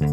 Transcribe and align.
Good 0.00 0.08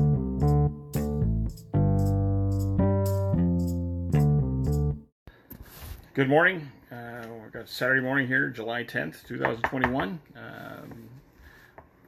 morning. 6.27 6.69
Uh, 6.91 7.25
we've 7.41 7.53
got 7.53 7.69
Saturday 7.69 8.01
morning 8.01 8.27
here, 8.27 8.49
July 8.49 8.83
10th, 8.83 9.25
2021. 9.25 10.19
Um, 10.35 11.09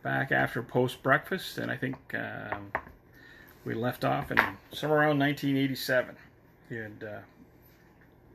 back 0.04 0.34
after 0.34 0.62
post 0.62 1.02
breakfast, 1.02 1.58
and 1.58 1.72
I 1.72 1.78
think 1.78 1.96
um, 2.16 2.74
we 3.64 3.74
left 3.74 4.04
off 4.04 4.30
in 4.30 4.38
somewhere 4.74 5.00
around 5.00 5.20
1987. 5.20 6.18
He 6.68 6.76
had 6.76 7.02
uh, 7.02 7.20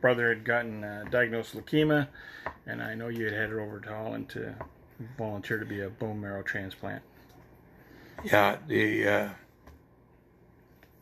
brother 0.01 0.31
had 0.31 0.45
gotten 0.45 0.85
uh, 0.85 1.05
diagnosed 1.11 1.55
leukemia, 1.55 2.09
and 2.67 2.83
I 2.83 2.95
know 2.95 3.09
you 3.09 3.27
had 3.27 3.35
headed 3.35 3.59
over 3.59 3.79
to 3.81 3.89
Holland 3.91 4.31
to 4.31 4.55
volunteer 5.19 5.59
to 5.59 5.67
be 5.67 5.83
a 5.83 5.91
bone 5.91 6.23
marrow 6.23 6.43
transplant. 6.43 7.03
Yeah, 8.23 8.57
the 8.67 9.09
uh, 9.09 9.29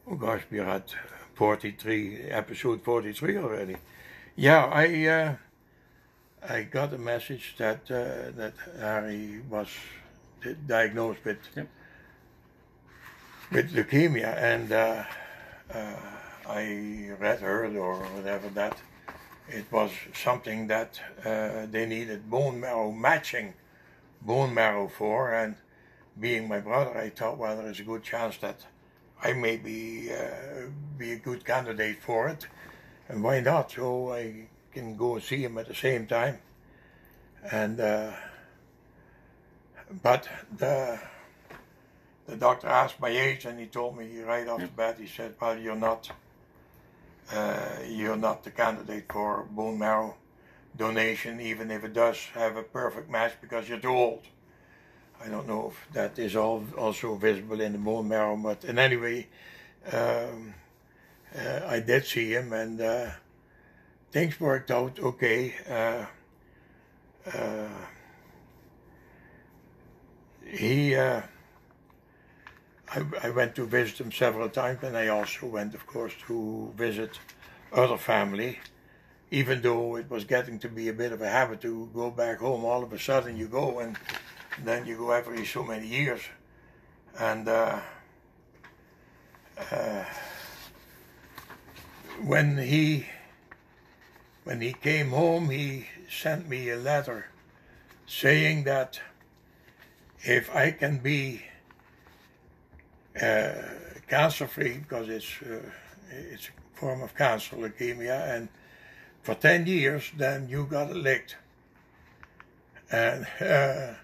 oh 0.09 0.15
gosh, 0.17 0.43
we're 0.51 0.65
at 0.65 0.95
43, 1.35 2.23
episode 2.31 2.83
43 2.83 3.39
already. 3.39 3.77
Yeah, 4.35 4.65
I 4.67 5.07
uh, 5.07 5.37
I 6.49 6.63
got 6.63 6.93
a 6.93 6.99
message 6.99 7.55
that 7.59 7.83
uh, 7.91 8.33
that 8.37 8.55
Harry 8.79 9.41
was 9.49 9.69
diagnosed 10.67 11.25
with 11.25 11.39
Yep. 11.57 11.69
with 13.53 13.73
leukemia, 13.73 14.35
and 14.37 14.73
uh, 14.73 15.05
I 16.49 17.11
read 17.21 17.41
heard 17.41 17.77
or 17.77 17.97
whatever 18.17 18.49
that 18.51 18.79
it 19.49 19.67
was 19.71 19.91
something 20.15 20.67
that 20.69 21.01
they 21.71 21.87
needed 21.87 22.29
bone 22.31 22.59
marrow 22.61 22.91
matching 22.91 23.55
bone 24.21 24.55
marrow 24.55 24.89
for, 24.89 25.33
and 25.33 25.57
being 26.19 26.49
my 26.49 26.61
brother, 26.61 26.97
I 26.97 27.11
thought 27.11 27.39
well 27.39 27.57
there 27.57 27.71
is 27.71 27.81
a 27.81 27.85
good 27.85 28.03
chance 28.03 28.37
that 28.39 28.67
I 29.23 29.33
may 29.33 29.57
be 29.57 30.11
uh, 30.13 30.69
be 30.99 31.13
a 31.13 31.17
good 31.17 31.45
candidate 31.45 32.03
for 32.03 32.29
it 32.29 32.47
and 33.13 33.23
why 33.23 33.41
not? 33.41 33.71
So 33.71 34.13
I 34.13 34.47
can 34.73 34.97
go 34.97 35.15
and 35.15 35.23
see 35.23 35.45
him 35.45 35.59
at 35.59 35.69
the 35.69 35.75
same 35.75 36.07
time. 36.07 36.39
And 37.51 37.79
uh, 37.79 38.13
but 40.03 40.29
the 40.57 40.99
the 42.27 42.37
doctor 42.37 42.69
asked 42.69 43.01
my 43.01 43.11
age, 43.11 43.45
and 43.45 43.59
he 43.59 43.67
told 43.67 43.99
me 43.99 44.21
right 44.21 44.49
off 44.49 44.61
the 44.61 44.69
bat. 44.69 44.99
He 44.99 45.07
said, 45.07 45.35
"Well, 45.41 45.59
you're 45.59 45.77
not 45.77 46.11
uh, 47.33 47.81
you're 47.87 48.17
not 48.17 48.45
the 48.45 48.51
candidate 48.51 49.13
for 49.13 49.45
bone 49.51 49.79
marrow 49.79 50.17
donation, 50.77 51.41
even 51.41 51.71
if 51.71 51.85
it 51.85 51.93
does 51.93 52.19
have 52.35 52.57
a 52.57 52.63
perfect 52.63 53.11
match, 53.11 53.35
because 53.41 53.69
you're 53.69 53.79
too 53.79 53.89
old." 53.89 54.23
I 55.25 55.29
don't 55.29 55.47
know 55.47 55.73
if 55.73 55.93
that 55.95 56.19
is 56.19 56.35
all 56.35 56.65
also 56.77 57.15
visible 57.15 57.61
in 57.61 57.73
the 57.73 57.79
bone 57.79 58.09
marrow, 58.09 58.37
but 58.37 58.65
in 58.65 58.79
any 58.79 58.97
way. 58.97 59.29
Um, 59.93 60.55
uh, 61.37 61.61
I 61.67 61.81
did 61.81 62.05
see 62.05 62.33
him, 62.33 62.53
and 62.53 62.81
uh, 62.81 63.11
things 64.11 64.39
worked 64.41 64.71
out 64.71 64.99
okay. 64.99 65.55
Uh, 65.69 66.07
uh 67.35 67.69
he, 70.53 70.95
uh, 70.95 71.23
I, 72.95 73.05
I 73.23 73.31
went 73.31 73.55
to 73.55 73.65
visit 73.65 74.01
him 74.01 74.13
several 74.13 74.51
times, 74.51 74.83
and 74.83 74.97
I 74.97 75.09
also 75.09 75.47
went, 75.47 75.75
of 75.75 75.87
course, 75.87 76.13
to 76.27 76.75
visit 76.77 77.19
other 77.73 77.97
family. 77.97 78.59
Even 79.31 79.63
though 79.63 79.97
it 79.97 80.11
was 80.11 80.25
getting 80.25 80.59
to 80.59 80.69
be 80.69 80.89
a 80.89 80.93
bit 80.93 81.11
of 81.11 81.23
a 81.23 81.29
habit 81.29 81.63
to 81.63 81.89
go 81.95 82.11
back 82.11 82.41
home, 82.41 82.67
all 82.67 82.83
of 82.83 82.93
a 82.93 82.99
sudden 82.99 83.35
you 83.35 83.49
go, 83.49 83.79
and 83.79 83.97
then 84.67 84.87
you 84.87 84.97
go 84.97 85.11
every 85.11 85.45
so 85.47 85.63
many 85.63 85.87
years, 85.87 86.23
and. 87.19 87.49
Uh, 87.49 87.81
when 92.25 92.59
he 92.59 93.07
when 94.45 94.61
he 94.61 94.73
came 94.73 95.11
home, 95.11 95.51
he 95.51 95.87
sent 96.11 96.49
me 96.49 96.69
a 96.71 96.77
letter 96.77 97.27
saying 98.07 98.65
that 98.65 99.01
if 100.21 100.55
I 100.55 100.73
can 100.73 100.99
be 100.99 101.43
uh, 103.21 103.53
cancer 104.09 104.47
free, 104.47 104.79
because 104.79 105.09
it's 105.09 105.43
uh, 105.43 105.61
it's 106.11 106.49
a 106.49 106.79
form 106.79 107.03
of 107.03 107.15
cancer, 107.15 107.57
leukemia, 107.57 108.35
and 108.35 108.49
for 109.23 109.35
ten 109.35 109.67
years, 109.67 110.11
then 110.17 110.49
you 110.49 110.67
got 110.67 110.93
licked. 110.93 111.37
And 112.91 113.27
uh, 113.41 113.95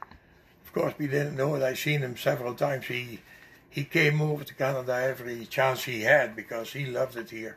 course, 0.78 0.94
we 0.98 1.08
didn't 1.08 1.36
know 1.36 1.56
it. 1.56 1.62
I've 1.62 1.78
seen 1.78 2.00
him 2.00 2.16
several 2.16 2.54
times. 2.54 2.86
He 2.86 3.20
he 3.68 3.84
came 3.84 4.20
over 4.20 4.44
to 4.44 4.54
Canada 4.54 4.94
every 4.94 5.44
chance 5.46 5.84
he 5.84 6.02
had 6.02 6.36
because 6.36 6.72
he 6.72 6.86
loved 6.86 7.16
it 7.16 7.30
here 7.30 7.56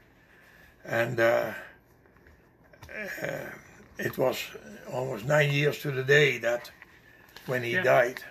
and 0.83 1.19
uh, 1.19 1.53
uh, 3.23 3.49
it 3.97 4.17
was 4.17 4.37
almost 4.91 5.25
nine 5.25 5.51
years 5.51 5.79
to 5.79 5.91
the 5.91 6.03
day 6.03 6.37
that 6.37 6.69
when 7.45 7.63
he 7.63 7.71
yeah. 7.71 7.83
died 7.83 8.23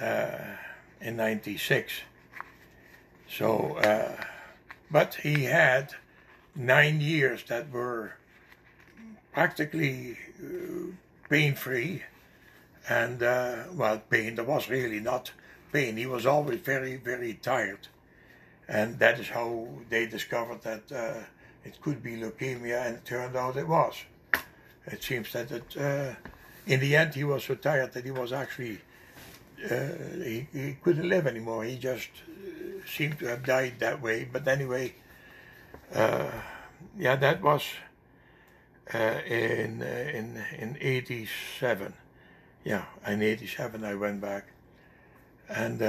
uh, 0.00 0.56
in 1.00 1.16
96 1.16 1.92
so 3.28 3.76
uh, 3.78 4.24
but 4.90 5.14
he 5.14 5.44
had 5.44 5.94
nine 6.54 7.00
years 7.00 7.42
that 7.48 7.70
were 7.70 8.12
practically 9.32 10.16
uh, 10.42 10.92
pain 11.28 11.54
free 11.54 12.02
and 12.88 13.22
uh, 13.22 13.64
well 13.74 13.98
pain 14.10 14.34
there 14.34 14.44
was 14.44 14.68
really 14.68 15.00
not 15.00 15.30
pain 15.72 15.96
he 15.96 16.06
was 16.06 16.26
always 16.26 16.60
very 16.60 16.96
very 16.96 17.34
tired 17.34 17.88
and 18.68 18.98
that 18.98 19.18
is 19.18 19.28
how 19.28 19.68
they 19.90 20.06
discovered 20.06 20.62
that 20.62 20.90
uh, 20.92 21.20
it 21.64 21.80
could 21.80 22.02
be 22.02 22.16
leukemia, 22.16 22.86
and 22.86 22.96
it 22.96 23.04
turned 23.04 23.36
out 23.36 23.56
it 23.56 23.68
was. 23.68 23.94
It 24.86 25.02
seems 25.02 25.32
that 25.32 25.50
it, 25.50 25.76
uh, 25.76 26.14
in 26.66 26.80
the 26.80 26.96
end, 26.96 27.14
he 27.14 27.24
was 27.24 27.44
so 27.44 27.54
tired 27.54 27.92
that 27.92 28.04
he 28.04 28.10
was 28.10 28.32
actually 28.32 28.80
uh, 29.70 29.88
he, 30.16 30.48
he 30.52 30.76
couldn't 30.82 31.08
live 31.08 31.26
anymore. 31.26 31.64
He 31.64 31.76
just 31.76 32.08
uh, 32.26 32.86
seemed 32.86 33.18
to 33.20 33.26
have 33.26 33.44
died 33.44 33.74
that 33.78 34.02
way. 34.02 34.28
But 34.30 34.48
anyway, 34.48 34.94
uh, 35.94 36.30
yeah, 36.98 37.14
that 37.16 37.42
was 37.42 37.62
uh, 38.92 39.20
in 39.26 39.82
in 39.82 40.44
in 40.58 40.76
'87. 40.80 41.94
Yeah, 42.64 42.84
in 43.06 43.22
'87 43.22 43.84
I 43.84 43.94
went 43.94 44.20
back, 44.20 44.46
and 45.48 45.82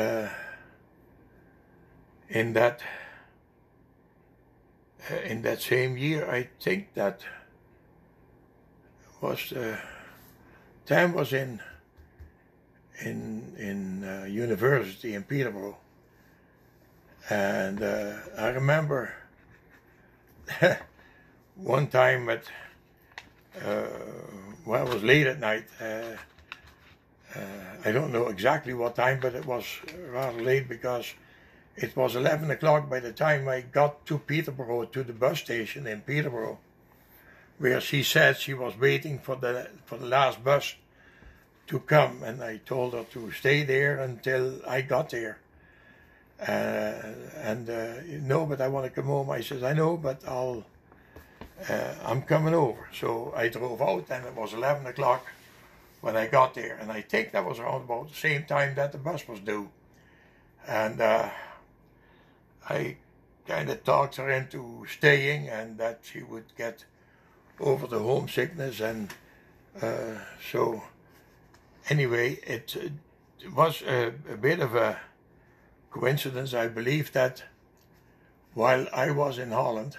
in 2.30 2.54
that 2.54 2.82
uh, 5.12 5.16
in 5.18 5.42
that 5.44 5.62
same 5.62 5.98
year, 5.98 6.30
I 6.30 6.50
think 6.60 6.94
that 6.96 7.22
was 9.22 9.54
time 10.86 11.14
was 11.14 11.32
in 11.32 11.62
in 13.02 13.56
in 13.58 14.04
uh, 14.04 14.26
university 14.26 15.14
in 15.14 15.24
Peterborough, 15.24 15.78
and 17.30 17.82
uh, 17.82 18.14
I 18.38 18.50
remember 18.50 19.14
one 21.56 21.88
time 21.88 22.30
at 22.30 22.44
uh, 23.64 23.86
well, 24.66 24.88
it 24.88 24.94
was 24.94 25.04
late 25.04 25.28
at 25.28 25.40
night. 25.40 25.66
Uh, 27.36 27.40
I 27.86 27.92
don't 27.92 28.12
know 28.12 28.28
exactly 28.28 28.74
what 28.74 28.96
time, 28.96 29.20
but 29.20 29.34
it 29.34 29.46
was 29.46 29.66
rather 30.12 30.42
late 30.42 30.70
because 30.70 31.14
it 31.76 31.96
was 31.96 32.16
11 32.16 32.52
o'clock 32.52 32.90
by 32.90 33.00
the 33.00 33.12
time 33.12 33.48
I 33.48 33.62
got 33.62 34.06
to 34.06 34.20
Peterborough, 34.20 34.86
to 34.86 35.04
the 35.04 35.14
bus 35.14 35.40
station 35.40 35.88
in 35.88 36.02
Peterborough, 36.02 36.60
where 37.58 37.82
she 37.82 38.04
said 38.04 38.38
she 38.38 38.54
was 38.54 38.78
waiting 38.78 39.18
for 39.18 39.36
the, 39.36 39.70
for 39.86 39.98
the 39.98 40.06
last 40.06 40.44
bus 40.44 40.76
to 41.68 41.80
come. 41.80 42.22
And 42.24 42.44
I 42.44 42.58
told 42.58 42.94
her 42.94 43.06
to 43.14 43.32
stay 43.32 43.64
there 43.64 44.00
until 44.00 44.62
I 44.68 44.82
got 44.82 45.10
there. 45.10 45.40
Uh, 46.40 47.14
and 47.38 47.70
uh, 47.70 47.94
no, 48.22 48.46
but 48.46 48.62
I 48.62 48.68
want 48.68 48.86
to 48.86 48.92
come 48.92 49.06
home. 49.06 49.30
I 49.32 49.42
said, 49.42 49.64
I 49.64 49.74
know, 49.74 49.98
but 49.98 50.22
I'll, 50.28 50.66
uh, 51.68 51.94
I'm 52.06 52.22
coming 52.22 52.54
over. 52.54 52.88
So 52.94 53.34
I 53.36 53.48
drove 53.48 53.82
out, 53.82 54.06
and 54.12 54.26
it 54.26 54.36
was 54.36 54.54
11 54.54 54.86
o'clock 54.86 55.26
when 56.04 56.18
I 56.18 56.28
got 56.28 56.54
there. 56.54 56.78
And 56.82 56.92
I 56.92 57.00
think 57.00 57.32
that 57.32 57.46
was 57.46 57.60
around 57.60 57.84
about 57.84 58.10
the 58.10 58.16
same 58.16 58.44
time 58.44 58.76
that 58.76 58.92
the 58.92 58.98
bus 58.98 59.26
was 59.26 59.40
due. 59.40 59.70
And 60.68 61.00
uh, 61.00 61.30
I 62.70 62.98
kind 63.48 63.70
of 63.70 63.86
talked 63.86 64.18
her 64.18 64.30
into 64.30 64.86
staying 64.86 65.48
and 65.48 65.78
that 65.78 66.02
she 66.04 66.22
would 66.22 66.44
get 66.58 66.84
over 67.58 67.88
the 67.88 68.00
homesickness. 68.00 68.82
And 68.82 69.14
uh, 69.82 70.18
so, 70.52 70.84
anyway, 71.90 72.38
it, 72.46 72.76
it 73.40 73.54
was 73.54 73.82
a, 73.84 74.08
a, 74.30 74.36
bit 74.36 74.60
of 74.60 74.76
a 74.76 75.00
coincidence. 75.90 76.54
I 76.54 76.68
believe 76.68 77.14
that 77.14 77.46
while 78.54 78.88
I 78.92 79.10
was 79.12 79.38
in 79.38 79.52
Holland, 79.52 79.96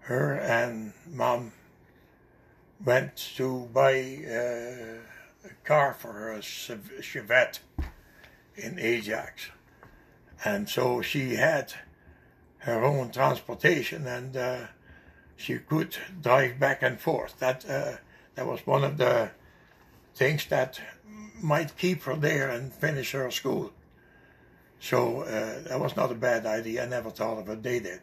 her 0.00 0.34
and 0.34 0.92
mom 1.08 1.52
went 2.84 3.16
to 3.36 3.68
buy 3.72 4.24
uh, 4.26 5.48
a 5.48 5.54
car 5.64 5.94
for 5.94 6.12
her, 6.12 6.32
a 6.32 6.40
Chevette 6.40 7.60
in 8.56 8.78
Ajax 8.78 9.50
and 10.44 10.68
so 10.68 11.02
she 11.02 11.34
had 11.36 11.74
her 12.58 12.82
own 12.82 13.10
transportation 13.10 14.06
and 14.06 14.36
uh, 14.36 14.58
she 15.36 15.58
could 15.58 15.96
drive 16.20 16.58
back 16.58 16.82
and 16.82 17.00
forth. 17.00 17.38
That 17.38 17.68
uh, 17.68 17.96
that 18.34 18.46
was 18.46 18.66
one 18.66 18.84
of 18.84 18.96
the 18.96 19.30
things 20.14 20.46
that 20.46 20.80
might 21.42 21.76
keep 21.76 22.02
her 22.02 22.16
there 22.16 22.48
and 22.48 22.72
finish 22.72 23.12
her 23.12 23.30
school. 23.30 23.72
So 24.78 25.22
uh, 25.22 25.68
that 25.68 25.80
was 25.80 25.96
not 25.96 26.10
a 26.10 26.14
bad 26.14 26.46
idea. 26.46 26.84
I 26.84 26.88
never 26.88 27.10
thought 27.10 27.38
of 27.38 27.48
it. 27.48 27.62
They 27.62 27.80
did, 27.80 28.00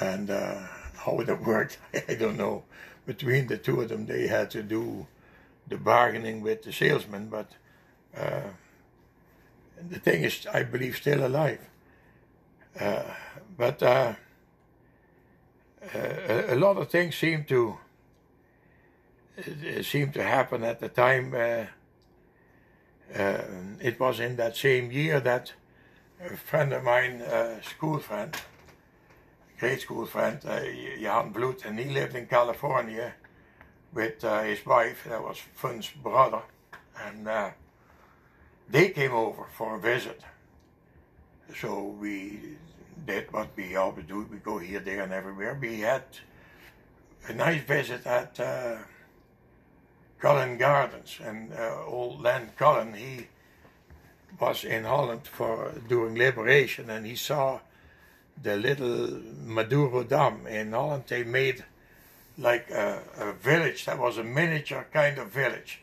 and 0.00 0.30
uh, 0.30 0.62
how 0.96 1.20
it 1.20 1.40
worked, 1.40 1.78
I 2.08 2.14
don't 2.14 2.36
know. 2.36 2.64
Between 3.06 3.46
the 3.46 3.56
two 3.56 3.80
of 3.80 3.88
them, 3.88 4.06
they 4.06 4.26
had 4.26 4.50
to 4.50 4.62
do 4.62 5.06
the 5.68 5.76
bargaining 5.76 6.40
with 6.40 6.62
the 6.62 6.72
salesman, 6.72 7.28
but 7.28 7.52
uh, 8.16 8.50
the 9.88 9.98
thing 9.98 10.22
is, 10.22 10.46
I 10.52 10.62
believe, 10.62 10.96
still 10.96 11.26
alive. 11.26 11.60
Uh, 12.78 13.02
but 13.56 13.82
uh, 13.82 14.14
a, 15.94 16.54
a, 16.54 16.56
lot 16.56 16.76
of 16.76 16.90
things 16.90 17.16
seem 17.16 17.44
to 17.44 17.78
seem 19.82 20.12
to 20.12 20.22
happen 20.22 20.62
at 20.62 20.80
the 20.80 20.88
time. 20.88 21.34
Uh, 21.34 21.66
it 23.80 23.98
was 24.00 24.20
in 24.20 24.36
that 24.36 24.56
same 24.56 24.90
year 24.90 25.20
that 25.20 25.52
a 26.24 26.36
friend 26.36 26.72
of 26.72 26.82
mine, 26.82 27.20
a 27.22 27.62
school 27.62 27.98
friend, 27.98 28.36
grade 29.58 29.80
school 29.80 30.06
friend, 30.06 30.38
uh, 30.44 30.60
Jan 31.00 31.32
Bloed, 31.32 31.64
and 31.64 31.78
he 31.78 31.90
lived 31.90 32.14
in 32.14 32.26
California 32.26 33.14
with 33.92 34.22
uh, 34.24 34.42
his 34.42 34.64
wife, 34.66 35.04
that 35.08 35.22
was 35.22 35.38
Fun's 35.54 35.90
brother, 35.90 36.42
and 37.06 37.26
uh, 37.26 37.50
they 38.68 38.90
came 38.90 39.12
over 39.12 39.46
for 39.56 39.76
a 39.76 39.80
visit. 39.80 40.20
So 41.54 41.96
we 42.00 42.56
did 43.06 43.32
what 43.32 43.48
we 43.56 43.76
always 43.76 44.06
do, 44.06 44.26
we 44.30 44.38
go 44.38 44.58
here, 44.58 44.80
there, 44.80 45.02
and 45.02 45.12
everywhere. 45.12 45.56
We 45.58 45.80
had 45.80 46.04
a 47.28 47.32
nice 47.32 47.62
visit 47.62 48.06
at 48.06 48.38
uh, 48.38 48.76
Cullen 50.18 50.58
Gardens, 50.58 51.18
and 51.22 51.52
uh, 51.52 51.84
old 51.86 52.20
Len 52.20 52.50
Cullen, 52.58 52.92
he 52.94 53.28
was 54.38 54.64
in 54.64 54.84
Holland 54.84 55.26
for 55.26 55.72
doing 55.88 56.14
liberation, 56.14 56.90
and 56.90 57.06
he 57.06 57.16
saw 57.16 57.60
the 58.42 58.56
little 58.56 59.20
Madurodam 59.44 60.46
in 60.46 60.72
Holland. 60.72 61.04
They 61.06 61.24
made 61.24 61.64
like 62.38 62.70
a, 62.70 63.02
a, 63.18 63.32
village 63.32 63.86
that 63.86 63.98
was 63.98 64.18
a 64.18 64.24
miniature 64.24 64.86
kind 64.92 65.18
of 65.18 65.28
village, 65.30 65.80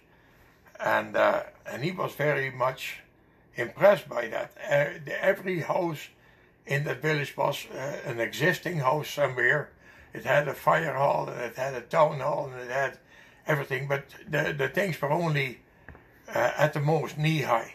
and 0.80 1.16
uh, 1.16 1.44
and 1.66 1.84
he 1.84 1.92
was 1.92 2.14
very 2.14 2.52
much 2.52 3.00
impressed 3.56 4.08
by 4.08 4.28
that. 4.28 4.52
Uh, 4.70 5.12
every 5.22 5.62
house 5.62 6.10
in 6.66 6.84
that 6.84 7.02
village 7.02 7.36
was 7.36 7.66
uh, 7.74 7.98
an 8.06 8.20
existing 8.20 8.80
house 8.80 9.10
somewhere. 9.10 9.70
It 10.14 10.26
had 10.26 10.48
a 10.48 10.54
fire 10.54 10.94
hall 10.94 11.28
and 11.28 11.42
it 11.42 11.56
had 11.56 11.74
a 11.74 11.82
town 11.82 12.20
hall 12.20 12.52
and 12.52 12.62
it 12.62 12.72
had 12.72 13.00
everything, 13.48 13.88
but 13.88 14.06
the 14.30 14.54
the 14.56 14.68
things 14.68 15.02
were 15.02 15.12
only 15.12 15.60
uh, 16.30 16.52
at 16.58 16.74
the 16.74 16.80
most 16.80 17.18
knee 17.18 17.42
high 17.42 17.74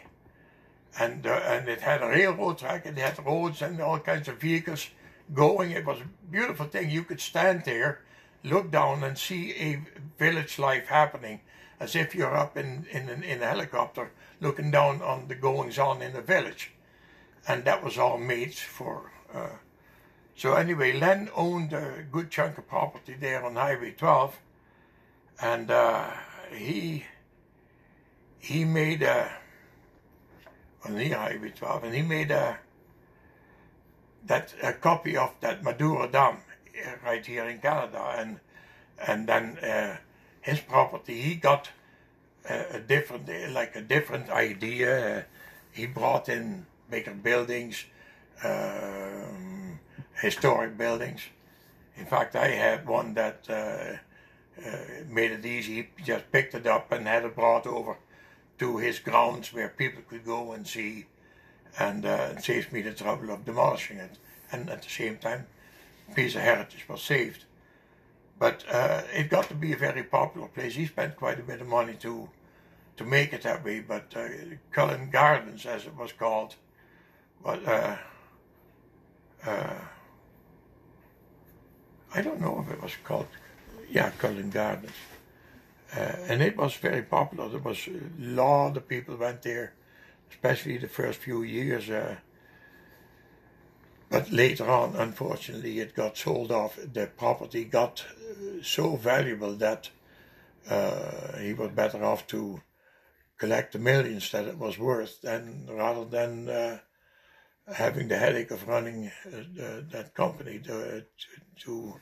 and 0.97 1.25
uh, 1.25 1.41
and 1.45 1.67
it 1.69 1.81
had 1.81 2.01
a 2.01 2.07
railroad 2.07 2.57
track. 2.57 2.85
It 2.85 2.97
had 2.97 3.23
roads 3.25 3.61
and 3.61 3.79
all 3.81 3.99
kinds 3.99 4.27
of 4.27 4.37
vehicles 4.37 4.89
going. 5.33 5.71
It 5.71 5.85
was 5.85 5.99
a 5.99 6.31
beautiful 6.31 6.65
thing. 6.65 6.89
You 6.89 7.03
could 7.03 7.21
stand 7.21 7.65
there, 7.65 8.01
look 8.43 8.71
down, 8.71 9.03
and 9.03 9.17
see 9.17 9.53
a 9.53 9.81
village 10.17 10.57
life 10.57 10.87
happening, 10.87 11.41
as 11.79 11.95
if 11.95 12.15
you're 12.15 12.35
up 12.35 12.57
in 12.57 12.87
in 12.91 13.09
in 13.23 13.41
a 13.41 13.47
helicopter 13.47 14.11
looking 14.41 14.71
down 14.71 15.01
on 15.01 15.27
the 15.27 15.35
goings 15.35 15.77
on 15.77 16.01
in 16.01 16.13
the 16.13 16.21
village, 16.21 16.71
and 17.47 17.65
that 17.65 17.83
was 17.83 17.97
all 17.97 18.17
made 18.17 18.53
for. 18.53 19.11
Uh, 19.33 19.57
so 20.35 20.53
anyway, 20.53 20.93
Len 20.93 21.29
owned 21.35 21.73
a 21.73 22.05
good 22.09 22.31
chunk 22.31 22.57
of 22.57 22.67
property 22.67 23.13
there 23.19 23.43
on 23.43 23.55
Highway 23.55 23.91
12, 23.91 24.39
and 25.41 25.69
uh, 25.69 26.11
he 26.55 27.03
he 28.39 28.63
made 28.63 29.01
a 29.03 29.29
on 30.85 30.95
the 30.95 31.09
Highway 31.09 31.51
12, 31.55 31.83
and 31.83 31.95
he 31.95 32.01
made 32.01 32.31
a 32.31 32.59
that 34.25 34.53
a 34.61 34.73
copy 34.73 35.15
of 35.17 35.33
that 35.41 35.63
Madurodam 35.63 36.35
uh, 36.37 36.91
right 37.05 37.25
here 37.25 37.45
in 37.45 37.59
Canada, 37.59 38.15
and 38.17 38.39
and 39.07 39.27
then 39.27 39.57
uh, 39.59 39.97
his 40.41 40.59
property 40.59 41.21
he 41.21 41.35
got 41.35 41.69
a, 42.49 42.75
a 42.75 42.79
different 42.79 43.29
like 43.53 43.75
a 43.75 43.81
different 43.81 44.29
idea. 44.29 45.19
Uh, 45.19 45.23
he 45.71 45.85
brought 45.85 46.29
in 46.29 46.65
bigger 46.89 47.13
buildings, 47.13 47.85
um, 48.43 49.79
historic 50.21 50.77
buildings. 50.77 51.21
In 51.95 52.05
fact, 52.05 52.35
I 52.35 52.47
had 52.47 52.87
one 52.87 53.13
that 53.13 53.45
uh, 53.49 53.97
uh, 54.65 54.77
made 55.07 55.31
it 55.31 55.45
easy. 55.45 55.75
He 55.75 56.03
just 56.03 56.31
picked 56.31 56.55
it 56.55 56.65
up 56.65 56.91
and 56.91 57.07
had 57.07 57.25
it 57.25 57.35
brought 57.35 57.67
over 57.67 57.97
to 58.59 58.77
his 58.77 58.99
grounds 58.99 59.53
where 59.53 59.69
people 59.69 60.03
could 60.09 60.25
go 60.25 60.51
and 60.51 60.67
see, 60.67 61.05
and 61.77 62.05
uh, 62.05 62.33
me 62.71 62.81
the 62.81 62.93
trouble 62.93 63.31
of 63.31 63.45
demolishing 63.45 63.97
it. 63.97 64.17
And 64.51 64.69
at 64.69 64.81
the 64.81 64.89
same 64.89 65.17
time, 65.17 65.47
piece 66.15 66.35
of 66.35 66.41
heritage 66.41 66.87
was 66.89 67.01
saved. 67.01 67.45
But 68.37 68.63
uh, 68.71 69.01
it 69.13 69.29
got 69.29 69.47
to 69.49 69.53
be 69.55 69.73
a 69.73 69.77
very 69.77 70.03
popular 70.03 70.47
place. 70.47 70.75
He 70.75 70.85
spent 70.85 71.17
quite 71.17 71.39
a 71.39 71.43
bit 71.43 71.61
of 71.61 71.67
money 71.67 71.93
to 72.01 72.29
to 72.97 73.05
make 73.05 73.31
it 73.31 73.43
that 73.43 73.63
way. 73.63 73.79
But 73.79 74.13
uh, 74.15 74.27
Cullen 74.71 75.09
Gardens, 75.09 75.65
as 75.65 75.85
it 75.85 75.95
was 75.95 76.11
called, 76.11 76.55
was 77.43 77.59
uh, 77.65 77.97
uh, 79.45 79.79
I 82.13 82.21
don't 82.21 82.41
know 82.41 82.65
if 82.65 82.73
it 82.73 82.81
was 82.81 82.93
called, 83.03 83.27
yeah, 83.89 84.09
Cullen 84.17 84.49
Gardens. 84.49 84.91
Uh, 85.95 86.15
and 86.27 86.41
it 86.41 86.55
was 86.55 86.75
very 86.75 87.01
popular. 87.01 87.49
There 87.49 87.59
was 87.59 87.87
a 87.87 87.99
lot 88.19 88.77
of 88.77 88.87
people 88.87 89.17
went 89.17 89.41
there, 89.41 89.73
especially 90.29 90.77
the 90.77 90.87
first 90.87 91.19
few 91.19 91.41
years. 91.41 91.89
Uh, 91.89 92.17
but 94.09 94.31
later 94.31 94.69
on, 94.69 94.95
unfortunately, 94.95 95.79
it 95.79 95.95
got 95.95 96.17
sold 96.17 96.51
off. 96.51 96.77
The 96.93 97.07
property 97.07 97.63
got 97.63 98.05
uh, 98.07 98.61
so 98.63 98.95
valuable 98.95 99.55
that 99.55 99.89
uh, 100.69 101.37
he 101.37 101.53
was 101.53 101.71
better 101.71 102.03
off 102.03 102.27
to 102.27 102.61
collect 103.37 103.73
the 103.73 103.79
millions 103.79 104.31
that 104.31 104.45
it 104.45 104.57
was 104.57 104.77
worth 104.77 105.21
than 105.21 105.65
rather 105.69 106.05
than 106.05 106.49
uh, 106.49 106.79
having 107.73 108.07
the 108.07 108.17
headache 108.17 108.51
of 108.51 108.67
running 108.67 109.11
uh, 109.25 109.81
that 109.91 110.11
company 110.13 110.59
to, 110.59 111.05
to 111.57 111.95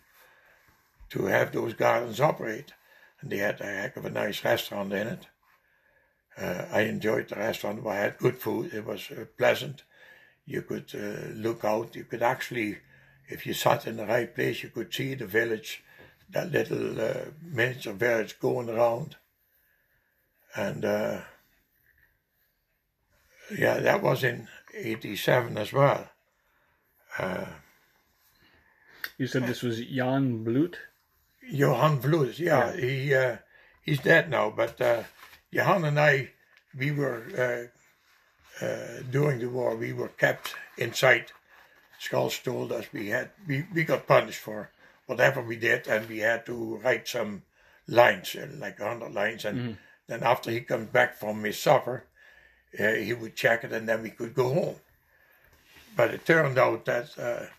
to 1.09 1.25
have 1.25 1.51
those 1.51 1.73
gardens 1.73 2.19
operate 2.19 2.73
and 3.21 3.31
they 3.31 3.37
had 3.37 3.61
a 3.61 3.65
heck 3.65 3.97
of 3.97 4.05
a 4.05 4.09
nice 4.09 4.43
restaurant 4.43 4.93
in 4.93 5.07
it. 5.07 5.27
Uh, 6.37 6.65
I 6.71 6.81
enjoyed 6.81 7.29
the 7.29 7.35
restaurant. 7.35 7.83
We 7.83 7.91
had 7.91 8.17
good 8.17 8.37
food. 8.37 8.73
It 8.73 8.85
was 8.85 9.09
uh, 9.09 9.25
pleasant. 9.37 9.83
You 10.45 10.61
could 10.61 10.91
uh, 10.93 11.33
look 11.33 11.65
out. 11.65 11.95
You 11.95 12.03
could 12.03 12.21
actually, 12.21 12.77
if 13.27 13.45
you 13.47 13.53
sat 13.53 13.87
in 13.87 13.97
the 13.97 14.05
right 14.05 14.33
place, 14.33 14.61
you 14.61 14.69
could 14.69 14.93
see 14.93 15.15
the 15.15 15.25
village, 15.25 15.83
that 16.29 16.51
little 16.51 17.01
uh, 17.01 17.25
miniature 17.41 17.93
village 17.93 18.39
going 18.39 18.69
around. 18.69 19.15
And 20.55 20.85
uh, 20.85 21.21
yeah, 23.57 23.79
that 23.79 24.03
was 24.03 24.23
in 24.23 24.47
'87 24.73 25.57
as 25.57 25.73
well. 25.73 26.09
Uh, 27.17 27.45
you 29.17 29.25
said 29.25 29.47
this 29.47 29.63
was 29.63 29.83
Jan 29.83 30.43
Bloed. 30.43 30.77
Johan 31.49 32.01
Vloes, 32.01 32.39
yeah, 32.39 32.73
yeah. 32.73 32.81
he 32.81 33.15
uh, 33.15 33.37
he's 33.81 33.99
dead 33.99 34.29
now. 34.29 34.49
But 34.49 34.79
uh, 34.81 35.03
Johan 35.51 35.85
and 35.85 35.99
I, 35.99 36.31
we 36.77 36.91
were 36.91 37.71
uh, 38.61 38.65
uh, 38.65 39.01
during 39.09 39.39
the 39.39 39.49
war, 39.49 39.75
we 39.75 39.93
were 39.93 40.09
kept 40.09 40.55
inside. 40.77 41.31
Skulls 41.99 42.37
told 42.39 42.71
us 42.71 42.85
we 42.93 43.09
had 43.09 43.31
we, 43.47 43.65
we 43.73 43.83
got 43.83 44.07
punished 44.07 44.39
for 44.39 44.71
whatever 45.05 45.41
we 45.41 45.55
did, 45.55 45.87
and 45.87 46.07
we 46.07 46.19
had 46.19 46.45
to 46.45 46.77
write 46.83 47.07
some 47.07 47.43
lines, 47.87 48.35
uh, 48.35 48.47
like 48.57 48.79
hundred 48.79 49.13
lines, 49.13 49.45
and 49.45 49.57
mm. 49.57 49.77
then 50.07 50.23
after 50.23 50.51
he 50.51 50.61
comes 50.61 50.89
back 50.89 51.15
from 51.15 51.43
his 51.43 51.57
supper, 51.57 52.05
uh, 52.79 52.93
he 52.93 53.13
would 53.13 53.35
check 53.35 53.63
it, 53.63 53.71
and 53.71 53.87
then 53.87 54.03
we 54.03 54.09
could 54.09 54.35
go 54.35 54.53
home. 54.53 54.75
But 55.95 56.13
it 56.13 56.25
turned 56.25 56.59
out 56.59 56.85
that 56.85 57.49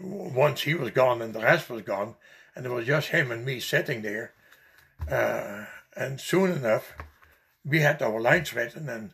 once 0.00 0.62
he 0.62 0.74
was 0.74 0.90
gone 0.90 1.22
and 1.22 1.34
the 1.34 1.40
rest 1.40 1.70
was 1.70 1.82
gone, 1.82 2.14
and 2.60 2.66
it 2.66 2.74
was 2.74 2.86
just 2.86 3.08
him 3.08 3.30
and 3.30 3.42
me 3.42 3.58
sitting 3.58 4.02
there. 4.02 4.34
Uh, 5.10 5.64
and 5.96 6.20
soon 6.20 6.52
enough, 6.52 6.92
we 7.64 7.80
had 7.80 8.02
our 8.02 8.20
lines 8.20 8.52
written, 8.52 8.86
and 8.86 9.12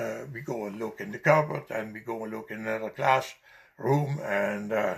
uh, 0.00 0.24
we 0.32 0.40
go 0.40 0.66
and 0.66 0.80
look 0.80 1.00
in 1.00 1.12
the 1.12 1.18
cupboard, 1.20 1.62
and 1.70 1.92
we 1.92 2.00
go 2.00 2.24
and 2.24 2.32
look 2.32 2.50
in 2.50 2.66
another 2.66 2.90
classroom, 2.90 4.18
and 4.24 4.72
uh, 4.72 4.96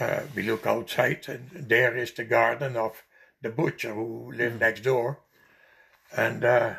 uh, 0.00 0.22
we 0.34 0.42
look 0.42 0.66
outside, 0.66 1.24
and 1.28 1.68
there 1.68 1.96
is 1.96 2.10
the 2.10 2.24
garden 2.24 2.76
of 2.76 3.04
the 3.42 3.50
butcher 3.50 3.94
who 3.94 4.32
lived 4.32 4.56
mm. 4.56 4.62
next 4.62 4.80
door, 4.80 5.20
and 6.16 6.44
uh, 6.44 6.74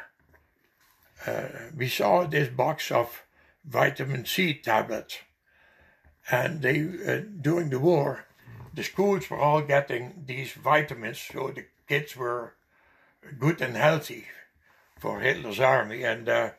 uh, 1.26 1.48
we 1.78 1.88
saw 1.88 2.26
this 2.26 2.50
box 2.50 2.92
of 2.92 3.24
vitamin 3.64 4.26
C 4.26 4.54
tablets. 4.54 5.20
And 6.30 6.62
they, 6.62 6.82
uh, 6.82 7.22
during 7.42 7.70
the 7.70 7.80
war, 7.80 8.26
the 8.76 8.84
schools 8.84 9.30
were 9.30 9.40
all 9.40 9.62
getting 9.62 10.24
these 10.26 10.52
vitamins, 10.52 11.20
so 11.20 11.52
the 11.56 11.66
kids 11.88 12.16
were 12.16 12.54
good 13.40 13.62
and 13.62 13.76
healthy 13.76 14.26
for 15.00 15.20
Hitler's 15.20 15.60
army. 15.60 16.04
And 16.04 16.28
uh, 16.28 16.50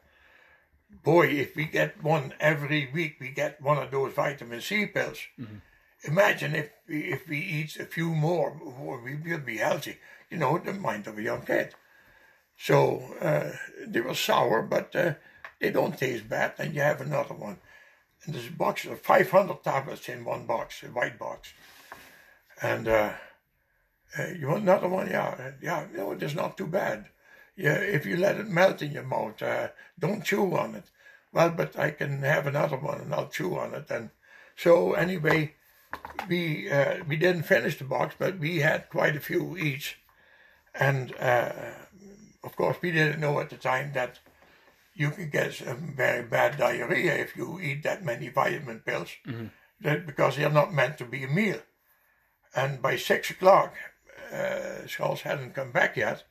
boy, 1.04 1.26
if 1.26 1.54
we 1.54 1.66
get 1.66 2.02
one 2.02 2.34
every 2.40 2.90
week, 2.92 3.16
we 3.20 3.28
get 3.28 3.60
one 3.60 3.78
of 3.78 3.90
those 3.90 4.14
vitamin 4.14 4.60
C 4.60 4.86
pills. 4.86 5.18
Mm-hmm. 5.38 5.56
Imagine 6.04 6.54
if 6.54 6.70
we, 6.88 6.98
if 7.04 7.28
we 7.28 7.38
eat 7.38 7.76
a 7.76 7.84
few 7.84 8.10
more, 8.10 8.56
we 9.04 9.16
will 9.16 9.38
be 9.38 9.58
healthy. 9.58 9.96
You 10.30 10.38
know, 10.38 10.58
the 10.58 10.72
mind 10.72 11.06
of 11.06 11.18
a 11.18 11.22
young 11.22 11.42
kid. 11.42 11.74
So 12.58 13.02
uh, 13.20 13.52
they 13.86 14.00
were 14.00 14.14
sour, 14.14 14.62
but 14.62 14.96
uh, 14.96 15.14
they 15.60 15.70
don't 15.70 15.98
taste 15.98 16.28
bad. 16.28 16.54
And 16.58 16.74
you 16.74 16.80
have 16.80 17.00
another 17.00 17.34
one. 17.34 17.58
And 18.24 18.34
there's 18.34 18.48
a 18.48 18.52
box 18.52 18.86
of 18.86 19.00
500 19.00 19.62
tablets 19.62 20.08
in 20.08 20.24
one 20.24 20.46
box, 20.46 20.82
a 20.82 20.86
white 20.86 21.18
box. 21.18 21.52
And 22.62 22.88
uh, 22.88 23.12
uh, 24.18 24.28
you 24.38 24.48
want 24.48 24.62
another 24.62 24.88
one? 24.88 25.08
Yeah, 25.08 25.52
yeah. 25.62 25.86
No, 25.92 26.12
it's 26.12 26.34
not 26.34 26.56
too 26.56 26.66
bad. 26.66 27.06
Yeah, 27.56 27.74
if 27.74 28.04
you 28.04 28.16
let 28.16 28.36
it 28.36 28.48
melt 28.48 28.82
in 28.82 28.92
your 28.92 29.02
mouth, 29.02 29.42
uh, 29.42 29.68
don't 29.98 30.24
chew 30.24 30.56
on 30.56 30.74
it. 30.74 30.84
Well, 31.32 31.50
but 31.50 31.78
I 31.78 31.90
can 31.90 32.22
have 32.22 32.46
another 32.46 32.76
one 32.76 33.00
and 33.00 33.14
I'll 33.14 33.28
chew 33.28 33.58
on 33.58 33.74
it. 33.74 33.90
And 33.90 34.10
so 34.56 34.92
anyway, 34.92 35.54
we 36.28 36.70
uh, 36.70 37.04
we 37.06 37.16
didn't 37.16 37.44
finish 37.44 37.78
the 37.78 37.84
box, 37.84 38.14
but 38.18 38.38
we 38.38 38.58
had 38.58 38.88
quite 38.90 39.16
a 39.16 39.20
few 39.20 39.56
each. 39.56 39.98
And 40.74 41.14
uh, 41.18 41.52
of 42.44 42.56
course, 42.56 42.76
we 42.82 42.90
didn't 42.90 43.20
know 43.20 43.40
at 43.40 43.50
the 43.50 43.56
time 43.56 43.92
that 43.94 44.18
you 44.94 45.10
can 45.10 45.28
get 45.30 45.54
very 45.54 46.22
bad 46.22 46.56
diarrhea 46.56 47.14
if 47.16 47.36
you 47.36 47.60
eat 47.60 47.82
that 47.82 48.04
many 48.04 48.28
vitamin 48.28 48.80
pills, 48.80 49.10
mm-hmm. 49.26 49.46
that 49.80 50.06
because 50.06 50.36
they're 50.36 50.50
not 50.50 50.72
meant 50.72 50.98
to 50.98 51.04
be 51.04 51.24
a 51.24 51.28
meal. 51.28 51.60
And 52.56 52.80
by 52.80 52.96
six 52.96 53.30
o'clock, 53.30 53.74
uh, 54.32 54.86
Charles 54.88 55.20
hadn't 55.20 55.54
come 55.54 55.70
back 55.72 55.96
yet. 55.96 56.24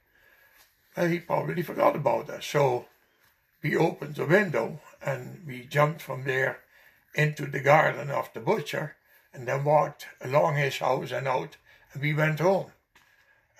And 0.96 1.14
he 1.14 1.20
probably 1.20 1.62
forgot 1.62 1.96
about 1.96 2.30
us. 2.30 2.46
So 2.48 2.88
we 3.62 3.78
opened 3.78 4.16
the 4.16 4.26
window 4.26 4.82
and 5.06 5.44
we 5.46 5.66
jumped 5.66 6.02
from 6.02 6.24
there 6.24 6.62
into 7.14 7.46
the 7.46 7.60
garden 7.60 8.10
of 8.10 8.30
the 8.34 8.40
butcher 8.40 8.96
and 9.34 9.48
then 9.48 9.64
walked 9.64 10.08
along 10.22 10.56
his 10.56 10.80
house 10.80 11.12
and 11.12 11.28
out 11.28 11.58
and 11.94 12.02
we 12.02 12.14
went 12.14 12.40
home. 12.40 12.72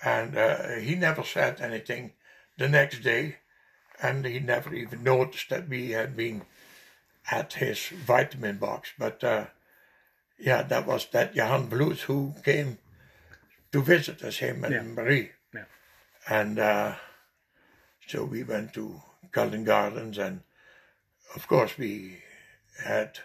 And 0.04 0.36
uh, 0.36 0.76
he 0.76 0.96
never 0.96 1.22
said 1.22 1.60
anything 1.60 2.12
the 2.58 2.68
next 2.68 3.00
day 3.00 3.36
and 4.02 4.24
he 4.24 4.40
never 4.40 4.74
even 4.74 5.04
noticed 5.04 5.50
that 5.50 5.68
we 5.68 5.90
had 5.90 6.16
been 6.16 6.42
at 7.30 7.54
his 7.54 7.86
vitamin 7.88 8.56
box. 8.56 8.90
But 8.98 9.22
uh, 9.22 9.46
yeah, 10.38 10.62
that 10.62 10.86
was 10.86 11.06
that 11.12 11.34
Johan 11.34 11.68
Bluth 11.68 12.00
who 12.02 12.34
came 12.44 12.78
to 13.72 13.82
visit 13.82 14.22
us, 14.22 14.38
him 14.38 14.64
and 14.64 14.74
Yeah. 14.74 14.82
Marie. 14.82 15.30
Yeah. 15.54 15.64
And 16.28 16.58
uh, 16.58 16.94
so 18.06 18.24
we 18.24 18.42
went 18.42 18.72
to 18.74 19.02
Cullen 19.32 19.64
Gardens, 19.64 20.18
and 20.18 20.40
of 21.34 21.46
course, 21.48 21.76
we 21.78 22.22
had 22.84 23.18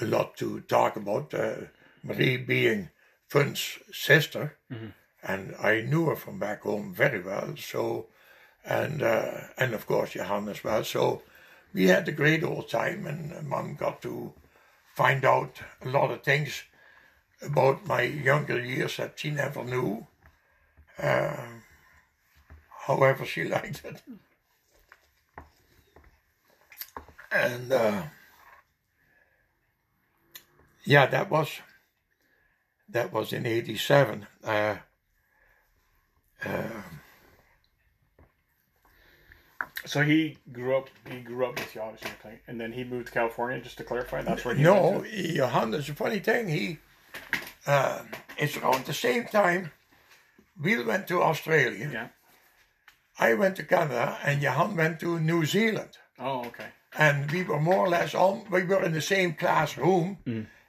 a 0.00 0.04
lot 0.04 0.36
to 0.36 0.60
talk 0.60 0.96
about. 0.96 1.34
Uh, 1.34 1.54
Marie 2.02 2.36
being 2.36 2.90
Fun's 3.28 3.78
sister, 3.90 4.58
and 5.22 5.54
I 5.56 5.80
knew 5.80 6.06
her 6.06 6.16
from 6.16 6.38
back 6.38 6.62
home 6.62 6.92
very 6.94 7.22
well. 7.22 7.54
So, 7.56 8.08
and 8.64 9.02
uh, 9.02 9.30
and 9.56 9.72
of 9.74 9.86
course 9.86 10.14
Johan 10.14 10.48
as 10.50 10.62
well. 10.62 10.84
So 10.84 11.22
we 11.72 11.86
had 11.86 12.06
a 12.08 12.12
great 12.12 12.44
old 12.44 12.68
time, 12.68 13.06
and 13.06 13.48
Mom 13.48 13.74
got 13.74 14.02
to 14.02 14.34
find 14.94 15.24
out 15.24 15.60
a 15.82 15.88
lot 15.88 16.12
of 16.12 16.22
things 16.22 16.62
about 17.42 17.86
my 17.86 18.02
younger 18.02 18.60
years 18.64 18.96
that 18.96 19.18
she 19.18 19.30
never 19.30 19.64
knew. 19.64 20.06
Um, 21.02 21.62
however, 22.86 23.24
she 23.24 23.44
liked 23.56 23.84
it. 23.84 24.02
And 27.32 27.72
uh, 27.72 28.02
yeah, 30.84 31.06
that 31.06 31.28
was 31.28 31.48
that 32.88 33.12
was 33.12 33.32
in 33.32 33.46
'87. 33.46 34.26
Uh, 34.44 34.76
So 39.86 40.02
he 40.02 40.38
grew 40.52 40.76
up. 40.76 40.88
He 41.10 41.20
grew 41.20 41.46
up 41.46 41.58
with 41.58 41.74
you, 41.74 41.80
obviously, 41.82 42.10
okay? 42.20 42.40
and 42.46 42.60
then 42.60 42.72
he 42.72 42.84
moved 42.84 43.08
to 43.08 43.12
California. 43.12 43.60
Just 43.60 43.78
to 43.78 43.84
clarify, 43.84 44.22
that's 44.22 44.44
where 44.44 44.54
he 44.54 44.62
no, 44.62 44.90
went 44.90 45.04
to? 45.04 45.32
Johan, 45.34 45.74
it's 45.74 45.88
a 45.88 45.94
funny 45.94 46.20
thing. 46.20 46.48
He, 46.48 46.78
uh, 47.66 48.00
it's 48.38 48.56
around 48.56 48.86
the 48.86 48.94
same 48.94 49.26
time. 49.26 49.72
We 50.60 50.82
went 50.82 51.06
to 51.08 51.22
Australia. 51.22 51.90
Yeah. 51.92 52.08
I 53.18 53.34
went 53.34 53.56
to 53.56 53.64
Canada, 53.64 54.18
and 54.24 54.42
Johan 54.42 54.76
went 54.76 55.00
to 55.00 55.20
New 55.20 55.44
Zealand. 55.44 55.98
Oh, 56.18 56.44
okay. 56.46 56.66
and 56.96 57.30
we 57.30 57.42
were 57.42 57.60
more 57.60 57.86
or 57.86 57.88
less 57.88 58.14
all 58.14 58.46
we 58.50 58.62
were 58.62 58.84
in 58.84 58.92
the 58.92 59.00
same 59.00 59.34
classroom, 59.34 60.18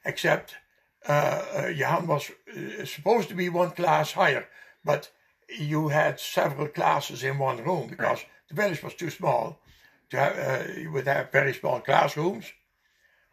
except 0.03 0.55
uh, 1.07 1.11
uh, 1.55 1.67
Johan 1.67 2.07
was 2.07 2.31
uh, 2.49 2.85
supposed 2.85 3.29
to 3.29 3.35
be 3.35 3.49
one 3.49 3.71
class 3.71 4.13
higher, 4.13 4.47
but 4.83 5.11
you 5.49 5.89
had 5.89 6.19
several 6.19 6.67
classes 6.67 7.23
in 7.23 7.37
one 7.37 7.63
room 7.63 7.87
because 7.87 8.25
the 8.49 8.55
village 8.55 8.83
was 8.83 8.93
too 8.93 9.09
small. 9.09 9.59
To 10.11 10.17
have, 10.17 10.37
uh, 10.37 10.79
you 10.79 10.91
would 10.91 11.07
have 11.07 11.31
very 11.31 11.53
small 11.53 11.79
classrooms, 11.79 12.45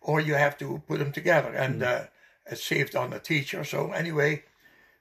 or 0.00 0.20
you 0.20 0.34
have 0.34 0.56
to 0.58 0.82
put 0.86 0.98
them 0.98 1.12
together, 1.12 1.52
and 1.52 1.82
uh, 1.82 2.04
it 2.50 2.58
saved 2.58 2.96
on 2.96 3.10
the 3.10 3.18
teacher. 3.18 3.64
So 3.64 3.92
anyway, 3.92 4.44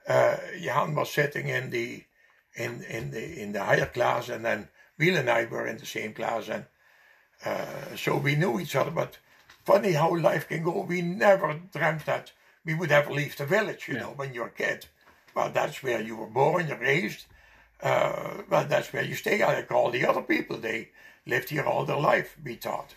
uh, 0.08 0.38
Johan 0.60 0.96
was 0.96 1.12
sitting 1.12 1.48
in 1.48 1.70
the 1.70 2.04
in 2.56 2.84
in 2.84 3.12
the 3.12 3.42
in 3.42 3.54
the 3.54 3.64
higher 3.64 3.86
class, 3.86 4.30
and 4.30 4.44
then 4.44 4.68
Wiel 5.00 5.18
and 5.18 5.30
I 5.30 5.46
were 5.46 5.66
in 5.66 5.78
the 5.78 5.86
same 5.86 6.14
class, 6.14 6.50
and 6.50 6.66
uh, 7.46 7.96
so 7.96 8.18
we 8.18 8.36
knew 8.36 8.60
each 8.60 8.76
other. 8.76 8.92
But 8.92 9.18
funny 9.64 9.94
how 9.94 10.16
life 10.16 10.48
can 10.48 10.64
go. 10.64 10.82
We 10.82 11.02
never 11.02 11.60
dreamt 11.72 12.06
that 12.06 12.32
we 12.66 12.74
would 12.76 12.92
ever 12.92 13.12
leave 13.12 13.38
the 13.38 13.46
village. 13.46 13.88
You 13.88 13.96
know, 13.96 14.14
when 14.16 14.34
you're 14.34 14.48
a 14.48 14.52
kid, 14.52 14.88
well, 15.34 15.52
that's 15.52 15.82
where 15.82 16.02
you 16.02 16.16
were 16.16 16.28
born, 16.28 16.68
you're 16.68 16.78
raised. 16.78 17.26
Uh, 17.82 18.44
well, 18.50 18.66
that's 18.66 18.94
where 18.94 19.04
you 19.04 19.16
stay. 19.16 19.44
Like 19.44 19.72
all 19.72 19.92
the 19.92 20.06
other 20.06 20.22
people, 20.22 20.58
they 20.58 20.90
lived 21.26 21.50
here 21.50 21.66
all 21.66 21.86
their 21.86 22.00
life. 22.00 22.38
We 22.44 22.56
thought, 22.56 22.94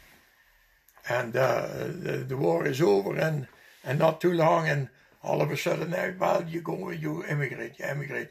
and 1.08 1.34
uh, 1.36 1.66
the, 1.88 2.24
the 2.28 2.36
war 2.36 2.66
is 2.66 2.80
over, 2.80 3.16
and 3.16 3.46
and 3.82 3.98
not 3.98 4.20
too 4.20 4.32
long, 4.32 4.68
and 4.68 4.88
all 5.22 5.40
of 5.40 5.50
a 5.50 5.56
sudden, 5.56 5.94
uh, 5.94 6.12
well, 6.18 6.44
you 6.46 6.60
go, 6.60 6.90
you 6.90 7.24
immigrate, 7.24 7.78
you 7.78 7.84
emigrate. 7.86 8.30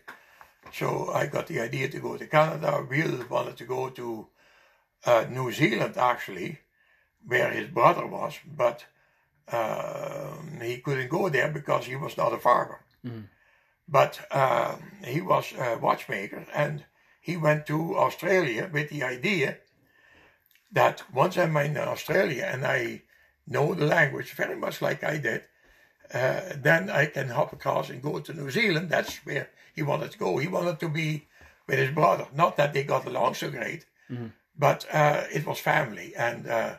So 0.72 1.12
I 1.12 1.26
got 1.28 1.48
the 1.48 1.60
idea 1.60 1.90
to 1.90 2.00
go 2.00 2.18
to 2.18 2.28
Canada. 2.28 2.86
Will 2.90 3.26
wanted 3.30 3.58
to 3.58 3.66
go 3.66 3.90
to 3.90 4.28
uh, 5.06 5.26
New 5.30 5.52
Zealand 5.52 5.98
actually, 5.98 6.60
where 7.28 7.52
his 7.52 7.68
brother 7.70 8.06
was, 8.08 8.34
but 8.46 8.86
um, 9.52 10.60
he 10.62 10.78
couldn't 10.78 11.10
go 11.10 11.30
there 11.30 11.50
because 11.50 11.86
he 11.86 11.96
was 11.96 12.16
not 12.18 12.34
a 12.34 12.38
farmer. 12.38 12.80
But 13.88 14.20
um, 14.32 14.92
he 15.06 15.22
was 15.22 15.54
a 15.58 15.78
watchmaker, 15.78 16.46
and 16.54 16.86
he 17.20 17.38
went 17.38 17.66
to 17.68 17.98
Australia 17.98 18.70
with 18.72 18.90
the 18.90 19.04
idea 19.04 19.58
that 20.72 21.04
once 21.14 21.38
I'm 21.38 21.56
in 21.58 21.78
Australia 21.78 22.50
and 22.52 22.66
I 22.66 23.04
know 23.46 23.74
the 23.74 23.86
language 23.86 24.34
very 24.34 24.56
much 24.56 24.82
like 24.82 25.04
I 25.04 25.18
did, 25.18 25.44
uh, 26.14 26.42
then 26.62 26.90
I 26.90 27.06
can 27.08 27.30
hop 27.30 27.54
across 27.54 27.90
and 27.90 28.02
go 28.02 28.20
to 28.20 28.34
New 28.34 28.50
Zealand. 28.50 28.90
That's 28.90 29.18
where 29.26 29.50
he 29.76 29.84
wanted 29.84 30.12
to 30.12 30.18
go. 30.18 30.38
He 30.38 30.48
wanted 30.48 30.80
to 30.80 30.90
be 30.90 31.28
with 31.68 31.80
his 31.80 31.92
brother. 31.92 32.28
Not 32.34 32.58
that 32.58 32.74
they 32.74 32.84
got 32.84 33.06
along 33.06 33.36
so 33.36 33.50
great, 33.50 33.86
but 34.58 34.86
uh, 34.92 35.24
it 35.34 35.46
was 35.46 35.60
family, 35.60 36.14
and 36.16 36.48
uh, 36.48 36.76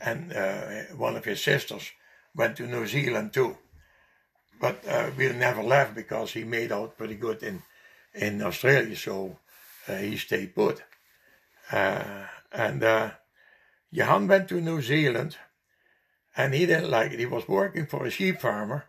and 0.00 0.32
uh, 0.32 0.94
one 0.96 1.16
of 1.16 1.24
his 1.24 1.42
sisters 1.42 1.92
went 2.34 2.56
to 2.56 2.66
New 2.66 2.86
Zealand 2.86 3.32
too. 3.32 3.56
But 4.60 4.86
uh, 4.88 5.10
we 5.16 5.28
never 5.32 5.62
left 5.62 5.94
because 5.94 6.32
he 6.32 6.44
made 6.44 6.72
out 6.72 6.96
pretty 6.96 7.16
good 7.16 7.42
in 7.42 7.62
in 8.14 8.42
Australia, 8.42 8.96
so 8.96 9.38
uh, 9.88 9.96
he 9.96 10.16
stayed 10.16 10.54
put. 10.54 10.82
Uh, 11.70 12.26
and 12.52 12.82
uh, 12.82 13.10
Johan 13.90 14.28
went 14.28 14.48
to 14.48 14.60
New 14.60 14.80
Zealand, 14.80 15.36
and 16.36 16.54
he 16.54 16.66
didn't 16.66 16.90
like 16.90 17.12
it. 17.12 17.18
He 17.18 17.26
was 17.26 17.48
working 17.48 17.86
for 17.86 18.06
a 18.06 18.10
sheep 18.10 18.40
farmer. 18.40 18.84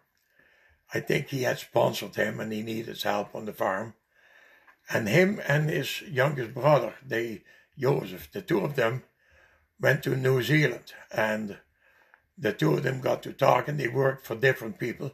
I 0.94 1.00
think 1.00 1.28
he 1.28 1.44
had 1.44 1.58
sponsored 1.58 2.16
him, 2.16 2.40
and 2.40 2.54
he 2.54 2.62
needed 2.62 3.02
help 3.02 3.34
on 3.34 3.46
the 3.46 3.54
farm. 3.54 3.96
And 4.90 5.10
him 5.10 5.42
and 5.48 5.70
his 5.70 6.02
youngest 6.04 6.54
brother, 6.54 6.94
they 7.04 7.44
Joseph, 7.78 8.32
the 8.32 8.42
two 8.42 8.60
of 8.60 8.76
them 8.76 9.04
went 9.80 10.04
to 10.04 10.16
New 10.16 10.42
Zealand, 10.42 10.94
and 11.12 11.58
the 12.38 12.54
two 12.54 12.74
of 12.74 12.84
them 12.84 13.02
got 13.02 13.24
to 13.24 13.34
talk, 13.34 13.68
and 13.68 13.80
they 13.80 13.88
worked 13.88 14.26
for 14.26 14.36
different 14.36 14.80
people. 14.80 15.12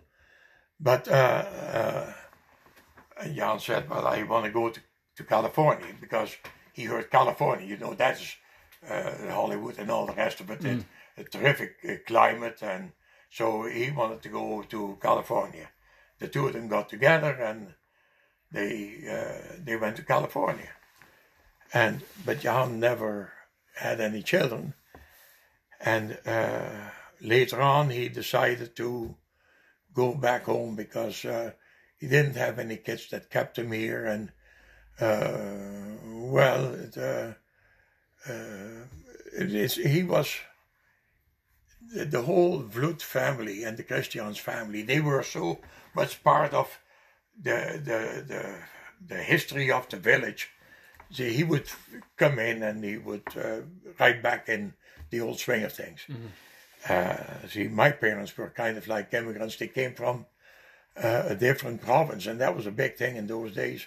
But 0.81 1.07
uh, 1.07 1.45
uh, 1.79 2.13
Jan 3.35 3.59
said, 3.59 3.88
"Well, 3.88 4.07
I 4.07 4.23
want 4.23 4.45
to 4.45 4.51
go 4.51 4.69
to, 4.69 4.81
to 5.17 5.23
California 5.23 5.93
because 6.01 6.35
he 6.73 6.85
heard 6.85 7.11
California. 7.11 7.67
You 7.67 7.77
know, 7.77 7.93
that's 7.93 8.35
uh, 8.89 9.11
Hollywood 9.29 9.77
and 9.77 9.91
all 9.91 10.07
the 10.07 10.13
rest 10.13 10.39
of 10.39 10.50
it. 10.50 10.65
it 10.65 10.85
a 11.17 11.23
terrific 11.23 11.75
uh, 11.88 11.93
climate, 12.07 12.63
and 12.63 12.93
so 13.29 13.63
he 13.63 13.91
wanted 13.91 14.21
to 14.23 14.29
go 14.29 14.63
to 14.63 14.97
California. 15.01 15.69
The 16.19 16.27
two 16.27 16.47
of 16.47 16.53
them 16.53 16.67
got 16.67 16.89
together, 16.89 17.31
and 17.31 17.73
they 18.51 19.03
uh, 19.09 19.57
they 19.63 19.75
went 19.75 19.97
to 19.97 20.03
California. 20.03 20.69
And 21.73 22.01
but 22.25 22.39
Jan 22.39 22.79
never 22.79 23.31
had 23.75 24.01
any 24.01 24.23
children, 24.23 24.73
and 25.79 26.17
uh, 26.25 26.89
later 27.21 27.61
on 27.61 27.91
he 27.91 28.09
decided 28.09 28.75
to 28.75 29.15
go 29.93 30.13
back 30.13 30.45
home 30.45 30.75
because 30.75 31.25
uh, 31.25 31.51
he 31.98 32.07
didn't 32.07 32.36
have 32.36 32.60
any 32.60 32.77
kids 32.77 33.10
that 33.10 33.29
kept 33.29 33.57
him 33.57 33.71
here, 33.71 34.05
and 34.05 34.31
uh, 35.00 35.98
well, 36.05 36.74
it, 36.74 36.98
uh, 36.98 37.33
uh, 38.27 38.86
it 39.38 39.53
is, 39.53 39.75
he 39.75 40.03
was 40.03 40.36
the, 41.93 42.05
the 42.05 42.21
whole 42.21 42.63
Vloed 42.63 43.01
family 43.01 43.63
and 43.63 43.77
the 43.77 43.83
Christians 43.83 44.38
family. 44.38 44.81
They 44.81 45.00
were 45.00 45.24
so 45.24 45.60
much 45.95 46.24
part 46.24 46.53
of 46.53 46.79
the 47.41 47.81
the 47.83 48.24
the, 48.27 48.55
the 49.07 49.24
history 49.24 49.71
of 49.71 49.89
the 49.89 49.98
village. 49.98 50.50
So 51.12 51.24
he 51.24 51.43
would 51.43 51.67
come 52.15 52.39
in 52.39 52.63
and 52.63 52.83
he 52.83 52.98
would 52.98 53.24
uh, 53.36 53.62
right 54.00 54.21
back 54.24 54.48
in 54.48 54.74
the 55.10 55.19
old 55.19 55.39
swing 55.39 55.63
of 55.63 55.74
things. 55.74 56.01
Mm-hmm. 56.10 56.27
Uh, 56.88 57.47
see, 57.47 57.67
my 57.67 57.91
parents 57.91 58.35
were 58.38 58.50
kind 58.50 58.77
of 58.77 58.88
like 58.88 59.13
immigrants. 59.13 59.55
They 59.55 59.67
came 59.67 59.93
from 59.93 60.25
uh, 61.01 61.23
a 61.27 61.35
different 61.35 61.81
province, 61.81 62.25
and 62.27 62.39
that 62.41 62.55
was 62.55 62.65
a 62.65 62.71
big 62.71 62.95
thing 62.95 63.15
in 63.15 63.27
those 63.27 63.53
days, 63.53 63.85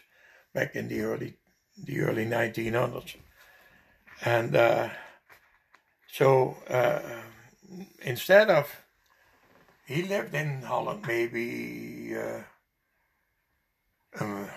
back 0.53 0.77
in 0.77 0.89
the 0.89 1.01
early 1.01 1.35
the 1.77 2.01
early 2.01 2.25
1900s. 2.25 3.17
And 4.25 4.55
uh, 4.55 4.91
so 6.07 6.57
uh, 6.69 7.01
instead 8.03 8.49
of 8.49 8.71
he 9.87 10.03
lived 10.03 10.35
in 10.35 10.63
Holland 10.63 11.05
maybe 11.07 12.15
uh, 12.17 12.43
a 14.21 14.49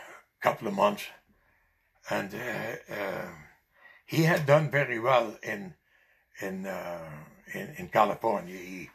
couple 0.41 0.67
of 0.67 0.75
months, 0.75 1.06
and 2.10 2.32
he 4.06 4.24
had 4.24 4.46
done 4.46 4.70
very 4.70 5.00
well 5.00 5.38
in 5.41 5.74
in 6.39 6.67
in, 7.54 7.74
in, 7.77 7.88
California. 7.89 8.56
He 8.56 8.89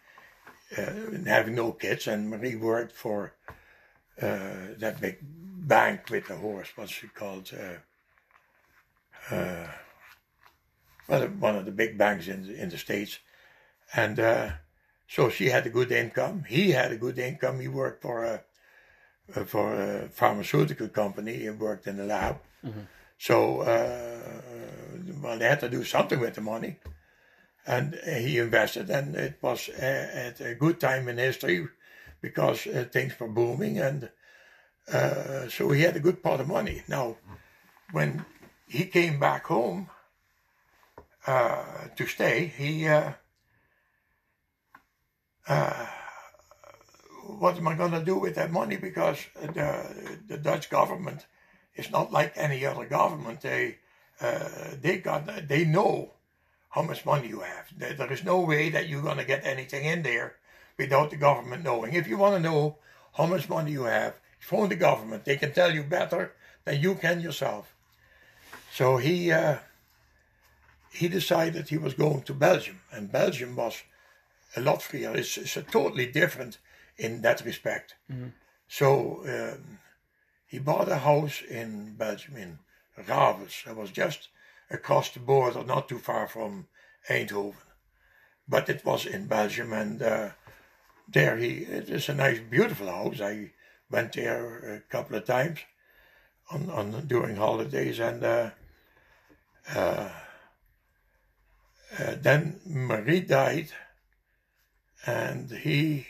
having 1.26 1.54
no 1.54 1.73
kids, 1.73 2.06
and 2.06 2.30
Marie 2.30 2.56
worked 2.56 2.92
for 2.92 3.35
that 4.18 5.00
big 5.00 5.18
bank 5.23 6.11
with 6.11 6.28
the 6.28 6.37
horse. 6.37 6.68
What's 6.75 6.92
she 6.92 7.09
called? 7.09 7.50
Uh, 9.30 9.66
well, 11.09 11.26
one 11.28 11.56
of 11.56 11.64
the 11.64 11.73
big 11.73 11.99
banks 11.99 12.28
in 12.28 12.47
the, 12.47 12.62
in 12.62 12.68
the 12.68 12.78
states, 12.78 13.18
and 13.94 14.18
uh, 14.18 14.50
so 15.09 15.28
she 15.28 15.47
had 15.47 15.66
a 15.66 15.71
good 15.71 15.92
income. 15.92 16.44
He 16.49 16.71
had 16.71 16.92
a 16.92 16.97
good 16.97 17.18
income. 17.18 17.61
He 17.61 17.68
worked 17.68 18.02
for 18.02 18.25
a 18.25 18.42
for 19.44 19.75
a 19.75 20.09
pharmaceutical 20.09 20.88
company. 20.88 21.35
He 21.35 21.50
worked 21.50 21.87
in 21.87 21.97
the 21.97 22.04
lab. 22.04 22.38
Mm-hmm. 22.64 22.80
So 23.18 23.61
uh, 23.61 24.42
well, 25.23 25.38
they 25.38 25.49
had 25.49 25.61
to 25.61 25.68
do 25.68 25.85
something 25.85 26.18
with 26.18 26.35
the 26.35 26.40
money, 26.40 26.78
and 27.66 27.95
he 27.95 28.38
invested, 28.38 28.90
and 28.90 29.14
it 29.14 29.38
was 29.40 29.69
at 29.69 30.40
a 30.40 30.54
good 30.54 30.81
time 30.81 31.09
in 31.09 31.19
history 31.19 31.69
because 32.21 32.66
uh, 32.66 32.85
things 32.90 33.19
were 33.19 33.28
booming, 33.28 33.78
and 33.78 34.11
uh, 34.92 35.49
so 35.49 35.71
he 35.71 35.83
had 35.83 35.97
a 35.97 36.00
good 36.00 36.23
pot 36.23 36.40
of 36.40 36.49
money. 36.49 36.83
Now, 36.88 37.16
when 37.92 38.25
he 38.66 38.85
came 38.87 39.21
back 39.21 39.47
home 39.47 39.90
uh, 41.26 41.64
to 41.97 42.07
stay. 42.07 42.52
He, 42.57 42.87
what 47.26 47.57
am 47.57 47.69
I 47.69 47.75
going 47.75 47.92
to 47.92 48.04
do 48.04 48.19
with 48.19 48.35
that 48.37 48.50
money? 48.50 48.76
Because 48.76 49.19
the 49.41 50.19
the 50.26 50.39
Dutch 50.39 50.71
government 50.71 51.26
is 51.76 51.91
not 51.91 52.13
like 52.13 52.32
any 52.36 52.65
other 52.67 52.86
government. 52.86 53.41
They 53.41 53.78
uh, 54.21 54.49
they 54.80 54.99
got 54.99 55.49
they 55.49 55.65
know 55.65 56.13
how 56.73 56.82
much 56.82 57.06
money 57.06 57.28
you 57.28 57.41
have. 57.41 57.67
There, 57.76 57.93
there 57.93 58.13
is 58.13 58.25
no 58.25 58.41
way 58.41 58.71
that 58.71 58.89
you're 58.89 59.02
going 59.02 59.19
to 59.19 59.25
get 59.25 59.45
anything 59.45 59.85
in 59.85 60.02
there 60.02 60.37
without 60.78 61.11
the 61.11 61.17
government 61.17 61.65
knowing. 61.65 61.93
If 61.93 62.08
you 62.08 62.17
want 62.17 62.35
to 62.35 62.41
know 62.41 62.78
how 63.15 63.26
much 63.26 63.49
money 63.49 63.73
you 63.73 63.85
have, 63.85 64.15
phone 64.39 64.71
the 64.71 64.76
government. 64.76 65.25
They 65.25 65.37
can 65.37 65.52
tell 65.52 65.73
you 65.73 65.82
better 65.82 66.32
than 66.65 66.80
you 66.80 66.95
can 66.95 67.21
yourself. 67.21 67.75
So 68.73 68.97
he 68.97 69.30
uh, 69.30 69.58
he 70.93 71.08
decided 71.08 71.69
he 71.69 71.78
was 71.78 71.95
going 71.95 72.23
to 72.23 72.35
Belgium, 72.35 72.80
and 72.91 73.13
Belgium 73.13 73.54
was 73.54 73.82
a 74.56 74.61
lot 74.61 74.82
freer. 74.82 75.15
It's, 75.15 75.58
totally 75.71 76.06
different 76.06 76.58
in 76.97 77.23
that 77.23 77.45
respect. 77.45 77.95
Mm-hmm. 78.11 78.28
So 78.69 79.23
um, 79.26 79.78
he 80.47 80.58
bought 80.58 80.89
a 80.89 80.99
house 80.99 81.43
in 81.43 81.95
Belgium 81.97 82.37
in 82.37 82.58
Ravels. 83.06 83.63
It 83.67 83.76
was 83.76 83.91
just 83.91 84.28
across 84.73 85.11
the 85.11 85.21
border, 85.21 85.63
not 85.65 85.89
too 85.89 85.99
far 85.99 86.26
from 86.26 86.67
Eindhoven, 87.08 87.54
but 88.49 88.69
it 88.69 88.85
was 88.85 89.06
in 89.06 89.26
Belgium, 89.26 89.73
and 89.73 90.02
uh, 90.02 90.30
there 91.08 91.37
he 91.37 91.58
it 91.58 91.91
is 91.91 92.08
a 92.08 92.15
nice, 92.15 92.41
beautiful 92.41 92.89
house. 92.89 93.21
I 93.21 93.52
went 93.91 94.15
there 94.15 94.75
a 94.75 94.80
couple 94.80 95.17
of 95.17 95.25
times 95.25 95.61
on, 96.50 96.71
on 96.71 97.06
during 97.06 97.37
holidays, 97.37 98.00
and 98.00 98.25
uh, 98.25 98.50
uh, 99.75 100.08
uh, 101.99 102.15
then 102.21 102.61
Marie 102.65 103.21
died, 103.21 103.71
and 105.06 105.50
he 105.50 106.06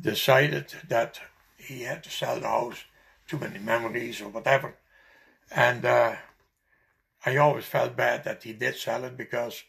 decided 0.00 0.74
that 0.88 1.20
he 1.56 1.82
had 1.82 2.04
to 2.04 2.10
sell 2.10 2.40
the 2.40 2.46
house, 2.46 2.84
too 3.26 3.38
many 3.38 3.58
memories 3.58 4.20
or 4.20 4.28
whatever. 4.28 4.76
And 5.50 5.84
uh, 5.84 6.16
I 7.26 7.36
always 7.36 7.64
felt 7.64 7.96
bad 7.96 8.24
that 8.24 8.44
he 8.44 8.52
did 8.52 8.76
sell 8.76 9.04
it 9.04 9.16
because 9.16 9.64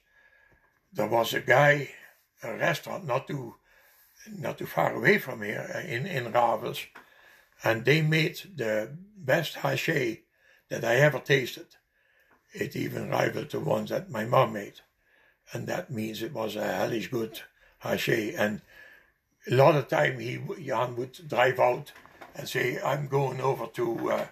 there 0.93 1.07
was 1.07 1.33
a 1.33 1.41
guy, 1.41 1.89
a 2.43 2.55
restaurant 2.55 3.05
not 3.05 3.27
too 3.27 3.55
not 4.37 4.57
too 4.57 4.65
far 4.65 4.93
away 4.93 5.17
from 5.19 5.41
here 5.41 5.69
uh, 5.73 5.79
in, 5.79 6.05
in 6.05 6.31
Ravels, 6.31 6.85
and 7.63 7.85
they 7.85 8.01
made 8.01 8.39
the 8.55 8.95
best 9.15 9.55
haché 9.55 10.21
that 10.69 10.83
I 10.83 10.95
ever 10.95 11.19
tasted 11.19 11.67
it 12.53 12.75
even 12.75 13.09
rivaled 13.09 13.51
the 13.51 13.59
ones 13.59 13.89
that 13.89 14.09
my 14.09 14.25
mom 14.25 14.53
made. 14.53 14.81
And 15.53 15.67
that 15.67 15.91
means 15.91 16.21
it 16.21 16.33
was 16.33 16.55
a 16.55 16.65
hellish 16.65 17.09
good 17.09 17.41
haché. 17.83 18.35
And 18.37 18.61
a 19.49 19.55
lot 19.55 19.75
of 19.75 19.87
time 19.87 20.19
he 20.19 20.39
Jan 20.63 20.95
would 20.95 21.27
drive 21.27 21.59
out 21.59 21.91
and 22.35 22.47
say, 22.47 22.79
I'm 22.81 23.07
going 23.07 23.41
over 23.41 23.67
to 23.67 24.11
uh, 24.11 24.27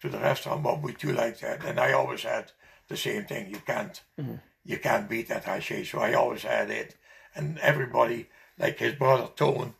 to 0.00 0.08
the 0.08 0.18
restaurant, 0.18 0.62
what 0.62 0.80
would 0.82 1.02
you 1.02 1.12
like 1.12 1.40
that? 1.40 1.64
And 1.64 1.80
I 1.80 1.92
always 1.92 2.22
had 2.22 2.52
the 2.88 2.96
same 2.96 3.24
thing. 3.24 3.50
You 3.50 3.60
can't 3.66 4.00
mm-hmm. 4.18 4.36
you 4.64 4.78
can't 4.78 5.08
beat 5.08 5.28
that 5.28 5.44
haché. 5.44 5.86
So 5.86 5.98
I 6.00 6.14
always 6.14 6.42
had 6.42 6.70
it. 6.70 6.96
And 7.34 7.58
everybody, 7.58 8.28
like 8.58 8.78
his 8.78 8.94
brother 8.94 9.28
Tone, 9.36 9.74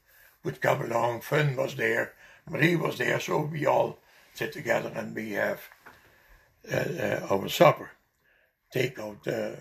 would 0.44 0.61
come 0.61 0.83
along. 0.83 1.23
Finn 1.23 1.57
was 1.57 1.75
there, 1.75 2.12
Marie 2.49 2.77
was 2.77 2.99
there, 2.99 3.18
so 3.21 3.40
we 3.40 3.66
all 3.66 3.99
sit 4.35 4.53
together 4.53 4.92
and 4.94 5.14
we 5.14 5.33
have 5.33 5.61
uh, 6.73 6.77
uh, 6.77 7.27
our 7.31 7.49
supper. 7.49 7.90
Takeout 8.75 9.27
uh, 9.27 9.57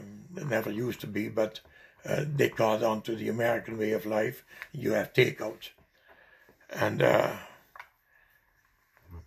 never 0.45 0.69
used 0.69 0.99
to 1.01 1.07
be, 1.07 1.29
but 1.29 1.61
they 2.05 2.49
caught 2.49 2.83
on 2.83 3.01
to 3.01 3.15
the 3.15 3.29
American 3.29 3.77
way 3.77 3.91
of 3.91 4.05
life. 4.05 4.43
You 4.71 4.93
have 4.93 5.13
takeout, 5.13 5.69
and 6.69 6.99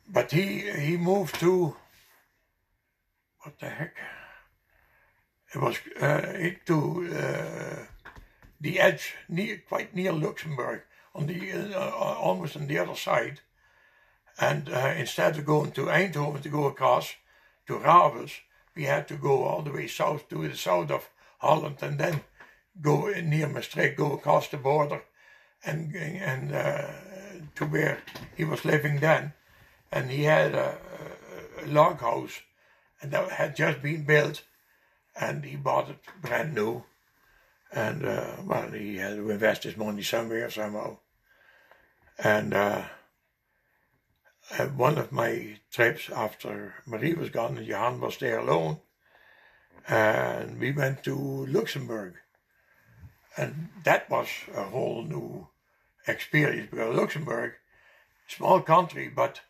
but 0.09 0.33
he 0.33 0.71
he 0.71 0.97
moved 0.97 1.41
to 1.41 1.77
what 3.43 3.59
the 3.59 3.69
heck? 3.69 3.97
It 5.55 5.61
was 5.61 5.79
uh, 6.01 6.51
to 6.67 7.17
uh, 7.17 7.87
the 8.61 8.79
edge, 8.79 9.15
near, 9.29 9.63
quite 9.69 9.95
near 9.95 10.13
Luxembourg, 10.13 10.83
on 11.15 11.27
the 11.27 11.53
uh, 11.75 11.91
almost 11.91 12.57
on 12.57 12.67
the 12.67 12.79
other 12.79 12.95
side. 12.95 13.41
And 14.39 14.69
instead 14.69 15.37
of 15.37 15.45
going 15.45 15.73
to 15.73 15.87
Eindhoven 15.87 16.41
to 16.43 16.49
go 16.49 16.67
across, 16.67 17.15
to 17.67 17.79
Ravels, 17.79 18.33
we 18.75 18.85
had 18.85 19.07
to 19.09 19.17
go 19.17 19.45
all 19.45 19.63
the 19.63 19.73
way 19.73 19.87
south 19.87 20.29
to 20.29 20.49
the 20.49 20.57
south 20.57 20.91
of 20.91 21.11
Holland 21.39 21.77
and 21.83 21.99
then 21.99 22.23
go 22.81 23.09
near 23.09 23.49
Maastricht, 23.49 23.97
go 23.97 24.13
across 24.13 24.49
the 24.49 24.57
border 24.57 25.03
and 25.65 25.95
and 25.95 26.53
uh, 26.53 26.89
to 27.55 27.67
where 27.67 27.99
he 28.37 28.45
was 28.45 28.65
living 28.65 29.01
then. 29.01 29.33
And 29.93 30.11
he 30.11 30.25
had 30.25 30.55
a, 30.55 30.79
a, 31.63 31.67
log 31.67 32.01
house 32.01 32.41
and 33.01 33.11
that 33.13 33.31
had 33.33 33.57
just 33.57 33.83
been 33.83 34.05
built 34.05 34.43
and 35.19 35.45
he 35.45 35.57
bought 35.57 35.91
it 35.91 35.99
brand 36.21 36.55
new. 36.55 36.85
And 37.73 38.05
uh, 38.05 38.37
well, 38.45 38.71
he 38.71 38.97
had 38.97 39.17
to 39.17 39.31
invest 39.31 39.63
his 39.65 39.77
money 39.77 40.03
somewhere 40.03 40.51
somehow. 40.51 40.99
And 42.23 42.53
uh, 42.53 42.85
one 44.77 44.99
of 44.99 45.13
my 45.13 45.59
trips 45.71 46.11
after 46.11 46.75
Marie 46.87 47.15
was 47.15 47.31
gone 47.31 47.57
and 47.57 47.67
Johan 47.67 48.01
was 48.01 48.19
there 48.19 48.39
alone, 48.41 48.81
and 49.89 50.59
we 50.59 50.73
went 50.73 51.05
to 51.05 51.47
Luxembourg. 51.47 52.15
and 53.37 53.69
that 53.85 54.11
was 54.11 54.29
a 54.55 54.65
whole 54.65 55.03
new 55.05 55.49
experience 56.07 56.69
because 56.71 56.95
Luxembourg, 56.95 57.55
small 58.27 58.61
country, 58.61 59.09
but 59.09 59.41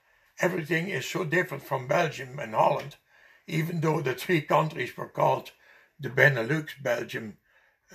everything 0.41 0.89
is 0.89 1.07
so 1.07 1.25
different 1.25 1.63
from 1.65 1.89
Belgium 1.89 2.39
and 2.39 2.55
Holland, 2.55 2.97
even 3.51 3.81
though 3.81 4.01
the 4.01 4.15
three 4.15 4.41
countries 4.41 4.97
were 4.97 5.09
called 5.09 5.51
the 5.99 6.09
Benelux, 6.09 6.71
Belgium, 6.83 7.37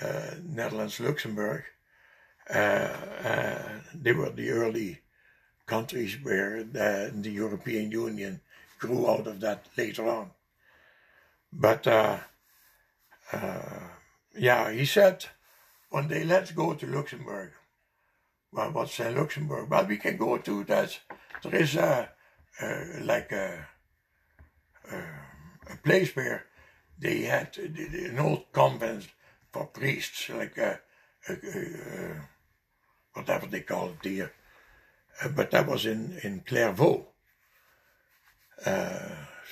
uh, 0.01 0.31
Netherlands, 0.43 0.99
Luxembourg. 0.99 1.63
Uh, 2.49 2.57
uh, 3.23 3.69
they 3.93 4.11
were 4.11 4.29
the 4.29 4.51
early 4.51 4.99
countries 5.65 6.17
where 6.21 6.63
the, 6.63 7.11
the, 7.15 7.31
European 7.31 7.91
Union 7.91 8.39
grew 8.77 9.09
out 9.09 9.25
of 9.25 9.39
that 9.39 9.65
later 9.75 10.07
on. 10.07 10.29
But 11.51 11.87
uh, 11.87 12.19
yeah, 14.37 14.71
he 14.71 14.85
said 14.85 15.25
one 15.89 16.07
day, 16.07 16.23
let's 16.23 16.51
go 16.51 16.73
to 16.75 16.85
Luxembourg. 16.85 17.51
Well, 18.51 18.71
what's 18.71 18.99
in 18.99 19.15
Luxembourg? 19.15 19.69
Well, 19.69 19.85
we 19.85 19.97
can 19.97 20.17
go 20.17 20.37
to 20.37 20.63
that. 20.65 20.99
There 21.41 21.55
is 21.55 21.75
a, 21.75 22.09
like 23.01 23.31
a, 23.31 23.65
a, 24.91 25.03
a, 25.69 25.78
place 25.78 26.15
where 26.15 26.45
they 26.97 27.23
had 27.23 27.58
an 27.58 28.19
old 28.19 28.51
convent 28.51 29.08
for 29.51 29.65
priests, 29.65 30.30
like 30.30 30.58
a, 30.58 30.80
whatever 33.13 33.47
they 33.47 33.62
call 33.62 33.89
it 33.89 34.08
here. 34.08 34.34
Uh, 35.21 35.30
but 35.30 35.51
that 35.51 35.67
was 35.67 35.86
in, 35.86 36.17
in 36.23 36.41
Clervaux. 36.41 37.06
Uh, 38.65 39.10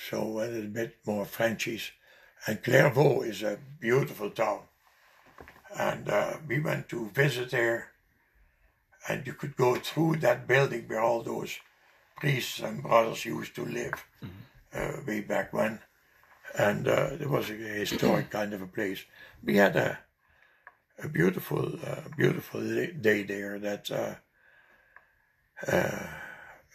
so 0.08 0.22
a 0.22 0.46
little 0.46 0.70
bit 0.70 0.96
more 1.06 1.24
Frenchies. 1.24 1.90
And 2.46 2.62
Clervaux 2.62 3.22
is 3.22 3.42
a 3.42 3.58
beautiful 3.80 4.30
town. 4.30 4.60
And 5.76 6.08
uh, 6.08 6.36
we 6.46 6.60
went 6.60 6.88
to 6.90 7.10
visit 7.10 7.50
there, 7.50 7.88
and 9.08 9.26
you 9.26 9.32
could 9.32 9.56
go 9.56 9.74
through 9.76 10.16
that 10.16 10.46
building 10.46 10.84
where 10.86 11.00
all 11.00 11.22
those 11.22 11.58
priests 12.16 12.60
and 12.60 12.82
brothers 12.82 13.24
used 13.24 13.56
to 13.56 13.64
live 13.64 14.04
mm-hmm. 14.22 15.06
way 15.06 15.20
back 15.22 15.52
when. 15.52 15.80
And 16.56 16.86
it 16.86 17.28
was 17.28 17.50
a 17.50 17.54
historic 17.54 18.30
kind 18.30 18.52
of 18.54 18.62
a 18.62 18.66
place. 18.66 19.04
We 19.42 19.56
had 19.56 19.76
a 19.76 19.98
a 21.02 21.08
beautiful, 21.08 21.72
uh, 21.84 22.02
beautiful 22.16 22.60
day 22.60 23.22
there 23.24 23.58
that 23.58 23.90
uh, 23.90 24.14
uh, 25.66 26.06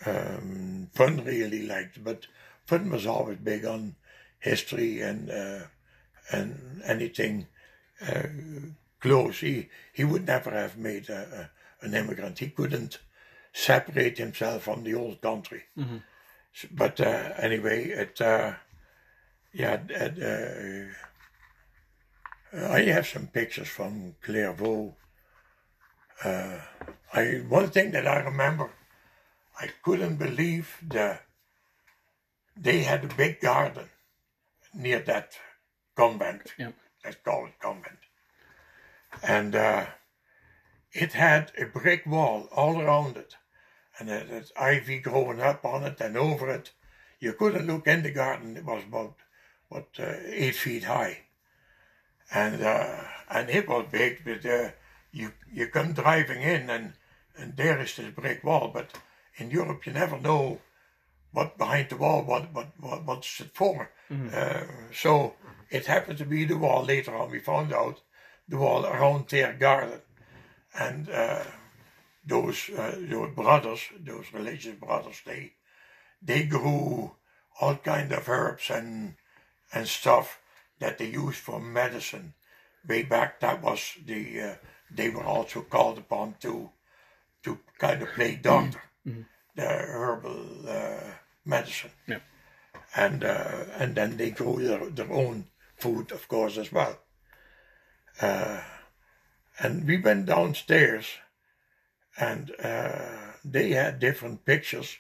um, 0.05 0.89
Fun 0.93 1.23
really 1.23 1.65
liked. 1.65 2.03
But 2.03 2.27
Fun 2.65 2.89
was 2.89 3.05
always 3.05 3.37
big 3.37 3.65
on 3.65 3.95
history 4.39 5.01
and 5.01 5.29
uh, 5.29 5.59
and 6.31 6.81
anything 6.85 7.47
uh, 8.01 8.27
close. 8.99 9.39
He 9.39 9.69
he 9.93 10.03
would 10.03 10.25
never 10.25 10.51
have 10.51 10.77
made 10.77 11.09
a, 11.09 11.49
a, 11.81 11.85
an 11.85 11.93
immigrant. 11.93 12.39
He 12.39 12.49
couldn't 12.49 12.99
separate 13.53 14.17
himself 14.17 14.63
from 14.63 14.83
the 14.83 14.95
old 14.95 15.21
country. 15.21 15.63
Mm-hmm. 15.77 15.97
But 16.71 16.99
uh, 16.99 17.33
anyway, 17.37 17.85
it 17.89 18.19
yeah. 19.53 19.79
It, 19.89 20.89
I 22.51 22.81
have 22.81 23.07
some 23.07 23.27
pictures 23.27 23.67
from 23.67 24.15
Clervaux. 24.23 24.95
Uh, 26.23 26.59
I 27.13 27.43
one 27.47 27.69
thing 27.69 27.91
that 27.91 28.07
I 28.07 28.19
remember, 28.19 28.71
I 29.59 29.69
couldn't 29.83 30.15
believe 30.17 30.77
the 30.85 31.19
they 32.57 32.83
had 32.83 33.03
a 33.05 33.15
big 33.15 33.39
garden 33.39 33.89
near 34.73 34.99
that 34.99 35.38
convent. 35.95 36.53
Yep. 36.57 36.73
Let's 37.05 37.17
call 37.23 37.45
it 37.45 37.59
convent, 37.62 37.99
and 39.23 39.55
uh, 39.55 39.85
it 40.91 41.13
had 41.13 41.51
a 41.57 41.65
brick 41.65 42.05
wall 42.05 42.49
all 42.51 42.81
around 42.81 43.15
it, 43.15 43.35
and 43.97 44.09
it 44.09 44.27
had 44.27 44.51
ivy 44.59 44.99
growing 44.99 45.39
up 45.39 45.63
on 45.63 45.83
it 45.83 46.01
and 46.01 46.17
over 46.17 46.49
it. 46.49 46.71
You 47.19 47.33
couldn't 47.33 47.67
look 47.67 47.88
in 47.88 48.03
the 48.03 48.12
garden; 48.12 48.57
it 48.57 48.65
was 48.65 48.83
about 48.83 49.15
what 49.69 49.88
uh, 49.99 50.13
eight 50.27 50.55
feet 50.55 50.84
high 50.84 51.19
and 52.32 52.62
uh, 52.62 52.95
and 53.29 53.49
it 53.49 53.67
was 53.67 53.86
big. 53.91 54.23
But 54.23 54.45
uh, 54.45 54.69
you 55.12 55.32
you 55.51 55.67
come 55.67 55.93
driving 55.93 56.41
in, 56.41 56.69
and 56.69 56.93
and 57.38 57.55
there 57.55 57.79
is 57.79 57.95
this 57.95 58.13
brick 58.13 58.43
wall. 58.43 58.71
But 58.73 58.97
in 59.38 59.51
Europe, 59.51 59.86
you 59.86 59.93
never 59.93 60.19
know 60.19 60.60
what 61.32 61.58
behind 61.58 61.89
the 61.89 61.97
wall, 61.97 62.23
what 62.23 62.53
what, 62.53 62.67
what 62.79 63.05
what's 63.05 63.39
it 63.39 63.51
for. 63.53 63.91
Mm-hmm. 64.12 64.91
So 64.93 65.36
it 65.69 65.86
happened 65.86 66.17
to 66.19 66.25
be 66.25 66.45
the 66.45 66.58
wall. 66.58 66.84
Later 66.84 67.15
on, 67.15 67.32
we 67.32 67.39
found 67.39 67.73
out 67.73 68.01
the 68.47 68.58
wall 68.58 68.86
around 68.86 69.29
their 69.29 69.53
garden, 69.53 70.01
and 70.77 71.10
uh, 71.10 71.43
those 72.25 72.69
uh, 72.69 72.95
those 72.99 73.34
brothers, 73.36 73.82
those 73.99 74.25
religious 74.34 74.75
brothers, 74.75 75.21
they 75.25 75.53
they 76.21 76.43
grew 76.43 77.15
all 77.62 77.75
kind 77.75 78.12
of 78.12 78.29
herbs 78.29 78.69
and 78.69 79.15
and 79.73 79.88
stuff 79.88 80.39
that 80.79 80.97
they 80.97 81.08
used 81.08 81.38
for 81.39 81.60
medicine. 81.60 82.34
Way 82.88 83.03
back, 83.03 83.39
that 83.41 83.62
was 83.62 83.97
the 84.05 84.41
uh, 84.41 84.55
they 84.89 85.10
were 85.10 85.23
also 85.23 85.62
called 85.62 85.97
upon 85.97 86.36
to 86.41 86.71
to 87.43 87.60
kind 87.77 88.01
of 88.01 88.10
play 88.10 88.36
doctor, 88.36 88.82
mm-hmm. 89.05 89.21
the 89.55 89.67
herbal 89.67 90.69
uh, 90.69 91.12
medicine, 91.45 91.91
yeah. 92.08 92.19
and 92.95 93.23
uh, 93.23 93.65
and 93.77 93.95
then 93.95 94.17
they 94.17 94.32
grew 94.32 94.62
their, 94.62 94.89
their 94.89 95.12
own 95.12 95.45
food, 95.77 96.12
of 96.12 96.27
course, 96.27 96.58
as 96.58 96.71
well. 96.71 96.97
Uh, 98.21 98.62
and 99.60 99.86
we 99.86 99.97
went 99.97 100.25
downstairs, 100.25 101.05
and 102.17 102.51
uh, 102.63 103.34
they 103.43 103.71
had 103.71 103.99
different 103.99 104.45
pictures 104.45 104.97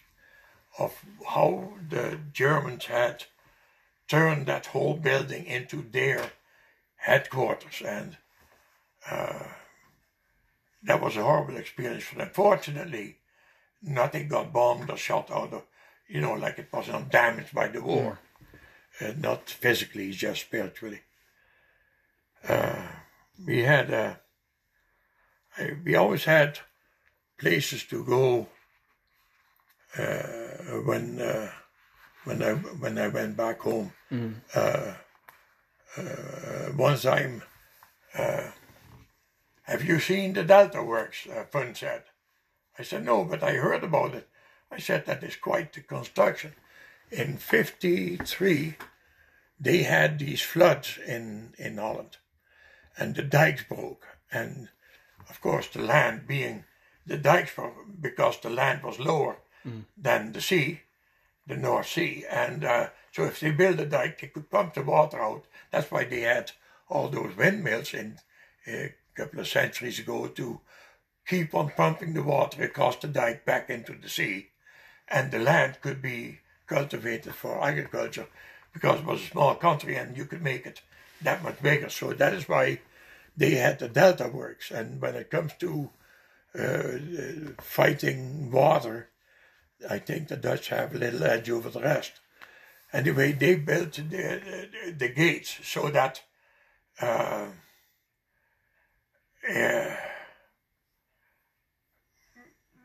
of 0.77 0.93
how 1.27 1.73
the 1.89 2.19
Germans 2.33 2.85
had 2.85 3.25
turned 4.09 4.47
that 4.47 4.65
whole 4.67 4.95
building 4.95 5.45
into 5.45 5.85
their 5.89 6.31
headquarters. 6.97 7.81
And 7.85 8.17
uh, 9.09 9.43
that 10.83 11.01
was 11.01 11.15
a 11.15 11.23
horrible 11.23 11.57
experience 11.57 12.03
for 12.03 12.15
them. 12.15 12.31
Fortunately, 12.33 13.17
nothing 13.81 14.27
got 14.27 14.51
bombed 14.51 14.89
or 14.89 14.97
shot 14.97 15.31
out 15.31 15.53
of, 15.53 15.63
you 16.07 16.19
know, 16.19 16.33
like 16.33 16.59
it 16.59 16.67
was 16.73 16.87
not 16.89 17.11
damaged 17.11 17.53
by 17.53 17.67
the 17.67 17.81
war. 17.81 18.19
Uh, 18.99 19.13
not 19.17 19.49
physically, 19.49 20.11
just 20.11 20.41
spiritually. 20.41 20.99
Uh, 22.45 22.81
we 23.45 23.59
had, 23.63 23.93
uh, 23.93 24.15
we 25.85 25.95
always 25.95 26.25
had 26.25 26.59
places 27.37 27.83
to 27.85 28.03
go 28.03 28.47
uh, 29.97 30.81
when 30.83 31.21
uh, 31.21 31.49
when 32.23 32.43
I 32.43 32.53
when 32.53 32.97
I 32.97 33.07
went 33.07 33.37
back 33.37 33.59
home. 33.61 33.93
Mm. 34.11 34.35
Uh, 34.53 34.93
uh, 35.97 36.71
one 36.75 36.97
time, 36.97 37.41
uh, 38.17 38.51
have 39.63 39.83
you 39.83 39.99
seen 39.99 40.33
the 40.33 40.43
Delta 40.43 40.83
Works? 40.83 41.27
Uh, 41.27 41.45
Fun 41.45 41.75
said. 41.75 42.03
I 42.77 42.83
said 42.83 43.05
no, 43.05 43.25
but 43.25 43.43
I 43.43 43.53
heard 43.53 43.83
about 43.83 44.15
it. 44.15 44.29
I 44.71 44.79
said 44.79 45.05
that 45.05 45.23
is 45.23 45.35
quite 45.35 45.73
the 45.73 45.81
construction. 45.81 46.53
In 47.11 47.37
'53, 47.37 48.75
they 49.59 49.83
had 49.83 50.19
these 50.19 50.41
floods 50.41 50.99
in 51.05 51.53
in 51.57 51.77
Holland, 51.77 52.17
and 52.97 53.15
the 53.15 53.23
dikes 53.23 53.63
broke, 53.63 54.05
and 54.31 54.69
of 55.29 55.41
course 55.41 55.67
the 55.67 55.81
land 55.81 56.27
being 56.27 56.65
the 57.05 57.17
dikes 57.17 57.57
were 57.57 57.71
because 57.99 58.39
the 58.39 58.49
land 58.49 58.83
was 58.83 58.99
lower 58.99 59.37
mm. 59.67 59.85
than 59.97 60.33
the 60.33 60.41
sea 60.41 60.81
the 61.49 61.57
North 61.57 61.87
Sea. 61.89 62.23
And 62.29 62.63
uh, 62.63 62.89
so 63.11 63.25
if 63.25 63.41
they 63.41 63.51
build 63.51 63.79
a 63.79 63.85
dike, 63.85 64.21
they 64.21 64.27
could 64.27 64.49
pump 64.49 64.75
the 64.75 64.83
water 64.83 65.21
out. 65.21 65.45
That's 65.71 65.91
why 65.91 66.05
they 66.05 66.21
had 66.21 66.51
all 66.87 67.09
those 67.09 67.35
windmills 67.35 67.93
in 67.93 68.19
a 68.67 68.93
couple 69.15 69.41
of 69.41 69.47
centuries 69.47 69.99
ago 69.99 70.27
to 70.27 70.61
keep 71.27 71.53
on 71.53 71.71
pumping 71.75 72.13
the 72.13 72.23
water 72.23 72.63
across 72.63 72.95
the 72.97 73.07
dike 73.07 73.45
back 73.45 73.69
into 73.69 73.93
the 73.93 74.07
sea. 74.07 74.49
And 75.07 75.31
the 75.31 75.39
land 75.39 75.79
could 75.81 76.01
be 76.01 76.39
cultivated 76.67 77.33
for 77.33 77.63
agriculture 77.63 78.27
because 78.71 78.99
it 78.99 79.05
was 79.05 79.21
a 79.21 79.31
small 79.31 79.55
country 79.55 79.95
and 79.95 80.15
you 80.15 80.25
could 80.25 80.43
make 80.43 80.67
it 80.67 80.81
that 81.21 81.43
much 81.43 81.61
bigger. 81.61 81.89
So 81.89 82.13
that 82.13 82.33
is 82.33 82.47
why 82.47 82.79
they 83.35 83.55
had 83.55 83.79
the 83.79 83.89
delta 83.89 84.27
works. 84.27 84.69
And 84.69 85.01
when 85.01 85.15
it 85.15 85.31
comes 85.31 85.53
to 85.59 85.89
uh, 86.57 87.53
fighting 87.59 88.51
water, 88.51 89.09
I 89.87 89.99
think 89.99 90.27
the 90.27 90.37
Dutch 90.37 90.69
have 90.69 90.93
a 90.93 90.97
little 90.97 91.23
edge 91.23 91.49
over 91.49 91.69
the 91.69 91.81
rest. 91.81 92.13
Anyway, 92.91 93.33
they 93.33 93.55
built 93.55 93.93
the, 93.93 94.01
the, 94.09 94.91
the 94.97 95.09
gates 95.09 95.59
so 95.63 95.89
that 95.89 96.21
uh, 97.01 97.47
uh, 99.49 99.95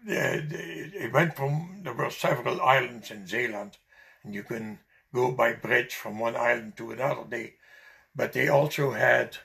it 0.06 1.12
went 1.12 1.34
from, 1.34 1.80
there 1.82 1.94
were 1.94 2.10
several 2.10 2.60
islands 2.60 3.10
in 3.10 3.26
Zeeland, 3.26 3.78
and 4.22 4.34
you 4.34 4.42
can 4.42 4.78
go 5.14 5.32
by 5.32 5.54
bridge 5.54 5.94
from 5.94 6.18
one 6.18 6.36
island 6.36 6.76
to 6.76 6.90
another. 6.90 7.24
They, 7.28 7.54
but 8.14 8.32
they 8.32 8.48
also 8.48 8.92
had 8.92 9.38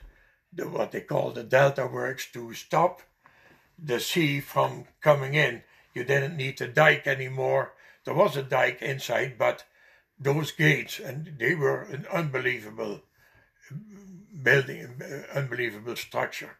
the, 0.52 0.68
what 0.68 0.92
they 0.92 1.00
call 1.00 1.30
the 1.30 1.42
delta 1.42 1.86
works 1.86 2.30
to 2.32 2.52
stop 2.54 3.02
the 3.78 3.98
sea 3.98 4.40
from 4.40 4.84
coming 5.00 5.34
in. 5.34 5.62
You 5.94 6.04
didn't 6.04 6.36
need 6.36 6.60
a 6.60 6.68
dike 6.68 7.06
anymore. 7.06 7.72
There 8.04 8.14
was 8.14 8.36
a 8.36 8.42
dike 8.42 8.80
inside, 8.82 9.36
but 9.38 9.64
those 10.18 10.52
gates, 10.52 11.00
and 11.00 11.36
they 11.38 11.54
were 11.54 11.82
an 11.82 12.06
unbelievable 12.12 13.02
building, 14.42 15.00
unbelievable 15.34 15.96
structure. 15.96 16.56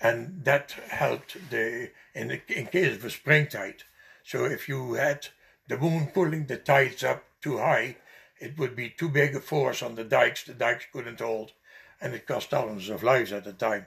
And 0.00 0.44
that 0.44 0.72
helped 0.88 1.50
the 1.50 1.90
in, 2.14 2.28
the, 2.28 2.40
in 2.48 2.66
case 2.66 2.96
of 2.96 3.04
a 3.04 3.10
spring 3.10 3.48
tide. 3.48 3.82
So 4.24 4.44
if 4.44 4.68
you 4.68 4.94
had 4.94 5.28
the 5.66 5.78
moon 5.78 6.10
pulling 6.14 6.46
the 6.46 6.56
tides 6.56 7.02
up 7.02 7.24
too 7.40 7.58
high, 7.58 7.96
it 8.40 8.58
would 8.58 8.76
be 8.76 8.90
too 8.90 9.08
big 9.08 9.34
a 9.34 9.40
force 9.40 9.82
on 9.82 9.96
the 9.96 10.04
dikes. 10.04 10.44
The 10.44 10.54
dikes 10.54 10.86
couldn't 10.92 11.20
hold, 11.20 11.52
and 12.00 12.14
it 12.14 12.26
cost 12.26 12.50
thousands 12.50 12.88
of 12.88 13.02
lives 13.02 13.32
at 13.32 13.44
the 13.44 13.52
time. 13.52 13.86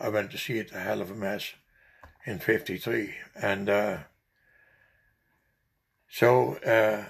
I 0.00 0.08
went 0.08 0.30
to 0.30 0.38
see 0.38 0.58
it, 0.58 0.72
a 0.72 0.78
hell 0.78 1.02
of 1.02 1.10
a 1.10 1.14
mess, 1.14 1.52
in 2.26 2.38
'53, 2.38 3.14
and 3.40 3.70
uh, 3.70 3.98
so 6.08 6.56
uh, 6.66 7.04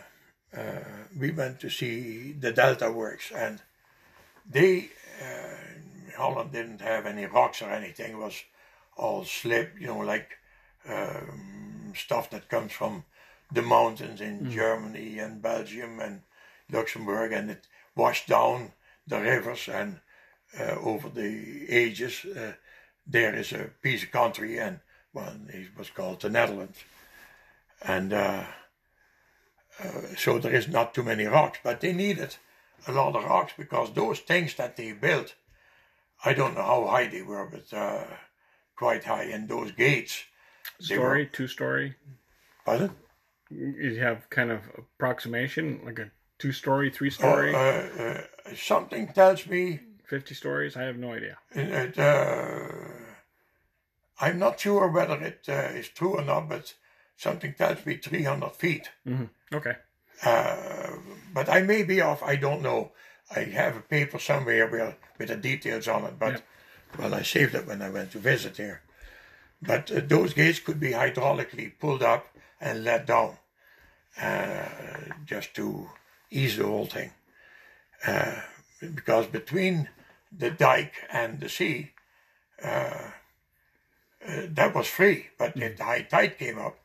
uh, 0.57 0.85
we 1.19 1.31
went 1.31 1.61
to 1.61 1.71
see 1.71 2.33
the 2.33 2.53
Delta 2.53 2.91
Works, 2.91 3.33
and 3.33 3.63
they 4.49 4.91
uh, 5.23 6.17
Holland 6.17 6.53
didn't 6.53 6.81
have 6.81 7.07
any 7.07 7.27
rocks 7.27 7.63
or 7.63 7.71
anything. 7.71 8.13
It 8.13 8.19
was 8.19 8.43
all 8.97 9.25
slip, 9.25 9.75
you 9.79 9.87
know, 9.87 9.99
like 9.99 10.39
um, 10.89 11.93
stuff 11.95 12.31
that 12.31 12.49
comes 12.49 12.73
from 12.73 13.05
the 13.53 13.63
mountains 13.63 14.21
in 14.21 14.41
mm. 14.41 14.51
Germany 14.51 15.19
and 15.19 15.43
Belgium 15.43 16.01
and 16.01 16.23
Luxembourg, 16.71 17.33
and 17.33 17.51
it 17.51 17.67
washed 17.95 18.29
down 18.29 18.73
the 19.07 19.21
rivers 19.21 19.69
and 19.69 20.01
uh, 20.59 20.77
over 20.81 21.09
the 21.09 21.67
ages. 21.69 22.25
Uh, 22.25 22.53
there 23.07 23.37
is 23.37 23.53
a 23.53 23.71
piece 23.83 24.03
of 24.03 24.11
country, 24.11 24.59
and 24.59 24.81
well, 25.17 25.35
it 25.49 25.69
was 25.79 25.89
called 25.89 26.21
the 26.21 26.29
Netherlands, 26.29 26.79
and 27.81 28.13
uh, 28.13 28.45
uh, 29.83 30.01
so 30.15 30.39
there 30.39 30.55
is 30.55 30.69
not 30.69 30.93
too 30.93 31.03
many 31.03 31.25
rocks, 31.25 31.59
but 31.65 31.81
they 31.81 31.95
needed 31.95 32.37
a 32.87 32.93
lot 32.93 33.17
of 33.17 33.25
rocks 33.25 33.55
because 33.57 33.93
those 33.93 34.19
things 34.21 34.55
that 34.57 34.77
they 34.77 34.93
built, 34.93 35.35
I 36.23 36.35
don't 36.35 36.55
know 36.55 36.63
how 36.63 36.87
high 36.87 37.07
they 37.07 37.23
were, 37.23 37.47
but 37.51 37.77
uh, 37.77 38.05
quite 38.77 39.05
high, 39.05 39.25
and 39.25 39.49
those 39.49 39.73
gates. 39.73 40.25
Story, 40.81 41.25
were, 41.25 41.31
two 41.31 41.49
story. 41.49 41.95
Pardon? 42.67 42.91
You 43.51 43.99
have 43.99 44.29
kind 44.29 44.51
of 44.51 44.61
approximation, 44.77 45.81
like 45.83 45.99
a 45.99 46.11
two 46.39 46.53
story, 46.53 46.91
three 46.91 47.11
story? 47.11 47.55
Uh, 47.55 47.59
uh, 47.59 48.23
uh, 48.45 48.55
something 48.55 49.09
tells 49.09 49.47
me. 49.47 49.81
50 50.11 50.35
stories? 50.35 50.77
I 50.77 50.83
have 50.83 50.99
no 50.99 51.15
idea. 51.15 51.39
It, 51.53 51.99
uh, 51.99 52.69
I'm 54.21 54.39
not 54.39 54.61
sure 54.61 54.89
whether 54.89 55.21
it 55.23 55.45
uh, 55.49 55.71
is 55.75 55.89
true 55.89 56.19
or 56.19 56.23
not, 56.23 56.49
but 56.49 56.75
something 57.17 57.55
tells 57.55 57.85
me 57.85 57.97
300 57.97 58.53
feet. 58.53 58.91
Mm-hmm. 59.07 59.55
Okay. 59.55 59.77
Uh, 60.25 60.97
but 61.35 61.49
I 61.49 61.63
may 61.63 61.83
be 61.83 62.01
off, 62.01 62.23
I 62.23 62.37
don't 62.37 62.63
know. 62.63 62.93
I 63.35 63.41
have 63.41 63.77
a 63.77 63.81
paper 63.81 64.19
somewhere 64.19 64.67
where, 64.69 64.97
with 65.19 65.29
the 65.29 65.37
details 65.37 65.89
on 65.89 66.05
it, 66.05 66.19
but 66.19 66.33
yep. 66.33 66.45
well, 66.99 67.15
I 67.15 67.23
saved 67.23 67.55
it 67.55 67.67
when 67.67 67.83
I 67.83 67.91
went 67.91 68.13
to 68.13 68.19
visit 68.19 68.57
here. 68.57 68.83
But 69.61 70.09
those 70.09 70.33
gates 70.33 70.61
could 70.61 70.79
be 70.79 70.91
hydraulically 70.93 71.73
pulled 71.79 72.03
up 72.03 72.27
and 72.61 72.85
let 72.85 73.07
down 73.07 73.37
just 75.27 75.55
to 75.55 75.89
ease 76.31 76.57
the 76.57 76.67
whole 76.67 76.87
thing. 76.87 77.11
Uh, 78.07 78.41
because 78.95 79.27
between 79.27 79.89
the 80.37 80.51
dike 80.51 80.95
and 81.11 81.41
the 81.41 81.49
sea, 81.49 81.93
uh, 82.63 82.67
uh, 82.67 83.11
that 84.27 84.75
was 84.75 84.87
free. 84.87 85.27
But 85.39 85.57
mm. 85.57 85.63
if 85.63 85.77
the 85.77 85.85
high 85.85 86.03
tide 86.03 86.39
came 86.39 86.59
up, 86.59 86.79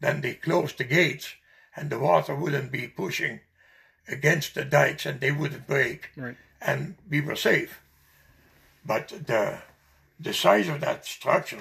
then 0.00 0.20
they 0.20 0.34
closed 0.34 0.78
the 0.78 0.84
gates 0.84 1.34
and 1.76 1.90
the 1.90 1.98
water 1.98 2.34
wouldn't 2.34 2.72
be 2.72 2.88
pushing 2.88 3.40
against 4.06 4.54
the 4.54 4.64
dikes 4.64 5.06
and 5.06 5.20
they 5.20 5.32
wouldn't 5.32 5.66
break. 5.66 6.10
Right. 6.16 6.36
And 6.60 6.96
we 7.08 7.20
were 7.20 7.36
safe. 7.36 7.82
But 8.84 9.08
the 9.26 9.58
the 10.20 10.34
size 10.34 10.68
of 10.68 10.80
that 10.80 11.06
structure, 11.06 11.60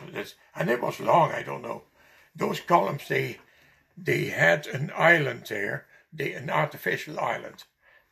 and 0.56 0.70
it 0.70 0.82
was 0.82 1.00
long, 1.00 1.32
I 1.32 1.44
don't 1.44 1.62
know. 1.62 1.84
Those 2.36 2.60
columns, 2.60 3.08
they 3.08 3.38
they 3.96 4.26
had 4.26 4.66
an 4.68 4.92
island 4.96 5.46
there 5.50 5.86
they, 6.14 6.34
an 6.34 6.50
artificial 6.50 7.20
island. 7.20 7.64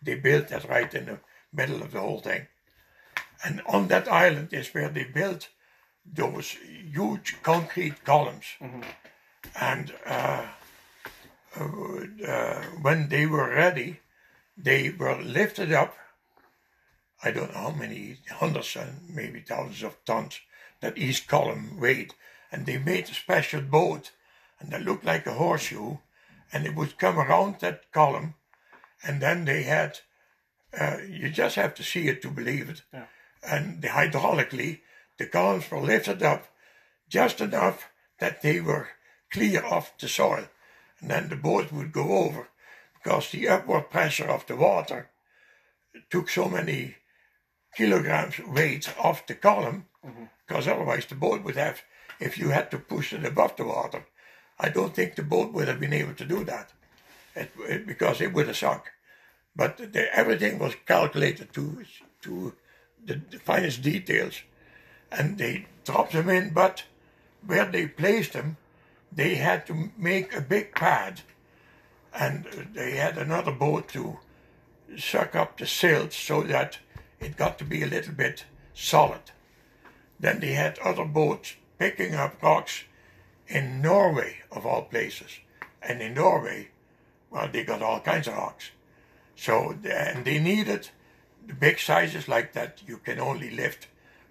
They 0.01 0.15
built 0.15 0.49
that 0.49 0.69
right 0.69 0.93
in 0.93 1.05
the 1.05 1.19
middle 1.53 1.81
of 1.81 1.91
the 1.91 1.99
whole 1.99 2.19
thing. 2.19 2.47
And 3.43 3.61
on 3.67 3.87
that 3.87 4.11
island 4.11 4.53
is 4.53 4.73
where 4.73 4.89
they 4.89 5.03
built 5.03 5.49
those 6.13 6.57
huge 6.93 7.37
concrete 7.43 8.03
columns. 8.03 8.45
Mm-hmm. 8.61 8.81
And 9.59 9.93
uh, 10.05 10.45
uh, 11.59 12.27
uh, 12.27 12.61
when 12.81 13.09
they 13.09 13.25
were 13.25 13.49
ready, 13.49 13.99
they 14.57 14.89
were 14.89 15.21
lifted 15.21 15.71
up. 15.71 15.95
I 17.23 17.31
don't 17.31 17.53
know 17.53 17.59
how 17.59 17.71
many 17.71 18.17
hundreds 18.29 18.75
and 18.75 19.01
maybe 19.09 19.41
thousands 19.41 19.83
of 19.83 20.03
tons 20.05 20.39
that 20.81 20.97
each 20.97 21.27
column 21.27 21.79
weighed. 21.79 22.13
And 22.51 22.65
they 22.65 22.77
made 22.77 23.09
a 23.09 23.13
special 23.13 23.61
boat, 23.61 24.11
and 24.59 24.71
that 24.71 24.83
looked 24.83 25.05
like 25.05 25.25
a 25.25 25.33
horseshoe, 25.33 25.97
and 26.53 26.65
it 26.65 26.75
would 26.75 26.97
come 26.97 27.19
around 27.19 27.59
that 27.59 27.91
column, 27.91 28.35
and 29.03 29.21
then 29.21 29.45
they 29.45 29.63
had. 29.63 29.99
Uh, 30.77 30.97
you 31.09 31.29
just 31.29 31.55
have 31.55 31.73
to 31.73 31.83
see 31.83 32.07
it 32.07 32.21
to 32.21 32.29
believe 32.29 32.69
it. 32.69 32.81
Yeah. 32.93 33.05
And 33.47 33.81
the 33.81 33.87
hydraulically, 33.89 34.81
the 35.17 35.25
columns 35.25 35.69
were 35.69 35.79
lifted 35.79 36.23
up 36.23 36.47
just 37.07 37.41
enough 37.41 37.89
that 38.19 38.41
they 38.41 38.59
were 38.59 38.89
clear 39.31 39.63
of 39.63 39.91
the 39.99 40.07
soil, 40.07 40.47
and 40.99 41.09
then 41.09 41.29
the 41.29 41.35
boat 41.35 41.71
would 41.71 41.91
go 41.91 42.17
over 42.17 42.47
because 42.93 43.29
the 43.29 43.47
upward 43.47 43.89
pressure 43.89 44.27
of 44.27 44.45
the 44.47 44.55
water 44.55 45.09
took 46.09 46.29
so 46.29 46.49
many 46.49 46.95
kilograms 47.75 48.39
weight 48.39 48.93
off 48.97 49.27
the 49.27 49.35
column, 49.35 49.85
because 50.47 50.65
mm-hmm. 50.65 50.73
otherwise 50.73 51.05
the 51.05 51.15
boat 51.15 51.43
would 51.43 51.55
have, 51.55 51.81
if 52.19 52.37
you 52.37 52.49
had 52.49 52.71
to 52.71 52.79
push 52.79 53.13
it 53.13 53.25
above 53.25 53.55
the 53.55 53.65
water, 53.65 54.05
I 54.59 54.69
don't 54.69 54.95
think 54.95 55.15
the 55.15 55.23
boat 55.23 55.53
would 55.53 55.67
have 55.67 55.79
been 55.79 55.93
able 55.93 56.13
to 56.15 56.25
do 56.25 56.43
that 56.45 56.71
it, 57.35 57.51
it, 57.67 57.85
because 57.85 58.21
it 58.21 58.33
would 58.33 58.47
have 58.47 58.57
sunk. 58.57 58.83
But 59.55 59.77
the, 59.77 60.13
everything 60.15 60.59
was 60.59 60.75
calculated 60.85 61.53
to 61.53 61.85
to 62.21 62.53
the, 63.03 63.21
the, 63.29 63.39
finest 63.39 63.81
details, 63.81 64.41
and 65.11 65.37
they 65.37 65.65
dropped 65.83 66.13
them 66.13 66.29
in. 66.29 66.49
But 66.49 66.83
where 67.45 67.65
they 67.65 67.87
placed 67.87 68.33
them, 68.33 68.57
they 69.11 69.35
had 69.35 69.65
to 69.67 69.91
make 69.97 70.35
a 70.35 70.41
big 70.41 70.75
pad, 70.75 71.21
and 72.13 72.45
they 72.73 72.91
had 72.91 73.17
another 73.17 73.51
boat 73.51 73.87
to 73.89 74.19
suck 74.97 75.35
up 75.35 75.57
the 75.57 75.65
silt 75.65 76.13
so 76.13 76.43
that 76.43 76.79
it 77.19 77.37
got 77.37 77.57
to 77.59 77.65
be 77.65 77.81
a 77.81 77.87
little 77.87 78.13
bit 78.13 78.45
solid. 78.73 79.31
Then 80.19 80.39
they 80.39 80.53
had 80.53 80.79
other 80.79 81.05
boats 81.05 81.55
picking 81.77 82.13
up 82.15 82.41
rocks 82.41 82.83
in 83.47 83.81
Norway, 83.81 84.37
of 84.51 84.65
all 84.65 84.83
places. 84.83 85.39
And 85.81 86.01
in 86.01 86.13
Norway, 86.13 86.69
well, 87.29 87.49
they 87.51 87.63
got 87.63 87.81
all 87.81 87.99
kinds 87.99 88.27
of 88.27 88.35
rocks. 88.35 88.71
So, 89.35 89.77
and 89.89 90.25
they 90.25 90.39
needed 90.39 90.89
the 91.45 91.53
big 91.53 91.79
sizes 91.79 92.27
like 92.27 92.53
that 92.53 92.81
you 92.87 92.97
can 92.97 93.19
only 93.19 93.51
lift 93.51 93.87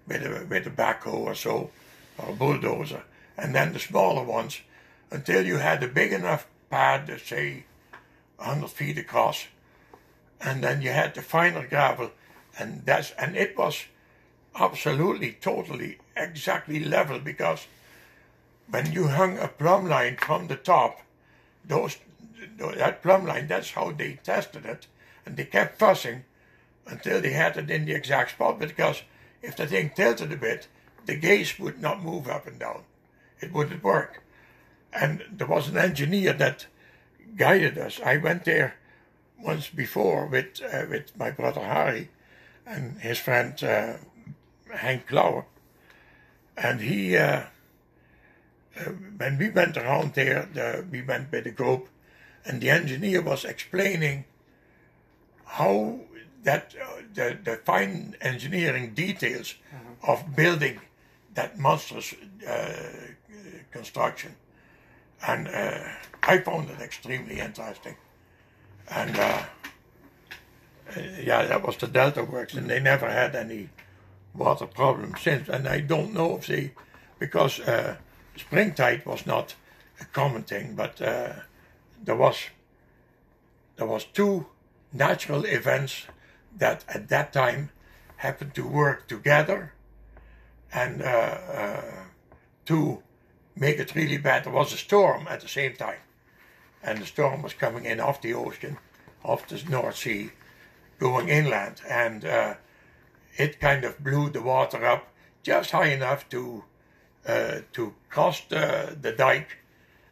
with 0.07 0.23
a, 0.23 0.45
with 0.45 0.67
a 0.67 0.69
backhoe 0.69 1.13
or 1.13 1.35
so, 1.35 1.69
or 2.17 2.29
a 2.29 2.33
bulldozer. 2.33 3.03
And 3.37 3.53
then 3.53 3.73
the 3.73 3.79
smaller 3.79 4.23
ones, 4.23 4.61
until 5.11 5.45
you 5.45 5.57
had 5.57 5.83
a 5.83 5.87
big 5.87 6.13
enough 6.13 6.47
pad 6.69 7.07
to 7.07 7.19
say 7.19 7.65
100 8.37 8.69
feet 8.69 8.97
across. 8.97 9.47
And 10.41 10.63
then 10.63 10.81
you 10.81 10.91
had 10.91 11.15
the 11.15 11.21
finer 11.21 11.65
gravel, 11.67 12.11
and 12.59 12.85
that's 12.85 13.11
and 13.11 13.35
it 13.35 13.57
was 13.57 13.85
absolutely, 14.55 15.37
totally, 15.41 15.97
exactly 16.15 16.79
level 16.83 17.19
because 17.19 17.67
when 18.69 18.91
you 18.91 19.07
hung 19.07 19.37
a 19.37 19.47
plumb 19.47 19.87
line 19.87 20.17
from 20.17 20.47
the 20.47 20.55
top, 20.55 21.01
those 21.63 21.97
that 22.57 23.01
plumb 23.01 23.25
line, 23.25 23.47
that's 23.47 23.71
how 23.71 23.91
they 23.91 24.19
tested 24.23 24.65
it, 24.65 24.87
and 25.25 25.37
they 25.37 25.45
kept 25.45 25.79
fussing 25.79 26.23
until 26.85 27.21
they 27.21 27.31
had 27.31 27.57
it 27.57 27.69
in 27.71 27.85
the 27.85 27.93
exact 27.93 28.31
spot. 28.31 28.59
Because 28.59 29.01
if 29.45 29.55
the 29.55 29.67
thing 29.67 29.91
tilted 29.95 30.31
a 30.31 30.37
bit, 30.37 30.67
the 31.05 31.15
gauge 31.15 31.59
would 31.59 31.81
not 31.81 32.03
move 32.03 32.27
up 32.27 32.47
and 32.47 32.59
down; 32.59 32.83
it 33.39 33.53
wouldn't 33.53 33.83
work. 33.83 34.23
And 34.91 35.23
there 35.31 35.47
was 35.47 35.67
an 35.67 35.77
engineer 35.77 36.33
that 36.33 36.67
guided 37.35 37.77
us. 37.77 37.99
I 38.03 38.17
went 38.17 38.45
there 38.45 38.75
once 39.39 39.69
before 39.69 40.25
with 40.25 40.61
uh, 40.63 40.85
with 40.89 41.17
my 41.17 41.31
brother 41.31 41.61
Harry 41.61 42.09
and 42.65 42.99
his 42.99 43.19
friend 43.19 43.61
uh, 43.63 43.93
Hank 44.73 45.07
Klauer, 45.07 45.45
and 46.57 46.81
he. 46.81 47.17
Uh, 47.17 47.43
uh, 48.77 48.91
when 49.17 49.37
we 49.37 49.49
went 49.49 49.77
around 49.77 50.13
there, 50.15 50.49
the, 50.53 50.85
we 50.91 51.01
went 51.01 51.31
by 51.31 51.39
the 51.39 51.51
group, 51.51 51.87
and 52.43 52.59
the 52.59 52.69
engineer 52.69 53.21
was 53.21 53.45
explaining 53.45 54.25
how 55.45 55.99
that 56.45 56.73
uh, 56.81 57.01
the 57.13 57.37
the 57.43 57.55
fine 57.65 58.15
engineering 58.21 58.93
details 58.93 59.55
of 60.01 60.35
building 60.35 60.79
that 61.33 61.59
monstrous 61.59 62.15
uh, 62.47 62.73
construction, 63.71 64.35
and 65.27 65.47
uh, 65.47 65.79
I 66.23 66.37
found 66.39 66.69
it 66.69 66.79
extremely 66.81 67.39
interesting. 67.39 67.95
And 68.89 69.17
uh, 69.17 69.43
yeah, 71.23 71.45
that 71.45 71.65
was 71.65 71.77
the 71.77 71.87
Delta 71.87 72.23
Works, 72.23 72.53
and 72.53 72.69
they 72.69 72.79
never 72.79 73.09
had 73.09 73.35
any 73.35 73.69
water 74.33 74.67
problems 74.67 75.21
since. 75.21 75.49
And 75.49 75.67
I 75.67 75.81
don't 75.81 76.13
know 76.13 76.37
if 76.37 76.47
they, 76.47 76.71
because 77.19 77.59
uh, 77.59 77.95
spring 78.37 78.73
tide 78.73 79.05
was 79.05 79.25
not 79.25 79.55
a 79.99 80.05
common 80.05 80.43
thing, 80.43 80.75
but 80.75 81.01
uh, 81.01 81.33
there 82.03 82.15
was 82.15 82.37
there 83.77 83.87
was 83.87 84.05
two 84.05 84.45
natural 84.93 85.45
events 85.45 86.05
that 86.55 86.83
at 86.87 87.09
that 87.09 87.33
time 87.33 87.69
happened 88.17 88.55
to 88.55 88.65
work 88.67 89.07
together 89.07 89.73
and 90.73 91.01
uh, 91.01 91.05
uh, 91.05 91.81
to 92.65 93.01
make 93.55 93.79
it 93.79 93.95
really 93.95 94.17
bad. 94.17 94.43
There 94.43 94.53
was 94.53 94.73
a 94.73 94.77
storm 94.77 95.27
at 95.29 95.41
the 95.41 95.47
same 95.47 95.75
time, 95.75 95.99
and 96.83 96.99
the 96.99 97.05
storm 97.05 97.41
was 97.41 97.53
coming 97.53 97.85
in 97.85 97.99
off 97.99 98.21
the 98.21 98.33
ocean, 98.33 98.77
off 99.23 99.47
the 99.47 99.61
North 99.69 99.97
Sea, 99.97 100.31
going 100.99 101.29
inland, 101.29 101.81
and 101.89 102.25
uh, 102.25 102.55
it 103.37 103.59
kind 103.59 103.83
of 103.83 104.03
blew 104.03 104.29
the 104.29 104.41
water 104.41 104.85
up 104.85 105.07
just 105.43 105.71
high 105.71 105.89
enough 105.89 106.27
to 106.29 106.63
uh, 107.27 107.59
to 107.73 107.93
cross 108.09 108.41
the, 108.49 108.97
the 108.99 109.11
dike 109.11 109.57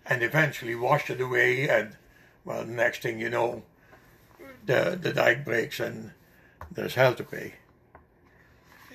and 0.06 0.24
eventually 0.24 0.76
wash 0.76 1.10
it 1.10 1.22
away. 1.22 1.70
And 1.70 1.96
well, 2.46 2.66
the 2.66 2.72
next 2.72 3.02
thing 3.02 3.20
you 3.20 3.30
know, 3.30 3.64
the 4.66 4.98
the 5.00 5.14
dike 5.14 5.46
breaks 5.46 5.80
and 5.80 6.12
there's 6.74 6.96
hell 6.96 7.14
to 7.16 7.24
pay. 7.24 7.54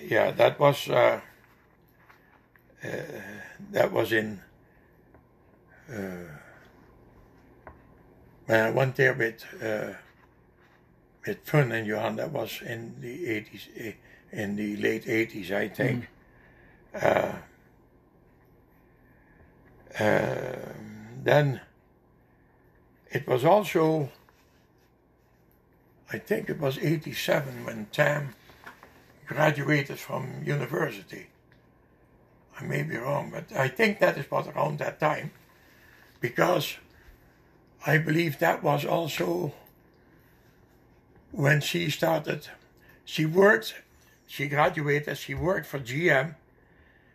Yeah, 0.00 0.30
that 0.32 0.58
was 0.58 0.88
uh, 0.88 1.20
uh, 2.84 2.88
that 3.72 3.92
was 3.92 4.12
in. 4.12 4.40
Uh, 5.90 6.38
when 8.46 8.60
I 8.60 8.70
went 8.70 8.96
there 8.96 9.14
with 9.14 9.44
uh, 9.62 9.94
with 11.26 11.44
Fun 11.44 11.72
and 11.72 11.86
Johan, 11.86 12.16
that 12.16 12.32
was 12.32 12.62
in 12.62 12.96
the 13.00 13.26
eighties, 13.26 13.68
in 14.32 14.56
the 14.56 14.76
late 14.76 15.06
eighties, 15.06 15.52
I 15.52 15.68
think. 15.68 16.08
Uh, 16.94 17.32
um, 20.00 21.22
then 21.22 21.60
it 23.10 23.26
was 23.26 23.44
also, 23.44 24.10
I 26.10 26.18
think 26.18 26.48
it 26.48 26.58
was 26.58 26.78
87 26.78 27.64
when 27.64 27.86
Tam 27.92 28.34
graduated 29.26 29.98
from 29.98 30.42
university. 30.44 31.26
I 32.58 32.64
may 32.64 32.82
be 32.82 32.96
wrong, 32.96 33.30
but 33.30 33.56
I 33.56 33.68
think 33.68 34.00
that 34.00 34.16
is 34.16 34.30
was 34.30 34.48
around 34.48 34.78
that 34.78 34.98
time 34.98 35.30
because 36.20 36.76
I 37.86 37.98
believe 37.98 38.38
that 38.38 38.62
was 38.62 38.84
also 38.84 39.52
when 41.30 41.60
she 41.60 41.90
started. 41.90 42.48
She 43.04 43.26
worked, 43.26 43.74
she 44.26 44.48
graduated, 44.48 45.18
she 45.18 45.34
worked 45.34 45.66
for 45.66 45.78
GM. 45.78 46.34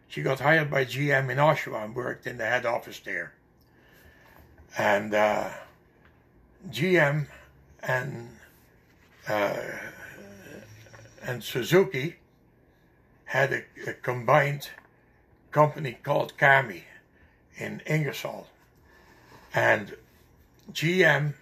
She 0.07 0.21
got 0.21 0.39
hired 0.39 0.69
by 0.69 0.85
GM 0.85 1.29
in 1.31 1.37
Oshawa 1.37 1.85
and 1.85 1.95
worked 1.95 2.27
in 2.27 2.37
the 2.37 2.45
head 2.45 2.65
office 2.65 2.99
there. 2.99 3.33
And 4.77 5.13
uh, 5.13 5.49
GM 6.69 7.27
and 7.81 8.32
uh, 9.27 9.55
and 11.21 11.43
Suzuki 11.43 12.15
had 13.25 13.53
a, 13.53 13.63
a, 13.89 13.93
combined 13.93 14.69
company 15.51 15.97
called 16.03 16.37
CAMI 16.37 16.83
in 17.57 17.81
Ingersoll. 17.85 18.47
And 19.53 19.95
GM 20.71 21.33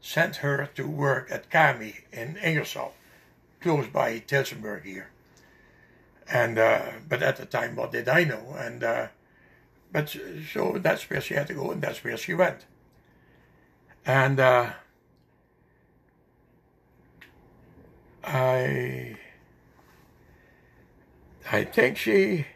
sent 0.00 0.36
her 0.36 0.68
to 0.74 0.86
work 0.86 1.28
at 1.30 1.50
CAMI 1.50 2.00
in 2.12 2.36
Ingersoll, 2.36 2.94
close 3.60 3.86
by 3.86 4.20
Tillsonburg 4.20 4.84
here. 4.84 5.08
And 6.30 6.58
uh, 6.58 6.82
but 7.08 7.22
at 7.22 7.36
the 7.36 7.46
time, 7.46 7.76
what 7.76 7.92
did 7.92 8.08
I 8.08 8.24
know? 8.24 8.54
And 8.58 8.82
uh, 8.82 9.08
but 9.92 10.16
so 10.52 10.78
that's 10.78 11.08
where 11.08 11.20
she 11.20 11.34
had 11.34 11.46
to 11.48 11.54
go, 11.54 11.70
and 11.70 11.82
that's 11.82 12.02
where 12.02 12.16
she 12.16 12.34
went. 12.34 12.64
And 14.06 14.40
uh, 14.40 14.72
I 18.26 19.16
I 21.50 21.64
think 21.64 21.98
she 21.98 22.46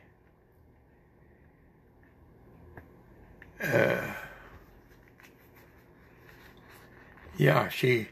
uh, 3.62 4.14
yeah 7.36 7.68
she 7.68 8.08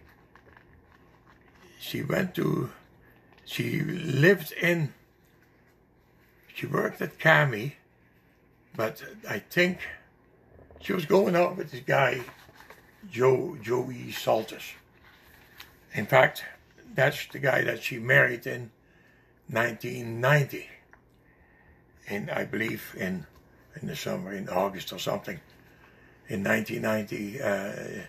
she 1.79 2.03
went 2.03 2.35
to 2.35 2.71
she 3.45 3.81
lived 3.81 4.53
in 4.53 4.93
she 6.55 6.67
worked 6.67 7.01
at 7.01 7.19
CAMI 7.19 7.77
but 8.77 9.03
I 9.29 9.39
think 9.39 9.79
she 10.81 10.93
was 10.93 11.07
going 11.07 11.35
out 11.35 11.57
with 11.57 11.71
this 11.71 11.81
guy 11.81 12.21
Joe 13.11 13.57
Joey 13.63 14.13
Saltus 14.13 14.73
in 15.95 16.07
fact 16.07 16.45
that's 16.97 17.27
the 17.29 17.39
guy 17.39 17.63
that 17.63 17.83
she 17.83 17.99
married 17.99 18.47
in 18.47 18.71
1990 19.51 20.67
in 22.09 22.31
I 22.31 22.45
believe 22.45 22.97
in 22.99 23.27
in 23.81 23.89
the 23.89 23.95
summer 23.97 24.33
in 24.33 24.49
August 24.49 24.93
or 24.93 24.99
something. 24.99 25.39
In 26.29 26.43
1990 26.43 27.41
uh, 27.41 28.07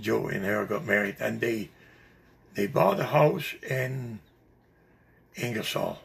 Joe 0.00 0.28
and 0.28 0.44
her 0.44 0.64
got 0.64 0.86
married 0.86 1.16
and 1.20 1.40
they 1.40 1.70
they 2.54 2.66
bought 2.66 3.00
a 3.00 3.04
house 3.04 3.54
in 3.68 4.20
Ingersoll. 5.34 5.98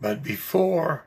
But 0.00 0.22
before 0.22 1.04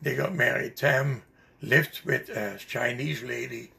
they 0.00 0.14
got 0.14 0.34
married 0.34 0.76
Tam 0.76 1.22
lived 1.60 2.02
with 2.04 2.28
a 2.28 2.58
Chinese 2.58 3.22
lady 3.22 3.72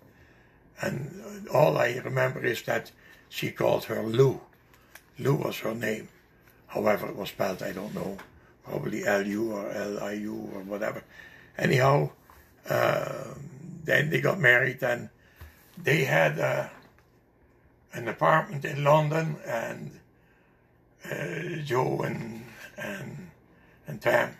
and 0.82 1.48
all 1.54 1.78
I 1.78 2.02
remember 2.04 2.44
is 2.44 2.62
that 2.64 2.92
she 3.30 3.50
called 3.50 3.86
her 3.86 4.04
Lou 4.04 4.42
Lou 5.18 5.36
was 5.36 5.60
her 5.60 5.74
name. 5.74 6.10
However 6.68 7.08
it 7.08 7.16
was 7.16 7.30
spelled, 7.30 7.64
I 7.64 7.72
don't 7.72 7.96
know. 7.96 8.18
Probably 8.64 9.06
L-U 9.06 9.52
or 9.52 9.70
L-I-U 9.72 10.52
or 10.54 10.62
whatever. 10.62 11.04
Anyhow, 11.58 12.10
uh, 12.70 13.36
then 13.84 14.10
they 14.10 14.20
got 14.20 14.40
married 14.40 14.82
and 14.84 15.10
they 15.82 16.04
had 16.04 16.40
uh, 16.40 16.68
an 17.94 18.08
apartment 18.08 18.66
in 18.66 18.84
London 18.84 19.38
and 19.46 20.00
uh, 21.10 21.62
Joe 21.64 22.02
and, 22.02 22.46
and, 22.78 23.30
and 23.88 24.02
Tam. 24.02 24.38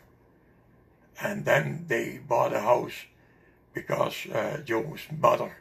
And 1.22 1.46
then 1.46 1.86
they 1.88 2.20
bought 2.28 2.54
a 2.54 2.60
house 2.60 3.06
because 3.74 4.26
uh, 4.34 4.62
Joe's 4.66 5.02
mother 5.18 5.56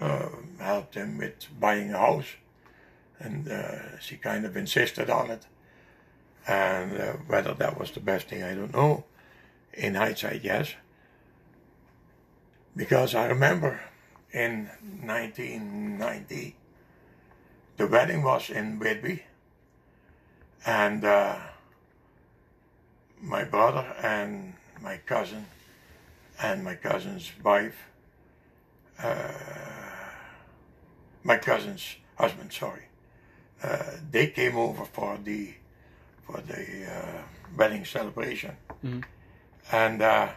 uh, 0.00 0.28
helped 0.58 0.94
him 0.94 1.18
with 1.18 1.34
buying 1.58 1.92
a 1.92 1.98
house 1.98 2.26
and 3.20 3.48
uh, 3.48 3.98
she 4.00 4.16
kind 4.16 4.44
of 4.44 4.56
insisted 4.56 5.10
on 5.10 5.30
it. 5.30 5.46
And 6.48 6.98
uh, 6.98 7.12
whether 7.26 7.54
that 7.54 7.78
was 7.78 7.90
the 7.92 8.00
best 8.00 8.28
thing, 8.28 8.42
I 8.42 8.54
don't 8.54 8.72
know. 8.72 9.04
In 9.74 9.94
hindsight, 9.94 10.42
yes. 10.42 10.74
Because 12.74 13.14
I 13.14 13.26
remember 13.26 13.80
in 14.32 14.70
1990, 15.04 16.56
the 17.76 17.86
wedding 17.86 18.22
was 18.22 18.50
in 18.50 18.78
Whitby, 18.78 19.24
and 20.66 21.04
uh, 21.04 21.38
my 23.20 23.44
brother 23.44 23.94
and 24.02 24.54
my 24.80 24.98
cousin 24.98 25.46
and 26.42 26.64
my 26.64 26.74
cousin's 26.74 27.30
wife, 27.42 27.86
uh, 29.02 29.32
my 31.22 31.36
cousin's 31.36 31.96
husband, 32.16 32.52
sorry, 32.52 32.89
uh, 33.62 33.82
they 34.10 34.26
came 34.28 34.56
over 34.56 34.84
for 34.84 35.18
the 35.22 35.54
for 36.26 36.40
the 36.42 36.86
uh, 36.86 37.22
wedding 37.56 37.84
celebration, 37.84 38.56
Mhm. 38.84 39.04
and 39.72 40.02
uh, 40.02 40.28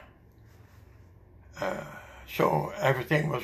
uh, 1.61 1.83
so 2.27 2.73
everything 2.79 3.29
was 3.29 3.43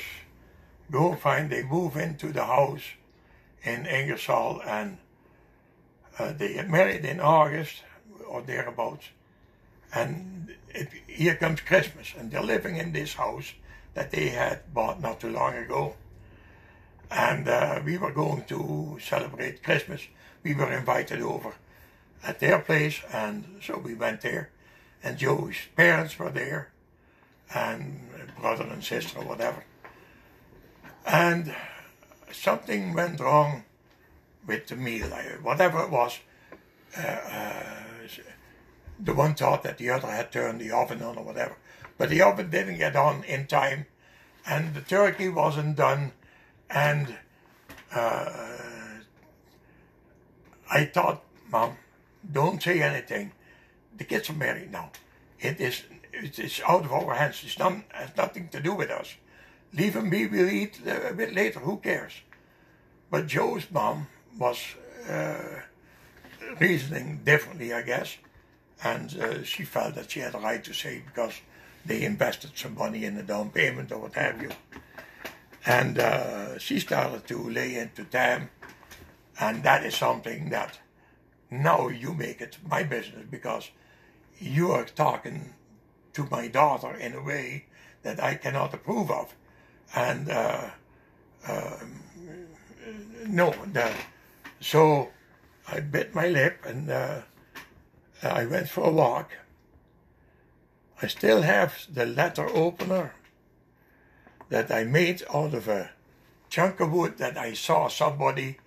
going 0.92 1.18
fine. 1.18 1.50
They 1.50 1.64
move 1.64 1.96
into 1.98 2.32
the 2.32 2.46
house 2.46 2.84
in 3.64 3.86
Ingersoll, 3.86 4.62
and 4.66 4.98
uh, 6.18 6.34
they 6.34 6.54
get 6.54 6.70
married 6.70 7.06
in 7.06 7.20
August 7.20 7.84
or 8.28 8.42
thereabouts. 8.42 9.06
And 9.94 10.56
it, 10.70 10.90
here 11.08 11.36
comes 11.36 11.62
Christmas, 11.62 12.14
and 12.18 12.32
they're 12.32 12.44
living 12.44 12.78
in 12.78 12.92
this 12.92 13.14
house 13.16 13.54
that 13.94 14.12
they 14.12 14.30
had 14.30 14.74
bought 14.74 15.02
not 15.02 15.20
too 15.20 15.30
long 15.32 15.56
ago. 15.56 15.96
And 17.12 17.48
uh, 17.48 17.82
we 17.84 17.98
were 17.98 18.12
going 18.12 18.44
to 18.46 18.98
celebrate 19.02 19.64
Christmas. 19.64 20.02
We 20.44 20.54
were 20.54 20.72
invited 20.72 21.22
over 21.22 21.54
at 22.24 22.40
their 22.40 22.60
place, 22.60 23.02
and 23.12 23.60
so 23.62 23.78
we 23.78 23.94
went 23.94 24.22
there. 24.22 24.52
And 25.04 25.18
Joe's 25.18 25.56
parents 25.76 26.20
were 26.20 26.30
there, 26.30 26.72
and 27.54 28.02
brother 28.40 28.66
and 28.66 28.84
sister 28.84 29.20
or 29.20 29.26
whatever. 29.26 29.64
And 31.06 31.56
something 32.32 32.94
went 32.94 33.20
wrong 33.20 33.64
with 34.46 34.68
the 34.68 34.76
meal, 34.76 35.10
whatever 35.42 35.84
it 35.84 35.90
was. 35.90 36.20
Uh, 36.98 37.02
uh, 37.02 37.64
the 39.00 39.14
one 39.14 39.34
thought 39.34 39.64
that 39.64 39.78
the 39.78 39.90
other 39.90 40.08
had 40.08 40.32
turned 40.32 40.60
the 40.60 40.72
oven 40.72 41.02
on 41.02 41.18
or 41.18 41.24
whatever, 41.24 41.56
but 41.98 42.10
the 42.10 42.22
oven 42.22 42.50
didn't 42.50 42.78
get 42.78 42.96
on 42.96 43.24
in 43.24 43.48
time, 43.48 43.86
and 44.46 44.74
the 44.74 44.82
turkey 44.82 45.30
wasn't 45.30 45.78
done, 45.78 46.12
and 46.70 47.16
uh, 47.94 48.30
I 50.72 50.86
thought, 50.86 51.24
Mom, 51.52 51.78
don't 52.32 52.62
say 52.62 52.82
anything. 52.82 53.32
The 53.98 54.04
kids 54.04 54.30
are 54.30 54.34
married 54.34 54.72
now. 54.72 54.92
It 55.40 55.60
is 55.60 55.84
it's 56.14 56.62
out 56.68 56.86
of 56.86 56.92
our 56.92 57.14
hands. 57.16 57.42
It's 57.44 57.60
not, 57.60 57.74
has 57.90 58.16
nothing 58.18 58.50
to 58.50 58.60
do 58.60 58.74
with 58.74 58.90
us. 58.90 59.16
Leave 59.74 59.94
them 59.94 60.10
be. 60.10 60.28
We'll 60.28 60.50
eat 60.50 60.80
a 60.86 61.14
bit 61.14 61.34
later. 61.34 61.60
Who 61.60 61.78
cares? 61.78 62.14
But 63.12 63.28
Joe's 63.28 63.70
mom 63.72 64.08
was 64.38 64.60
uh, 65.10 65.62
reasoning 66.60 67.22
differently, 67.24 67.74
I 67.74 67.82
guess, 67.84 68.18
and 68.84 69.16
uh, 69.20 69.44
she 69.44 69.64
felt 69.64 69.96
that 69.96 70.12
she 70.12 70.20
had 70.20 70.36
a 70.36 70.40
right 70.40 70.64
to 70.64 70.74
say 70.74 71.04
because 71.06 71.34
they 71.86 72.04
invested 72.04 72.52
some 72.56 72.76
money 72.76 73.06
in 73.06 73.16
the 73.16 73.24
down 73.24 73.52
payment 73.52 73.92
or 73.92 74.00
what 74.00 74.14
have 74.14 74.42
you. 74.42 74.50
And 75.70 76.00
uh, 76.00 76.58
she 76.58 76.80
started 76.80 77.28
to 77.28 77.48
lay 77.48 77.76
into 77.76 78.04
them, 78.04 78.50
and 79.40 79.62
that 79.62 79.86
is 79.86 79.96
something 79.96 80.50
that 80.50 80.80
now 81.52 81.90
you 81.90 82.16
make 82.16 82.42
it 82.42 82.58
my 82.68 82.82
business 82.82 83.28
because 83.30 83.70
you 84.40 84.72
are 84.72 84.86
talking 84.86 85.54
to 86.14 86.28
my 86.32 86.48
daughter 86.48 86.96
in 86.96 87.14
a 87.14 87.22
way 87.22 87.66
that 88.02 88.20
I 88.20 88.34
cannot 88.34 88.74
approve 88.74 89.12
of. 89.12 89.36
And 89.96 90.32
uh, 90.32 90.70
uh, 91.48 91.78
no, 93.28 93.54
the, 93.72 93.92
so 94.60 95.10
I 95.68 95.82
bit 95.82 96.16
my 96.16 96.30
lip 96.30 96.66
and 96.66 96.90
uh, 96.90 97.22
I 98.24 98.48
went 98.48 98.70
for 98.70 98.86
a 98.86 98.92
walk. 98.92 99.34
I 101.00 101.06
still 101.06 101.44
have 101.44 101.86
the 101.94 102.08
letter 102.08 102.50
opener 102.50 103.14
that 104.50 104.72
I 104.72 104.84
made 104.84 105.24
out 105.34 105.54
of 105.54 105.68
a 105.68 105.92
chunk 106.50 106.80
of 106.80 106.92
wood 106.92 107.18
that 107.18 107.38
I 107.38 107.54
saw 107.54 107.88
somebody 107.88 108.58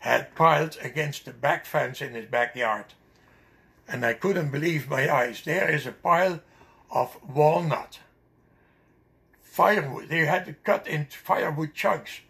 had 0.00 0.34
piled 0.34 0.76
against 0.82 1.24
the 1.24 1.32
back 1.32 1.64
fence 1.64 2.00
in 2.00 2.14
his 2.14 2.26
backyard. 2.26 2.86
And 3.88 4.04
I 4.04 4.14
couldn't 4.14 4.50
believe 4.50 4.90
my 4.90 5.12
eyes. 5.12 5.42
There 5.44 5.70
is 5.70 5.86
a 5.86 5.92
pile 5.92 6.40
of 6.90 7.16
walnut. 7.28 8.00
Firewood. 9.42 10.08
They 10.08 10.26
had 10.26 10.44
to 10.46 10.52
cut 10.52 10.86
into 10.86 11.16
firewood 11.16 11.74
chunks. 11.74 12.20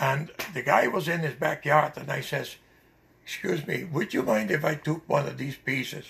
And 0.00 0.30
the 0.54 0.62
guy 0.62 0.88
was 0.88 1.08
in 1.08 1.20
his 1.20 1.34
backyard, 1.34 1.92
and 1.96 2.10
I 2.10 2.20
says, 2.20 2.56
Excuse 3.24 3.66
me, 3.66 3.84
would 3.84 4.14
you 4.14 4.22
mind 4.22 4.50
if 4.50 4.64
I 4.64 4.74
took 4.74 5.06
one 5.08 5.26
of 5.26 5.36
these 5.36 5.56
pieces? 5.56 6.06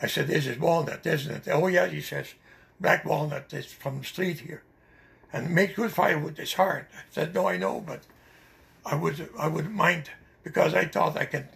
I 0.00 0.06
said, 0.06 0.28
This 0.28 0.46
is 0.46 0.58
walnut, 0.58 1.04
isn't 1.04 1.48
it? 1.48 1.50
Oh, 1.50 1.66
yeah, 1.66 1.86
he 1.86 2.00
says, 2.00 2.34
Black 2.78 3.04
walnut 3.04 3.52
is 3.52 3.66
from 3.66 3.98
the 3.98 4.04
street 4.04 4.40
here. 4.40 4.62
And 5.32 5.54
make 5.54 5.76
good 5.76 5.92
firewood 5.92 6.38
is 6.38 6.54
hard. 6.54 6.86
I 6.92 7.02
said, 7.10 7.34
No, 7.34 7.48
I 7.48 7.56
know, 7.56 7.80
but 7.80 8.02
I 8.84 8.94
would 8.94 9.28
I 9.38 9.48
wouldn't 9.48 9.74
mind 9.74 10.10
because 10.42 10.74
I 10.74 10.86
thought 10.86 11.16
I 11.16 11.24
could 11.24 11.48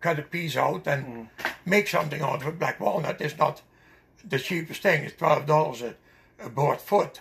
cut 0.00 0.18
a 0.18 0.22
piece 0.22 0.56
out 0.56 0.86
and 0.86 1.06
mm. 1.06 1.52
make 1.66 1.88
something 1.88 2.22
out 2.22 2.42
of 2.42 2.48
it. 2.48 2.58
Black 2.58 2.80
walnut 2.80 3.20
is 3.20 3.36
not 3.38 3.62
the 4.24 4.38
cheapest 4.38 4.82
thing. 4.82 5.04
It's 5.04 5.16
twelve 5.16 5.46
dollars 5.46 5.82
a, 5.82 5.94
a 6.40 6.48
board 6.48 6.80
foot 6.80 7.20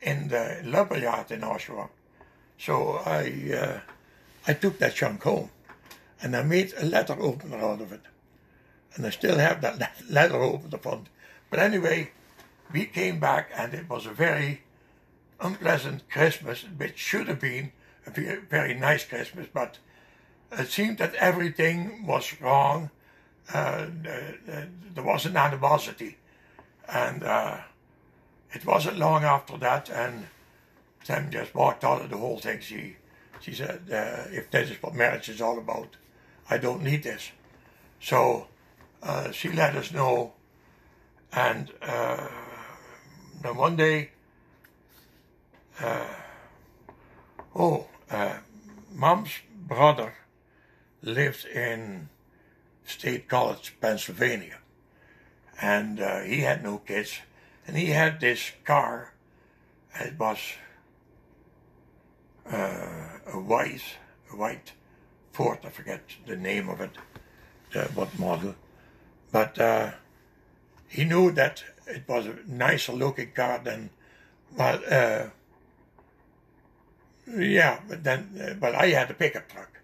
in 0.00 0.28
the 0.28 0.60
lumber 0.64 0.98
yard 0.98 1.30
in 1.30 1.40
Oshawa. 1.40 1.88
So 2.58 3.00
I 3.04 3.52
uh, 3.54 3.80
I 4.46 4.54
took 4.54 4.78
that 4.78 4.94
chunk 4.94 5.22
home 5.22 5.50
and 6.22 6.36
I 6.36 6.42
made 6.42 6.72
a 6.78 6.84
letter 6.84 7.16
opener 7.20 7.58
out 7.58 7.80
of 7.80 7.92
it. 7.92 8.02
And 8.94 9.06
I 9.06 9.10
still 9.10 9.38
have 9.38 9.60
that 9.62 9.92
letter 10.08 10.36
opener 10.36 10.78
from 10.78 11.04
But 11.50 11.58
anyway, 11.58 12.12
we 12.72 12.86
came 12.86 13.18
back 13.18 13.50
and 13.56 13.74
it 13.74 13.88
was 13.88 14.06
a 14.06 14.12
very 14.12 14.62
unpleasant 15.42 16.08
Christmas, 16.08 16.64
which 16.76 16.96
should 16.96 17.28
have 17.28 17.40
been 17.40 17.72
a 18.06 18.10
very 18.10 18.74
nice 18.74 19.04
Christmas, 19.04 19.46
but 19.52 19.78
it 20.52 20.68
seemed 20.68 20.98
that 20.98 21.14
everything 21.14 22.06
was 22.06 22.40
wrong. 22.40 22.90
Uh, 23.52 23.86
uh, 24.08 24.64
there 24.94 25.04
was 25.04 25.26
an 25.26 25.36
animosity. 25.36 26.16
And 26.88 27.22
uh, 27.22 27.58
it 28.52 28.64
wasn't 28.64 28.98
long 28.98 29.24
after 29.24 29.56
that, 29.58 29.90
and 29.90 30.26
Sam 31.04 31.30
just 31.30 31.54
walked 31.54 31.84
out 31.84 32.02
of 32.02 32.10
the 32.10 32.16
whole 32.16 32.38
thing. 32.38 32.60
She, 32.60 32.96
she 33.40 33.54
said, 33.54 33.82
uh, 33.90 34.30
if 34.30 34.50
this 34.50 34.70
is 34.70 34.82
what 34.82 34.94
marriage 34.94 35.28
is 35.28 35.40
all 35.40 35.58
about, 35.58 35.96
I 36.48 36.58
don't 36.58 36.82
need 36.82 37.02
this. 37.02 37.30
So 38.00 38.48
uh, 39.02 39.30
she 39.32 39.50
let 39.50 39.74
us 39.74 39.92
know. 39.92 40.34
And 41.32 41.72
uh, 41.80 42.28
then 43.42 43.56
one 43.56 43.76
day, 43.76 44.11
oh, 47.54 47.86
mom's 48.92 49.30
brother 49.66 50.14
lived 51.02 51.46
in 51.46 52.08
State 52.84 53.28
College, 53.28 53.76
Pennsylvania 53.80 54.58
and 55.62 56.00
uh, 56.00 56.20
he 56.20 56.40
had 56.40 56.62
no 56.62 56.78
kids, 56.78 57.20
and 57.66 57.76
he 57.76 57.86
had 57.86 58.20
this 58.20 58.50
car. 58.64 59.12
It 59.94 60.18
was 60.18 60.38
uh, 62.50 63.18
a 63.32 63.38
white, 63.38 63.98
a 64.32 64.36
white 64.36 64.72
Ford. 65.32 65.60
I 65.64 65.70
forget 65.70 66.02
the 66.26 66.36
name 66.36 66.68
of 66.68 66.80
it, 66.80 66.90
the, 67.72 67.84
what 67.94 68.18
model, 68.18 68.56
but 69.30 69.58
uh, 69.58 69.92
he 70.88 71.04
knew 71.04 71.30
that 71.32 71.62
it 71.86 72.02
was 72.08 72.26
a 72.26 72.36
nicer 72.46 72.92
looking 72.92 73.30
car 73.30 73.60
than, 73.62 73.90
well, 74.56 74.80
uh, 74.90 75.26
yeah, 77.26 77.80
but 77.88 78.04
then, 78.04 78.30
uh, 78.40 78.54
but 78.54 78.74
I 78.74 78.88
had 78.88 79.10
a 79.10 79.14
pickup 79.14 79.48
truck, 79.48 79.80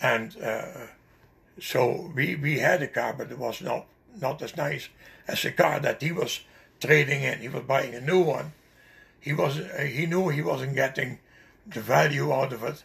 and 0.00 0.36
uh, 0.42 0.86
so 1.60 2.10
we 2.14 2.36
we 2.36 2.58
had 2.58 2.82
a 2.82 2.88
car, 2.88 3.14
but 3.16 3.30
it 3.30 3.38
was 3.38 3.60
not 3.60 3.86
not 4.20 4.42
as 4.42 4.56
nice 4.56 4.88
as 5.28 5.42
the 5.42 5.52
car 5.52 5.80
that 5.80 6.02
he 6.02 6.12
was 6.12 6.40
trading 6.80 7.22
in. 7.22 7.40
He 7.40 7.48
was 7.48 7.64
buying 7.64 7.94
a 7.94 8.00
new 8.00 8.20
one. 8.20 8.52
He 9.20 9.32
was 9.32 9.58
uh, 9.58 9.82
he 9.82 10.06
knew 10.06 10.28
he 10.28 10.42
wasn't 10.42 10.74
getting 10.74 11.18
the 11.66 11.80
value 11.80 12.32
out 12.32 12.52
of 12.52 12.62
it, 12.64 12.82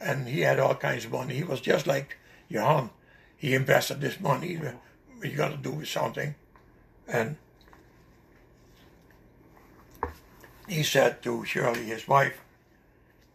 and 0.00 0.28
he 0.28 0.40
had 0.40 0.58
all 0.58 0.74
kinds 0.74 1.04
of 1.04 1.12
money. 1.12 1.34
He 1.34 1.44
was 1.44 1.60
just 1.60 1.86
like 1.86 2.18
Johan. 2.48 2.90
He 3.36 3.54
invested 3.54 4.00
this 4.00 4.18
money. 4.18 4.58
You 5.22 5.36
got 5.36 5.52
to 5.52 5.56
do 5.56 5.70
with 5.70 5.88
something, 5.88 6.34
and 7.06 7.36
he 10.68 10.82
said 10.82 11.22
to 11.22 11.44
Shirley, 11.44 11.84
his 11.84 12.08
wife, 12.08 12.40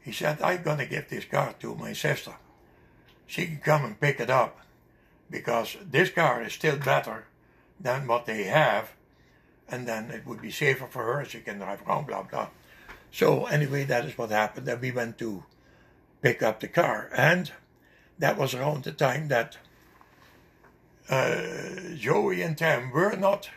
he 0.02 0.12
said, 0.12 0.42
"I'm 0.42 0.64
gonna 0.64 0.86
give 0.86 1.10
this 1.10 1.26
car 1.26 1.54
to 1.60 1.76
my 1.76 1.94
sister. 1.94 2.36
She 3.28 3.46
can 3.46 3.58
come 3.58 3.86
and 3.86 4.00
pick 4.00 4.20
it 4.20 4.30
up." 4.30 4.62
because 5.32 5.78
this 5.90 6.10
car 6.12 6.44
is 6.44 6.54
still 6.54 6.78
better 6.78 7.26
than 7.80 8.06
what 8.06 8.26
they 8.26 8.44
have, 8.44 8.92
and 9.68 9.88
then 9.88 10.12
it 10.12 10.28
would 10.28 10.42
be 10.42 10.52
safer 10.52 10.86
for 10.86 11.04
her. 11.06 11.26
She 11.26 11.40
can 11.40 11.58
drive 11.58 11.82
around, 11.88 12.06
blah 12.06 12.24
blah. 12.24 12.50
So 13.12 13.46
anyway, 13.46 13.86
that 13.86 14.06
is 14.06 14.18
what 14.18 14.30
happened. 14.30 14.68
Then 14.68 14.82
we 14.82 14.92
went 14.92 15.18
to 15.20 15.44
pick 16.22 16.44
up 16.44 16.60
the 16.60 16.68
car, 16.68 17.10
and 17.16 17.52
that 18.20 18.38
was 18.38 18.54
around 18.54 18.84
the 18.84 18.92
time 18.92 19.30
that 19.30 19.58
uh, 21.10 21.96
Joey 21.96 22.42
and 22.42 22.58
Tam 22.58 22.92
were 22.92 23.16
not 23.16 23.50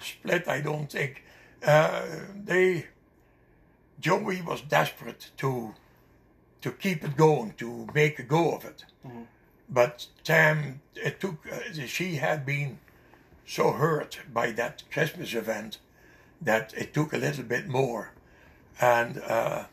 split. 0.00 0.48
I 0.48 0.60
don't 0.60 0.90
think 0.90 1.22
uh, 1.62 2.04
they. 2.34 2.86
Joey 4.00 4.42
was 4.42 4.60
desperate 4.60 5.30
to 5.38 5.74
to 6.60 6.70
keep 6.70 7.04
it 7.04 7.16
going, 7.16 7.54
to 7.58 7.88
make 7.94 8.18
a 8.18 8.22
go 8.22 8.52
of 8.52 8.64
it. 8.64 8.84
Mm-hmm. 9.06 9.22
But 9.68 10.06
Tam, 10.24 10.80
it 10.94 11.20
took. 11.20 11.46
Uh, 11.50 11.86
she 11.86 12.16
had 12.16 12.46
been 12.46 12.78
so 13.46 13.72
hurt 13.72 14.20
by 14.32 14.50
that 14.52 14.82
Christmas 14.90 15.34
event 15.34 15.78
that 16.40 16.72
it 16.74 16.94
took 16.94 17.12
a 17.12 17.18
little 17.18 17.44
bit 17.44 17.68
more. 17.68 18.12
And 18.80 19.20
uh, 19.26 19.64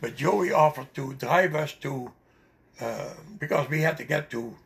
but 0.00 0.16
Joey 0.16 0.52
offered 0.52 0.92
to 0.94 1.14
drive 1.14 1.54
us 1.54 1.72
to 1.74 2.12
uh, 2.80 3.10
because 3.38 3.68
we 3.68 3.82
had 3.82 3.96
to 3.98 4.04
get 4.04 4.30
to 4.30 4.56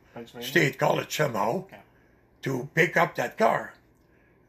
State 0.41 0.79
College 0.79 1.15
somehow 1.15 1.59
okay. 1.59 1.79
to 2.43 2.69
pick 2.75 2.97
up 2.97 3.15
that 3.17 3.37
car, 3.39 3.75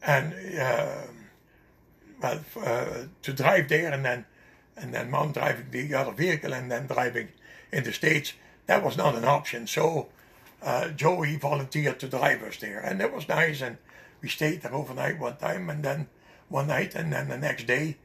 and 0.01 0.33
uh, 0.57 1.01
well 2.21 2.39
uh, 2.63 2.85
to 3.21 3.33
drive 3.33 3.69
there 3.69 3.91
and 3.91 4.05
then 4.05 4.25
and 4.79 4.93
then 4.93 5.11
mom 5.11 5.31
driving 5.31 5.71
the 5.71 5.93
other 5.93 6.11
vehicle 6.11 6.53
and 6.53 6.71
then 6.71 6.87
driving 6.87 7.29
in 7.71 7.83
the 7.83 7.93
States, 7.93 8.33
that 8.65 8.83
was 8.83 8.97
not 8.97 9.15
an 9.15 9.25
option. 9.25 9.67
So 9.67 10.09
uh, 10.61 10.89
Joey 10.89 11.37
volunteered 11.37 11.99
to 11.99 12.07
drive 12.07 12.43
us 12.43 12.57
there, 12.57 12.79
and 12.79 13.01
it 13.01 13.13
was 13.13 13.27
nice. 13.27 13.61
And 13.61 13.77
we 14.21 14.29
stayed 14.29 14.61
there 14.61 14.73
overnight 14.73 15.19
one 15.19 15.37
time, 15.37 15.69
and 15.69 15.83
then 15.83 16.07
one 16.49 16.67
night, 16.67 16.95
and 16.95 17.13
then 17.13 17.29
the 17.29 17.37
next 17.37 17.67
day 17.67 17.97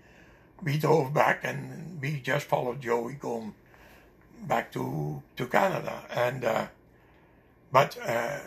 we 0.62 0.79
drove 0.79 1.12
back, 1.12 1.41
and 1.43 2.01
we 2.01 2.20
just 2.20 2.47
followed 2.47 2.81
Joey 2.81 3.14
going 3.14 3.55
back 4.43 4.72
to 4.72 5.22
to 5.37 5.47
Canada, 5.47 6.05
and 6.11 6.45
uh, 6.45 6.66
but 7.72 7.97
uh, 8.07 8.39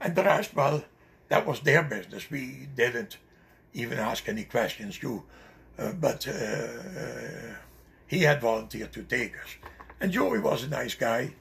and 0.00 0.14
the 0.14 0.24
rest, 0.24 0.54
well, 0.54 0.84
that 1.28 1.46
was 1.46 1.60
their 1.60 1.82
business. 1.82 2.30
We 2.30 2.68
didn't 2.74 3.18
even 3.74 3.98
ask 3.98 4.28
any 4.28 4.44
questions. 4.44 5.02
You, 5.02 5.24
uh, 5.78 5.92
but 5.92 6.26
uh, 6.28 6.30
uh, 6.30 7.54
he 8.06 8.20
had 8.20 8.40
volunteered 8.40 8.92
to 8.92 9.02
take 9.02 9.34
us, 9.38 9.56
and 10.00 10.12
Joey 10.12 10.38
was 10.38 10.62
a 10.62 10.68
nice 10.68 10.94
guy. 10.94 11.34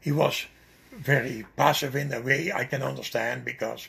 He 0.00 0.12
was 0.12 0.46
very 0.92 1.44
passive 1.56 1.96
in 1.96 2.12
a 2.12 2.20
way 2.20 2.52
I 2.52 2.64
can 2.64 2.82
understand 2.82 3.44
because 3.44 3.88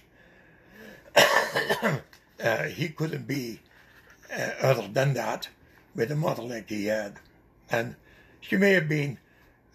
uh, 1.15 2.63
he 2.63 2.89
couldn't 2.89 3.27
be 3.27 3.59
uh, 4.35 4.51
other 4.61 4.87
than 4.87 5.13
that 5.13 5.49
with 5.93 6.11
a 6.11 6.15
mother 6.15 6.41
like 6.41 6.69
he 6.69 6.85
had. 6.85 7.17
And 7.69 7.95
she 8.41 8.57
may 8.57 8.71
have 8.71 8.89
been 8.89 9.19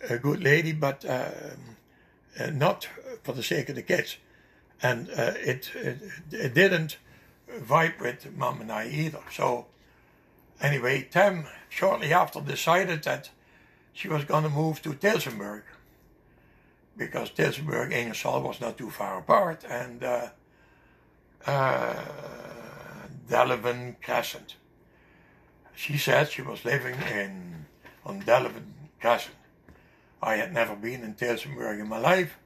a 0.08 0.18
good 0.18 0.42
lady, 0.42 0.72
but 0.72 1.04
um, 1.04 2.56
not 2.58 2.88
for 3.22 3.32
the 3.32 3.42
sake 3.42 3.68
of 3.68 3.76
the 3.76 3.82
kids. 3.82 4.16
And 4.82 5.08
it, 5.08 5.70
it, 5.74 5.98
it 6.32 6.54
didn't 6.54 6.96
vibe 7.58 8.00
with 8.00 8.34
mom 8.36 8.60
and 8.60 8.72
I 8.72 8.88
either. 8.88 9.20
So 9.30 9.66
anyway, 10.60 11.08
Tam 11.10 11.46
shortly 11.68 12.12
after 12.12 12.40
decided 12.40 13.02
that 13.04 13.30
she 13.92 14.08
was 14.08 14.24
going 14.24 14.44
to 14.44 14.50
move 14.50 14.82
to 14.82 14.90
Tillsonburg 14.90 15.62
because 16.96 17.30
Tillsonburg, 17.30 17.92
Ingersoll 17.92 18.42
was 18.42 18.60
not 18.60 18.76
too 18.76 18.90
far 18.90 19.18
apart, 19.18 19.64
and 19.68 20.04
uh, 20.04 20.28
uh, 21.46 21.94
Delavan 23.26 23.96
Crescent. 24.02 24.56
She 25.74 25.96
said 25.96 26.30
she 26.30 26.42
was 26.42 26.64
living 26.64 26.96
in 27.10 27.64
on 28.04 28.20
Delavan 28.22 28.72
Crescent. 29.00 29.36
I 30.22 30.36
had 30.36 30.52
never 30.52 30.76
been 30.76 31.02
in 31.02 31.14
Tillsonburg 31.14 31.80
in 31.80 31.88
my 31.88 31.98
life, 31.98 32.36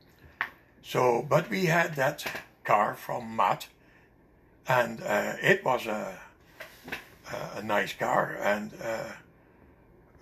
so 0.82 1.26
but 1.28 1.50
we 1.50 1.66
had 1.66 1.96
that 1.96 2.24
car 2.62 2.94
from 2.94 3.34
Matt, 3.34 3.66
and 4.68 5.02
uh, 5.02 5.34
it 5.42 5.64
was 5.64 5.86
a, 5.86 6.16
a, 7.32 7.58
a 7.58 7.62
nice 7.62 7.92
car, 7.92 8.36
and 8.40 8.72
uh, 8.82 9.10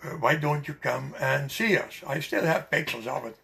uh, 0.03 0.09
why 0.21 0.37
don't 0.37 0.69
you 0.69 0.75
come 0.75 1.15
and 1.21 1.51
see 1.51 1.77
us? 1.77 2.03
I 2.07 2.21
still 2.21 2.45
have 2.45 2.71
pictures 2.71 3.07
of 3.07 3.25
it, 3.25 3.37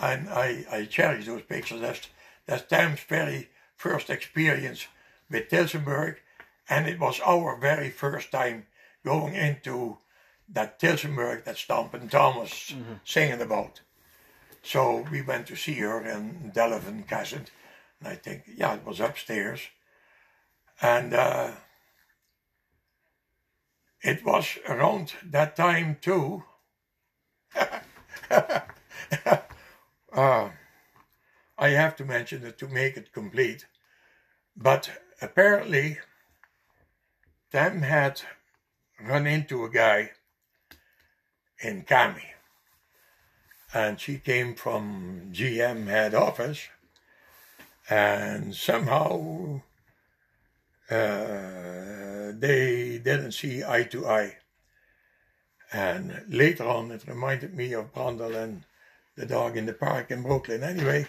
and 0.00 0.28
I, 0.28 0.64
I 0.70 0.84
cherish 0.84 1.26
those 1.26 1.42
pictures. 1.42 1.80
That's 1.80 2.08
that's 2.46 2.66
Tam's 2.66 3.00
very 3.00 3.50
first 3.76 4.10
experience 4.10 4.86
with 5.30 5.48
Tillsonburg, 5.48 6.16
and 6.68 6.88
it 6.88 6.98
was 6.98 7.20
our 7.20 7.56
very 7.56 7.90
first 7.90 8.30
time 8.30 8.66
going 9.04 9.34
into 9.34 9.98
that 10.48 10.80
Tillsonburg 10.80 11.44
that 11.44 11.58
Stompin' 11.58 12.08
Tom 12.08 12.36
was 12.36 12.50
mm-hmm. 12.50 12.94
singing 13.04 13.40
about. 13.40 13.80
So 14.62 15.06
we 15.10 15.22
went 15.22 15.46
to 15.48 15.56
see 15.56 15.74
her 15.74 16.00
in 16.02 16.52
Delavan 16.54 17.06
Crescent, 17.06 17.50
and 18.00 18.08
I 18.08 18.16
think, 18.16 18.44
yeah, 18.56 18.74
it 18.74 18.86
was 18.86 19.00
upstairs. 19.00 19.60
And 20.80 21.12
uh, 21.12 21.50
it 24.02 24.24
was 24.24 24.58
around 24.68 25.14
that 25.24 25.56
time 25.56 25.98
too. 26.00 26.44
uh, 30.12 30.50
I 31.58 31.68
have 31.70 31.96
to 31.96 32.04
mention 32.04 32.44
it 32.46 32.58
to 32.58 32.68
make 32.68 32.96
it 32.96 33.12
complete. 33.12 33.66
But 34.56 34.90
apparently, 35.20 35.98
Tam 37.50 37.82
had 37.82 38.22
run 39.00 39.26
into 39.26 39.64
a 39.64 39.70
guy 39.70 40.10
in 41.60 41.82
CAMI. 41.82 42.34
And 43.74 44.00
she 44.00 44.18
came 44.18 44.54
from 44.54 45.30
GM 45.32 45.86
head 45.86 46.14
office, 46.14 46.68
and 47.90 48.54
somehow 48.54 49.60
uh, 50.90 52.32
they 52.38 53.00
didn't 53.02 53.32
see 53.32 53.64
eye 53.64 53.84
to 53.84 54.06
eye. 54.06 54.36
And 55.72 56.24
later 56.28 56.64
on, 56.64 56.90
it 56.90 57.06
reminded 57.06 57.54
me 57.54 57.74
of 57.74 57.92
Brandel 57.92 58.34
and 58.34 58.64
the 59.16 59.26
dog 59.26 59.56
in 59.56 59.66
the 59.66 59.74
park 59.74 60.10
in 60.10 60.22
Brooklyn. 60.22 60.62
Anyway, 60.62 61.06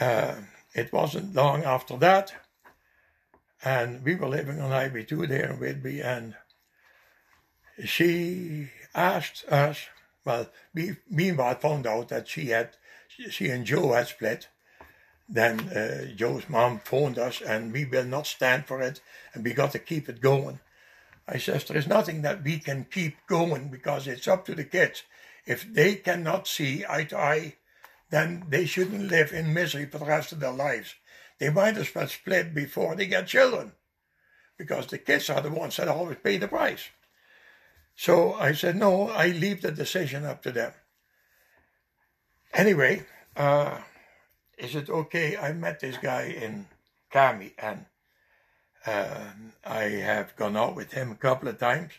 uh, 0.00 0.34
it 0.74 0.92
wasn't 0.92 1.34
long 1.34 1.62
after 1.62 1.96
that, 1.98 2.32
and 3.62 4.02
we 4.02 4.14
were 4.14 4.28
living 4.28 4.60
on 4.60 4.70
IB2 4.70 5.28
there 5.28 5.52
in 5.52 5.60
Whitby, 5.60 6.00
and 6.00 6.34
she 7.84 8.70
asked 8.94 9.44
us, 9.48 9.86
well, 10.24 10.48
we 10.74 10.96
meanwhile 11.08 11.54
found 11.56 11.86
out 11.86 12.08
that 12.08 12.28
she 12.28 12.46
had, 12.46 12.76
she 13.08 13.48
and 13.48 13.64
Joe 13.66 13.92
had 13.92 14.08
split, 14.08 14.48
then 15.32 15.60
uh, 15.70 16.14
Joe's 16.14 16.46
mom 16.50 16.78
phoned 16.80 17.18
us 17.18 17.40
and 17.40 17.72
we 17.72 17.86
will 17.86 18.04
not 18.04 18.26
stand 18.26 18.66
for 18.66 18.82
it 18.82 19.00
and 19.32 19.42
we 19.42 19.54
got 19.54 19.72
to 19.72 19.78
keep 19.78 20.06
it 20.08 20.20
going. 20.20 20.60
I 21.26 21.38
says, 21.38 21.64
there 21.64 21.78
is 21.78 21.86
nothing 21.86 22.20
that 22.22 22.44
we 22.44 22.58
can 22.58 22.86
keep 22.90 23.16
going 23.26 23.70
because 23.70 24.06
it's 24.06 24.28
up 24.28 24.44
to 24.44 24.54
the 24.54 24.64
kids. 24.64 25.04
If 25.46 25.72
they 25.72 25.94
cannot 25.94 26.46
see 26.46 26.84
eye 26.86 27.04
to 27.04 27.18
eye, 27.18 27.56
then 28.10 28.44
they 28.48 28.66
shouldn't 28.66 29.10
live 29.10 29.32
in 29.32 29.54
misery 29.54 29.86
for 29.86 29.98
the 29.98 30.04
rest 30.04 30.32
of 30.32 30.40
their 30.40 30.52
lives. 30.52 30.94
They 31.38 31.48
might 31.48 31.78
as 31.78 31.94
well 31.94 32.08
split 32.08 32.54
before 32.54 32.94
they 32.94 33.06
get 33.06 33.26
children 33.26 33.72
because 34.58 34.86
the 34.86 34.98
kids 34.98 35.30
are 35.30 35.40
the 35.40 35.50
ones 35.50 35.78
that 35.78 35.88
always 35.88 36.18
pay 36.22 36.36
the 36.36 36.46
price. 36.46 36.90
So 37.96 38.34
I 38.34 38.52
said, 38.52 38.76
no, 38.76 39.08
I 39.08 39.28
leave 39.28 39.62
the 39.62 39.72
decision 39.72 40.26
up 40.26 40.42
to 40.42 40.52
them. 40.52 40.72
Anyway, 42.52 43.06
uh, 43.34 43.78
is 44.58 44.74
it 44.74 44.90
okay? 44.90 45.36
I 45.36 45.52
met 45.52 45.80
this 45.80 45.96
guy 45.96 46.24
in 46.24 46.66
CAMI 47.10 47.52
and 47.58 47.86
uh, 48.86 49.24
I 49.64 49.82
have 49.82 50.36
gone 50.36 50.56
out 50.56 50.74
with 50.74 50.92
him 50.92 51.10
a 51.10 51.16
couple 51.16 51.48
of 51.48 51.58
times. 51.58 51.92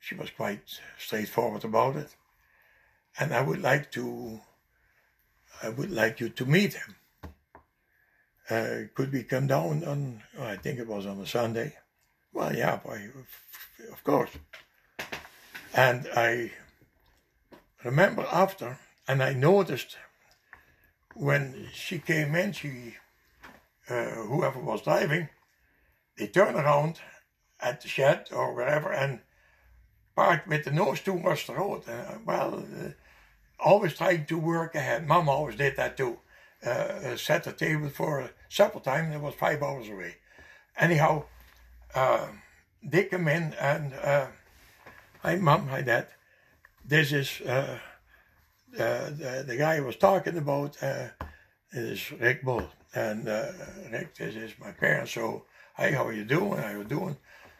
She 0.00 0.14
was 0.14 0.30
quite 0.30 0.62
straightforward 0.98 1.64
about 1.64 1.96
it. 1.96 2.14
And 3.18 3.34
I 3.34 3.42
would 3.42 3.60
like 3.60 3.90
to, 3.92 4.40
I 5.62 5.68
would 5.68 5.90
like 5.90 6.18
you 6.20 6.28
to 6.30 6.46
meet 6.46 6.74
him. 6.74 6.96
Uh, 8.50 8.88
could 8.94 9.12
we 9.12 9.22
come 9.22 9.46
down 9.46 9.84
on, 9.84 10.22
oh, 10.38 10.44
I 10.44 10.56
think 10.56 10.78
it 10.78 10.88
was 10.88 11.06
on 11.06 11.20
a 11.20 11.26
Sunday? 11.26 11.76
Well, 12.32 12.54
yeah, 12.54 12.76
boy, 12.76 13.10
of 13.92 14.02
course. 14.02 14.30
And 15.74 16.08
I 16.16 16.52
remember 17.84 18.26
after, 18.30 18.78
and 19.06 19.22
I 19.22 19.32
noticed 19.34 19.96
when 21.14 21.68
she 21.72 21.98
came 21.98 22.34
in, 22.34 22.52
she, 22.52 22.96
uh, 23.88 24.04
whoever 24.26 24.60
was 24.60 24.82
driving, 24.82 25.28
they 26.16 26.26
turned 26.26 26.56
around 26.56 27.00
at 27.60 27.80
the 27.80 27.88
shed 27.88 28.28
or 28.32 28.54
wherever 28.54 28.92
and 28.92 29.20
parked 30.14 30.48
with 30.48 30.64
the 30.64 30.70
nose 30.70 31.00
towards 31.00 31.46
the 31.46 31.54
road. 31.54 31.88
Uh, 31.88 32.18
well, 32.24 32.64
uh, 32.80 32.88
always 33.58 33.94
trying 33.94 34.26
to 34.26 34.38
work 34.38 34.74
ahead. 34.74 35.06
Mom 35.06 35.28
always 35.28 35.56
did 35.56 35.76
that 35.76 35.96
too. 35.96 36.18
Uh, 36.64 36.70
uh 36.70 37.16
set 37.16 37.44
the 37.44 37.52
table 37.52 37.88
for 37.88 38.30
supper 38.48 38.78
time, 38.78 39.10
it 39.12 39.20
was 39.20 39.34
five 39.34 39.62
hours 39.62 39.88
away. 39.88 40.16
Anyhow, 40.78 41.24
uh, 41.94 42.28
they 42.82 43.04
come 43.04 43.28
in 43.28 43.54
and, 43.54 43.94
uh, 43.94 44.26
hi 45.22 45.36
mom, 45.36 45.68
hi 45.68 45.82
dad. 45.82 46.06
This 46.84 47.12
is 47.12 47.40
uh, 47.42 47.78
the, 48.72 49.44
the 49.46 49.56
guy 49.56 49.76
I 49.76 49.80
was 49.80 49.96
talking 49.96 50.36
about 50.38 50.76
uh, 50.82 51.08
is 51.72 52.10
Rick 52.12 52.42
Bull. 52.42 52.68
And 52.94 53.28
uh, 53.28 53.52
Rick, 53.90 54.16
this 54.16 54.34
is 54.34 54.52
my 54.60 54.72
parents. 54.72 55.12
So, 55.12 55.44
hi, 55.74 55.92
how 55.92 56.06
are 56.06 56.12
you 56.12 56.24
doing? 56.24 56.58
How 56.58 56.68
are 56.68 56.78
you 56.78 56.84
doing? 56.84 57.16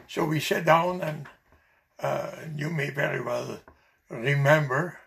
So 0.09 0.25
we 0.25 0.41
sat 0.41 0.65
down 0.65 1.01
and 1.01 1.27
uh, 2.01 2.33
you 2.57 2.71
may 2.71 2.91
very 2.91 3.23
well 3.23 3.61
remember 4.11 4.99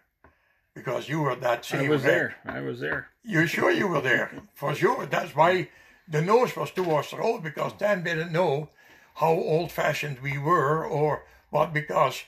because 0.74 1.08
you 1.08 1.22
were 1.22 1.36
that 1.36 1.66
same. 1.66 1.86
I 1.86 1.90
was 1.90 2.04
there. 2.04 2.36
I 2.46 2.62
was 2.62 2.80
there. 2.80 3.10
You 3.24 3.46
sure 3.48 3.72
you 3.72 3.88
were 3.88 4.02
there? 4.02 4.32
For 4.54 4.74
sure. 4.74 5.06
That's 5.06 5.36
why 5.36 5.70
the 6.08 6.22
nose 6.22 6.56
was 6.56 6.72
towards 6.72 7.12
the 7.12 7.18
road 7.18 7.44
because 7.44 7.74
Dan 7.74 8.04
didn't 8.04 8.32
know 8.32 8.70
how 9.16 9.32
old 9.32 9.72
fashioned 9.72 10.20
we 10.20 10.38
were 10.38 10.86
or 10.86 11.26
what 11.50 11.74
because 11.74 12.24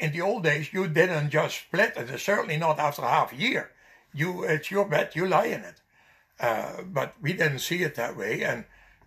in 0.00 0.12
the 0.12 0.22
old 0.22 0.42
days, 0.42 0.72
you 0.72 0.88
didn't 0.88 1.30
just 1.30 1.58
split 1.58 1.92
it. 1.96 2.18
Certainly 2.18 2.56
not 2.56 2.78
after 2.78 3.02
half 3.02 3.32
a 3.32 3.36
year. 3.36 3.70
You, 4.12 4.44
it's 4.44 4.70
your 4.70 4.86
bet. 4.86 5.14
You 5.14 5.26
lie 5.26 5.46
in 5.46 5.60
it. 5.60 5.80
Uh, 6.40 6.82
but 6.82 7.14
we 7.20 7.34
didn't 7.34 7.58
see 7.58 7.82
it 7.82 7.94
that 7.96 8.16
way, 8.16 8.42
and 8.42 8.64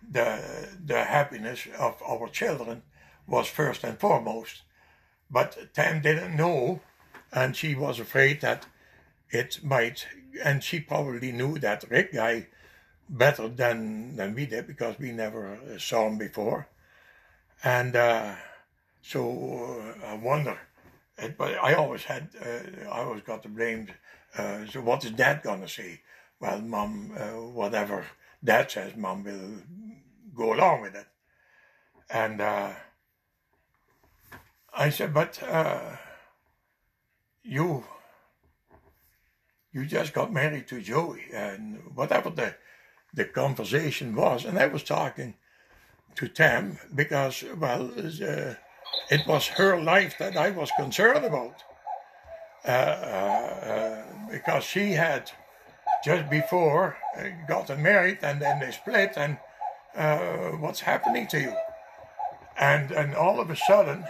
the 0.08 0.68
the 0.84 1.04
happiness 1.04 1.66
of 1.78 2.00
our 2.02 2.28
children 2.28 2.82
was 3.26 3.48
first 3.48 3.82
and 3.84 3.98
foremost. 3.98 4.62
but 5.30 5.74
Tam 5.74 6.00
didn't 6.00 6.36
know, 6.36 6.80
and 7.32 7.56
she 7.56 7.74
was 7.74 7.98
afraid 7.98 8.40
that 8.40 8.66
it 9.30 9.64
might, 9.64 10.06
and 10.44 10.62
she 10.62 10.78
probably 10.80 11.32
knew 11.32 11.58
that 11.58 11.90
Rick 11.90 12.12
guy 12.12 12.46
better 13.08 13.48
than 13.48 14.16
than 14.16 14.34
we 14.34 14.46
did 14.46 14.66
because 14.68 14.98
we 14.98 15.10
never 15.10 15.58
saw 15.78 16.06
him 16.06 16.18
before, 16.18 16.68
and 17.64 17.96
uh, 17.96 18.34
so 19.02 19.22
uh, 20.02 20.06
I 20.06 20.14
wonder. 20.14 20.58
It, 21.18 21.38
but 21.38 21.54
I 21.62 21.74
always 21.74 22.04
had, 22.04 22.30
uh, 22.40 22.88
I 22.90 23.00
always 23.02 23.22
got 23.22 23.42
the 23.42 23.48
blame. 23.48 23.88
Uh, 24.36 24.66
so 24.66 24.80
what 24.80 25.04
is 25.04 25.12
Dad 25.12 25.42
gonna 25.42 25.68
say? 25.68 26.00
Well, 26.40 26.60
Mom, 26.60 27.12
uh, 27.16 27.40
whatever 27.50 28.04
Dad 28.42 28.70
says, 28.70 28.96
Mom 28.96 29.24
will 29.24 29.62
go 30.34 30.54
along 30.54 30.82
with 30.82 30.94
it. 30.94 31.06
And 32.10 32.40
uh, 32.40 32.72
I 34.76 34.90
said, 34.90 35.14
but 35.14 35.40
uh, 35.42 35.96
you, 37.42 37.84
you 39.72 39.86
just 39.86 40.12
got 40.12 40.32
married 40.32 40.68
to 40.68 40.80
Joey, 40.80 41.24
and 41.32 41.80
whatever 41.94 42.30
the 42.30 42.54
the 43.14 43.24
conversation 43.24 44.14
was, 44.14 44.44
and 44.44 44.58
I 44.58 44.66
was 44.66 44.82
talking 44.82 45.34
to 46.16 46.28
Tam 46.28 46.78
because, 46.94 47.44
well, 47.56 47.92
uh, 47.96 48.54
it 49.10 49.26
was 49.26 49.46
her 49.46 49.80
life 49.80 50.16
that 50.18 50.36
I 50.36 50.50
was 50.50 50.70
concerned 50.76 51.24
about. 51.24 51.62
Uh, 52.66 52.70
uh, 52.70 54.02
because 54.30 54.64
she 54.64 54.92
had 54.92 55.30
just 56.02 56.30
before 56.30 56.96
uh, 57.16 57.24
gotten 57.46 57.82
married 57.82 58.18
and 58.22 58.40
then 58.40 58.58
they 58.58 58.70
split, 58.70 59.12
and 59.16 59.36
uh, 59.94 60.56
what's 60.58 60.80
happening 60.80 61.26
to 61.26 61.40
you? 61.40 61.54
And, 62.58 62.90
and 62.90 63.14
all 63.14 63.38
of 63.38 63.50
a 63.50 63.56
sudden, 63.56 64.04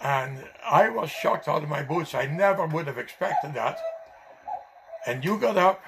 and 0.00 0.44
I 0.64 0.88
was 0.90 1.10
shocked 1.10 1.48
out 1.48 1.64
of 1.64 1.68
my 1.68 1.82
boots. 1.82 2.14
I 2.14 2.26
never 2.26 2.66
would 2.66 2.86
have 2.86 2.98
expected 2.98 3.54
that. 3.54 3.78
And 5.06 5.24
you 5.24 5.38
got 5.38 5.56
up, 5.56 5.82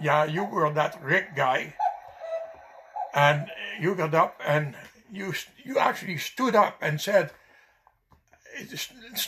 yeah, 0.00 0.24
you 0.24 0.44
were 0.44 0.72
that 0.72 1.00
Rick 1.02 1.36
guy, 1.36 1.74
and 3.14 3.48
you 3.80 3.94
got 3.94 4.14
up 4.14 4.40
and 4.44 4.74
you 5.12 5.34
you 5.64 5.78
actually 5.78 6.18
stood 6.18 6.54
up 6.54 6.78
and 6.80 7.00
said, 7.00 7.32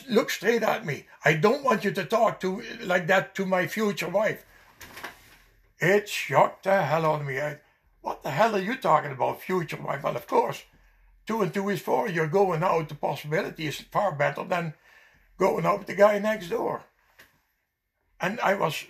"Look 0.09 0.31
straight 0.31 0.63
at 0.63 0.85
me. 0.87 1.07
I 1.25 1.35
don't 1.35 1.65
want 1.65 1.85
you 1.85 1.93
to 1.93 2.05
talk 2.05 2.41
to 2.41 2.63
like 2.81 3.07
that 3.07 3.35
to 3.37 3.47
my 3.47 3.67
future 3.67 4.09
wife." 4.09 4.45
It 5.79 6.09
shocked 6.09 6.65
the 6.65 6.83
hell 6.83 7.07
out 7.07 7.21
of 7.21 7.27
me. 7.27 7.41
I, 7.41 7.59
what 8.01 8.23
the 8.23 8.31
hell 8.31 8.55
are 8.55 8.61
you 8.61 8.77
talking 8.77 9.13
about, 9.13 9.43
future 9.43 9.81
wife? 9.81 10.03
Well, 10.03 10.17
of 10.17 10.27
course, 10.27 10.63
two 11.27 11.43
and 11.43 11.53
two 11.53 11.69
is 11.71 11.81
four. 11.81 12.09
You're 12.09 12.29
going 12.29 12.63
out. 12.63 12.89
The 12.89 12.95
possibility 12.95 13.67
is 13.67 13.81
far 13.81 14.13
better 14.13 14.45
than 14.45 14.75
going 15.39 15.67
out 15.67 15.79
with 15.81 15.89
the 15.89 15.95
guy 15.95 16.19
next 16.19 16.49
door. 16.49 16.85
And 18.21 18.39
I 18.41 18.55
was 18.55 18.85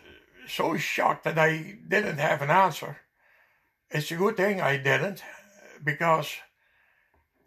so 0.46 0.76
shocked 0.76 1.24
that 1.24 1.38
I 1.38 1.78
didn't 1.88 2.18
have 2.18 2.42
an 2.42 2.50
answer. 2.50 2.98
It's 3.90 4.10
a 4.10 4.16
good 4.16 4.36
thing 4.36 4.60
I 4.60 4.76
didn't, 4.76 5.22
because 5.82 6.30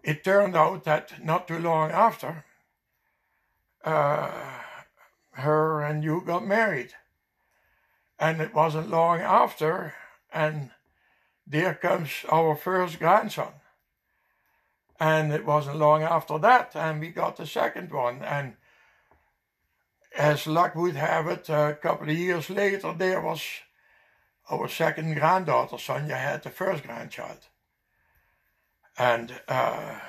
it 0.06 0.24
turned 0.24 0.56
out 0.56 0.84
that 0.84 1.26
not 1.26 1.48
too 1.48 1.58
long 1.58 1.90
after, 1.90 2.46
uh, 3.84 4.30
her 5.32 5.82
and 5.82 6.04
you 6.04 6.22
got 6.22 6.46
married. 6.46 6.94
And 8.20 8.40
it 8.40 8.54
wasn't 8.54 8.92
long 8.92 9.20
after, 9.20 9.96
and 10.32 10.70
there 11.48 11.74
comes 11.74 12.12
our 12.32 12.56
first 12.56 13.00
grandson. 13.00 13.54
And 15.00 15.34
it 15.34 15.44
wasn't 15.44 15.78
long 15.78 16.04
after 16.04 16.38
that, 16.38 16.76
and 16.76 17.02
we 17.02 17.10
got 17.10 17.38
the 17.38 17.48
second 17.48 17.92
one. 17.92 18.22
And 18.22 18.58
as 20.16 20.46
luck 20.46 20.76
would 20.76 20.96
have 20.96 21.28
it, 21.28 21.50
a 21.50 21.78
couple 21.82 22.10
of 22.10 22.16
years 22.16 22.52
later, 22.52 22.94
there 22.94 23.22
was 23.22 23.42
our 24.52 24.70
second 24.70 25.16
granddaughter, 25.16 25.80
Sonia, 25.80 26.16
had 26.16 26.44
the 26.44 26.52
first 26.52 26.84
grandchild. 26.84 27.40
And 28.98 29.34
uh, 29.48 30.00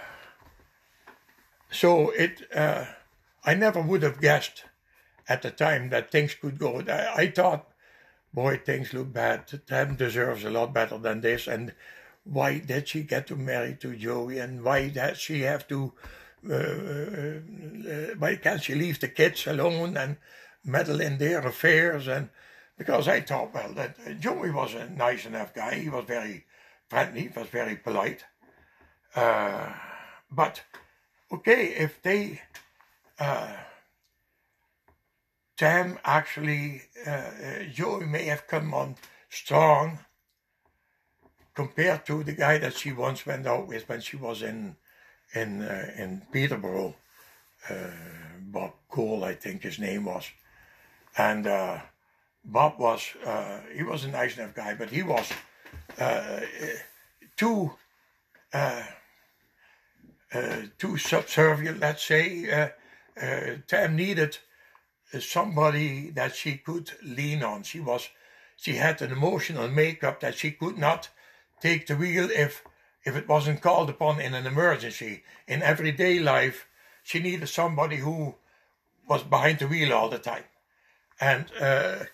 so 1.70 2.10
it, 2.10 2.42
uh, 2.54 2.86
I 3.44 3.54
never 3.54 3.82
would 3.82 4.02
have 4.02 4.20
guessed 4.20 4.64
at 5.28 5.42
the 5.42 5.50
time 5.50 5.90
that 5.90 6.10
things 6.10 6.34
could 6.34 6.58
go. 6.58 6.82
I, 6.88 7.14
I 7.14 7.30
thought, 7.30 7.68
boy, 8.32 8.58
things 8.58 8.92
look 8.92 9.12
bad. 9.12 9.60
Tam 9.66 9.96
deserves 9.96 10.44
a 10.44 10.50
lot 10.50 10.72
better 10.72 10.98
than 10.98 11.20
this. 11.20 11.46
And 11.46 11.74
why 12.24 12.58
did 12.58 12.88
she 12.88 13.02
get 13.02 13.26
to 13.28 13.36
marry 13.36 13.76
to 13.80 13.96
Joey? 13.96 14.38
And 14.38 14.62
why 14.62 14.88
does 14.88 15.18
she 15.18 15.42
have 15.42 15.66
to? 15.68 15.92
Uh, 16.48 16.54
uh, 16.54 18.14
why 18.18 18.36
can't 18.36 18.62
she 18.62 18.74
leave 18.74 19.00
the 19.00 19.08
kids 19.08 19.46
alone 19.46 19.96
and 19.96 20.16
meddle 20.64 21.00
in 21.00 21.18
their 21.18 21.40
affairs? 21.40 22.06
And 22.06 22.28
because 22.78 23.08
I 23.08 23.20
thought, 23.20 23.52
well, 23.54 23.72
that 23.72 24.20
Joey 24.20 24.50
was 24.50 24.74
a 24.74 24.88
nice 24.90 25.26
enough 25.26 25.54
guy. 25.54 25.74
He 25.74 25.88
was 25.88 26.04
very 26.04 26.44
friendly. 26.88 27.32
Was 27.34 27.48
very 27.48 27.76
polite. 27.76 28.24
Uh, 29.16 29.72
but 30.30 30.62
okay, 31.32 31.68
if 31.68 32.02
they 32.02 32.42
uh, 33.18 33.56
actually 36.04 36.82
uh, 37.06 37.30
Joey 37.72 38.04
may 38.06 38.24
have 38.24 38.46
come 38.46 38.74
on 38.74 38.96
strong 39.30 39.98
compared 41.54 42.04
to 42.04 42.22
the 42.22 42.32
guy 42.32 42.58
that 42.58 42.74
she 42.74 42.92
once 42.92 43.24
went 43.24 43.46
out 43.46 43.66
with 43.66 43.88
when 43.88 44.00
she 44.02 44.16
was 44.16 44.42
in 44.42 44.76
in 45.34 45.62
uh, 45.62 45.90
in 45.96 46.22
Peterborough. 46.30 46.94
Uh, 47.68 47.90
Bob 48.38 48.72
Cole, 48.88 49.24
I 49.24 49.34
think 49.34 49.62
his 49.62 49.78
name 49.78 50.04
was, 50.04 50.30
and 51.18 51.46
uh, 51.46 51.80
Bob 52.44 52.78
was 52.78 53.16
uh, 53.24 53.60
he 53.74 53.82
was 53.82 54.04
a 54.04 54.08
nice 54.08 54.36
enough 54.36 54.54
guy, 54.54 54.74
but 54.74 54.90
he 54.90 55.02
was 55.02 55.32
uh, 55.98 56.40
too 57.36 57.72
uh, 58.52 58.82
too 60.78 60.96
subservient, 60.96 61.80
let's 61.80 62.04
say. 62.04 62.50
Uh, 62.50 62.68
uh, 63.20 63.56
Tam 63.66 63.96
needed 63.96 64.38
somebody 65.20 66.10
that 66.10 66.34
she 66.34 66.56
could 66.56 66.92
lean 67.02 67.42
on. 67.42 67.62
She 67.62 67.80
was, 67.80 68.08
she 68.56 68.74
had 68.74 69.00
an 69.02 69.12
emotional 69.12 69.68
makeup 69.68 70.20
that 70.20 70.34
she 70.34 70.50
could 70.50 70.78
not 70.78 71.08
take 71.60 71.86
the 71.86 71.96
wheel 71.96 72.28
if 72.30 72.62
if 73.04 73.14
it 73.14 73.28
wasn't 73.28 73.62
called 73.62 73.88
upon 73.88 74.20
in 74.20 74.34
an 74.34 74.46
emergency. 74.46 75.22
In 75.46 75.62
everyday 75.62 76.18
life, 76.18 76.66
she 77.04 77.20
needed 77.20 77.48
somebody 77.48 77.98
who 77.98 78.34
was 79.08 79.22
behind 79.22 79.60
the 79.60 79.68
wheel 79.68 79.92
all 79.92 80.08
the 80.08 80.18
time. 80.18 80.42
And 81.20 81.46
uh, 81.60 82.04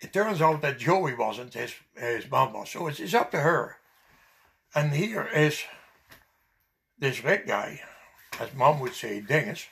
it 0.00 0.12
turns 0.12 0.42
out 0.42 0.60
that 0.60 0.78
Joey 0.78 1.14
wasn't 1.14 1.54
his 1.54 1.74
his 1.96 2.30
mom 2.30 2.66
so 2.66 2.88
it's, 2.88 3.00
it's 3.00 3.14
up 3.14 3.30
to 3.30 3.40
her. 3.40 3.76
And 4.74 4.92
here 4.92 5.26
is 5.34 5.64
this 6.98 7.22
red 7.22 7.46
guy, 7.46 7.80
as 8.40 8.54
mom 8.54 8.80
would 8.80 8.94
say, 8.94 9.20
dingus, 9.20 9.66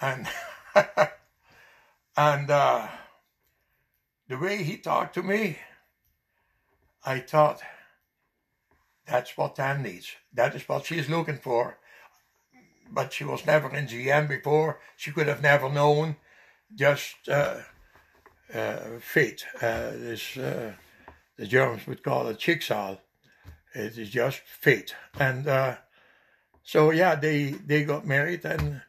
and 0.00 0.26
and 2.16 2.50
uh, 2.50 2.88
the 4.28 4.38
way 4.38 4.62
he 4.62 4.76
talked 4.76 5.14
to 5.14 5.22
me, 5.22 5.58
I 7.04 7.20
thought 7.20 7.60
that's 9.06 9.36
what 9.36 9.56
Tam 9.56 9.82
needs. 9.82 10.12
That 10.32 10.54
is 10.54 10.68
what 10.68 10.86
she's 10.86 11.08
looking 11.08 11.38
for. 11.38 11.78
But 12.90 13.12
she 13.12 13.24
was 13.24 13.46
never 13.46 13.74
in 13.74 13.86
GM 13.86 14.28
before. 14.28 14.80
She 14.96 15.10
could 15.10 15.26
have 15.26 15.42
never 15.42 15.68
known. 15.68 16.16
Just 16.74 17.28
uh, 17.28 17.58
uh, 18.52 18.78
fate. 19.00 19.44
Uh, 19.56 19.90
this 19.92 20.36
uh, 20.36 20.72
the 21.36 21.46
Germans 21.46 21.86
would 21.86 22.02
call 22.02 22.28
it 22.28 22.38
Schicksal. 22.38 22.98
It 23.74 23.98
is 23.98 24.10
just 24.10 24.40
fate. 24.40 24.94
And 25.18 25.46
uh, 25.46 25.76
so 26.64 26.90
yeah, 26.90 27.14
they 27.14 27.50
they 27.50 27.84
got 27.84 28.06
married, 28.06 28.44
and 28.44 28.80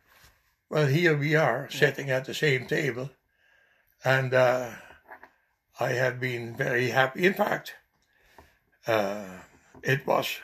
well, 0.70 0.88
here 0.88 1.16
we 1.16 1.36
are 1.36 1.70
sitting 1.70 2.10
at 2.10 2.26
the 2.26 2.34
same 2.34 2.66
table, 2.66 3.10
and 4.04 4.34
uh, 4.34 4.72
I 5.80 5.90
have 5.90 6.20
been 6.20 6.56
very 6.56 6.90
happy. 6.90 7.26
In 7.26 7.34
fact, 7.34 7.76
uh, 8.88 9.26
it 9.84 10.08
was 10.08 10.40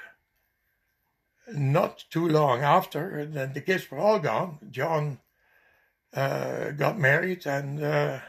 not 1.53 2.03
too 2.09 2.27
long 2.27 2.61
after 2.61 3.25
then 3.25 3.53
the 3.53 3.61
kids 3.61 3.89
were 3.89 3.97
all 3.97 4.19
gone. 4.19 4.59
John 4.69 5.19
uh, 6.13 6.71
got 6.71 6.99
married, 6.99 7.45
and 7.45 7.81
uh, 7.81 8.19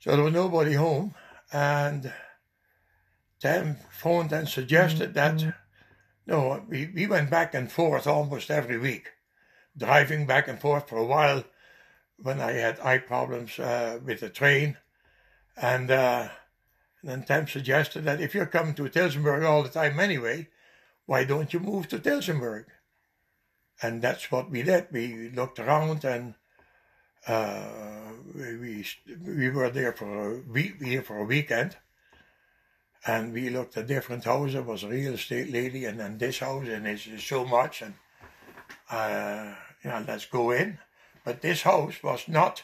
so 0.00 0.12
there 0.12 0.24
was 0.24 0.32
nobody 0.32 0.72
home, 0.72 1.14
and 1.52 2.10
Tam 3.40 3.76
phoned 3.90 4.32
and 4.32 4.48
suggested 4.48 5.12
that 5.14 5.34
mm-hmm. 5.34 5.50
No, 6.26 6.64
we, 6.68 6.90
we 6.94 7.06
went 7.06 7.30
back 7.30 7.54
and 7.54 7.70
forth 7.70 8.06
almost 8.06 8.50
every 8.50 8.78
week, 8.78 9.08
driving 9.76 10.26
back 10.26 10.48
and 10.48 10.60
forth 10.60 10.88
for 10.88 10.98
a 10.98 11.04
while 11.04 11.44
when 12.16 12.40
I 12.40 12.52
had 12.52 12.78
eye 12.80 12.98
problems 12.98 13.58
uh, 13.58 13.98
with 14.04 14.20
the 14.20 14.28
train. 14.28 14.76
And, 15.56 15.90
uh, 15.90 16.28
then 17.02 17.24
Tam 17.24 17.48
suggested 17.48 18.04
that 18.04 18.20
if 18.20 18.34
you're 18.34 18.46
coming 18.46 18.74
to 18.74 18.82
Tillsonburg 18.82 19.44
all 19.44 19.62
the 19.62 19.70
time 19.70 19.98
anyway, 19.98 20.48
why 21.06 21.24
don't 21.24 21.52
you 21.52 21.58
move 21.60 21.88
to 21.88 21.98
Tillsonburg? 21.98 22.66
and 23.82 24.02
that's 24.02 24.30
what 24.30 24.50
we 24.50 24.62
did. 24.62 24.88
We 24.90 25.30
looked 25.30 25.58
around 25.58 26.04
and 26.04 26.34
uh, 27.26 28.12
we 28.34 28.84
we 29.24 29.50
were 29.50 29.70
there 29.70 29.92
for 29.92 30.34
a 30.34 30.40
week 30.40 30.82
here 30.82 31.02
for 31.02 31.18
a 31.18 31.24
weekend, 31.24 31.76
and 33.06 33.32
we 33.32 33.50
looked 33.50 33.76
at 33.76 33.86
different 33.86 34.24
houses. 34.24 34.54
There 34.54 34.62
was 34.62 34.82
a 34.82 34.88
real 34.88 35.14
estate 35.14 35.52
lady, 35.52 35.84
and 35.84 35.98
then 35.98 36.18
this 36.18 36.38
house, 36.38 36.66
and 36.68 36.86
it's 36.86 37.08
so 37.24 37.44
much, 37.44 37.82
and 37.82 37.94
uh, 38.90 39.54
know, 39.84 40.04
let's 40.06 40.26
go 40.26 40.50
in. 40.50 40.78
But 41.24 41.42
this 41.42 41.62
house 41.62 42.02
was 42.02 42.28
not 42.28 42.62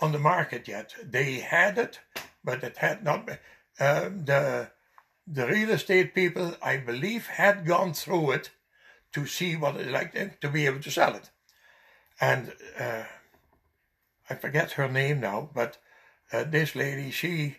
on 0.00 0.12
the 0.12 0.18
market 0.18 0.68
yet. 0.68 0.94
They 1.02 1.34
had 1.34 1.78
it, 1.78 2.00
but 2.42 2.62
it 2.64 2.78
had 2.78 3.04
not. 3.04 3.26
Been, 3.26 3.38
uh, 3.78 4.10
the 4.24 4.70
the 5.26 5.46
real 5.46 5.70
estate 5.70 6.14
people, 6.14 6.54
I 6.62 6.76
believe, 6.76 7.26
had 7.26 7.66
gone 7.66 7.94
through 7.94 8.32
it 8.32 8.50
to 9.12 9.26
see 9.26 9.56
what 9.56 9.76
it's 9.76 9.90
like 9.90 10.40
to 10.40 10.48
be 10.48 10.66
able 10.66 10.80
to 10.80 10.90
sell 10.90 11.14
it, 11.14 11.30
and. 12.20 12.52
Uh, 12.78 13.04
I 14.28 14.34
forget 14.34 14.72
her 14.72 14.88
name 14.88 15.20
now, 15.20 15.50
but 15.54 15.76
uh, 16.32 16.44
this 16.44 16.74
lady, 16.74 17.10
she 17.10 17.56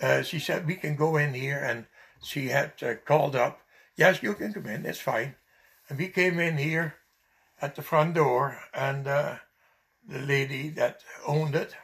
uh, 0.00 0.22
she 0.22 0.38
said 0.38 0.66
we 0.66 0.76
can 0.76 0.96
go 0.96 1.16
in 1.16 1.34
here, 1.34 1.58
and 1.58 1.86
she 2.22 2.48
had 2.48 2.72
uh, 2.82 2.94
called 3.04 3.36
up. 3.36 3.60
Yes, 3.96 4.22
you 4.22 4.34
can 4.34 4.52
come 4.52 4.66
in. 4.66 4.86
It's 4.86 5.00
fine. 5.00 5.34
And 5.88 5.98
we 5.98 6.08
came 6.08 6.38
in 6.38 6.58
here 6.58 6.94
at 7.60 7.74
the 7.74 7.82
front 7.82 8.14
door, 8.14 8.58
and 8.72 9.06
uh, 9.06 9.36
the 10.08 10.20
lady 10.20 10.68
that 10.70 11.00
owned 11.26 11.54
it 11.54 11.74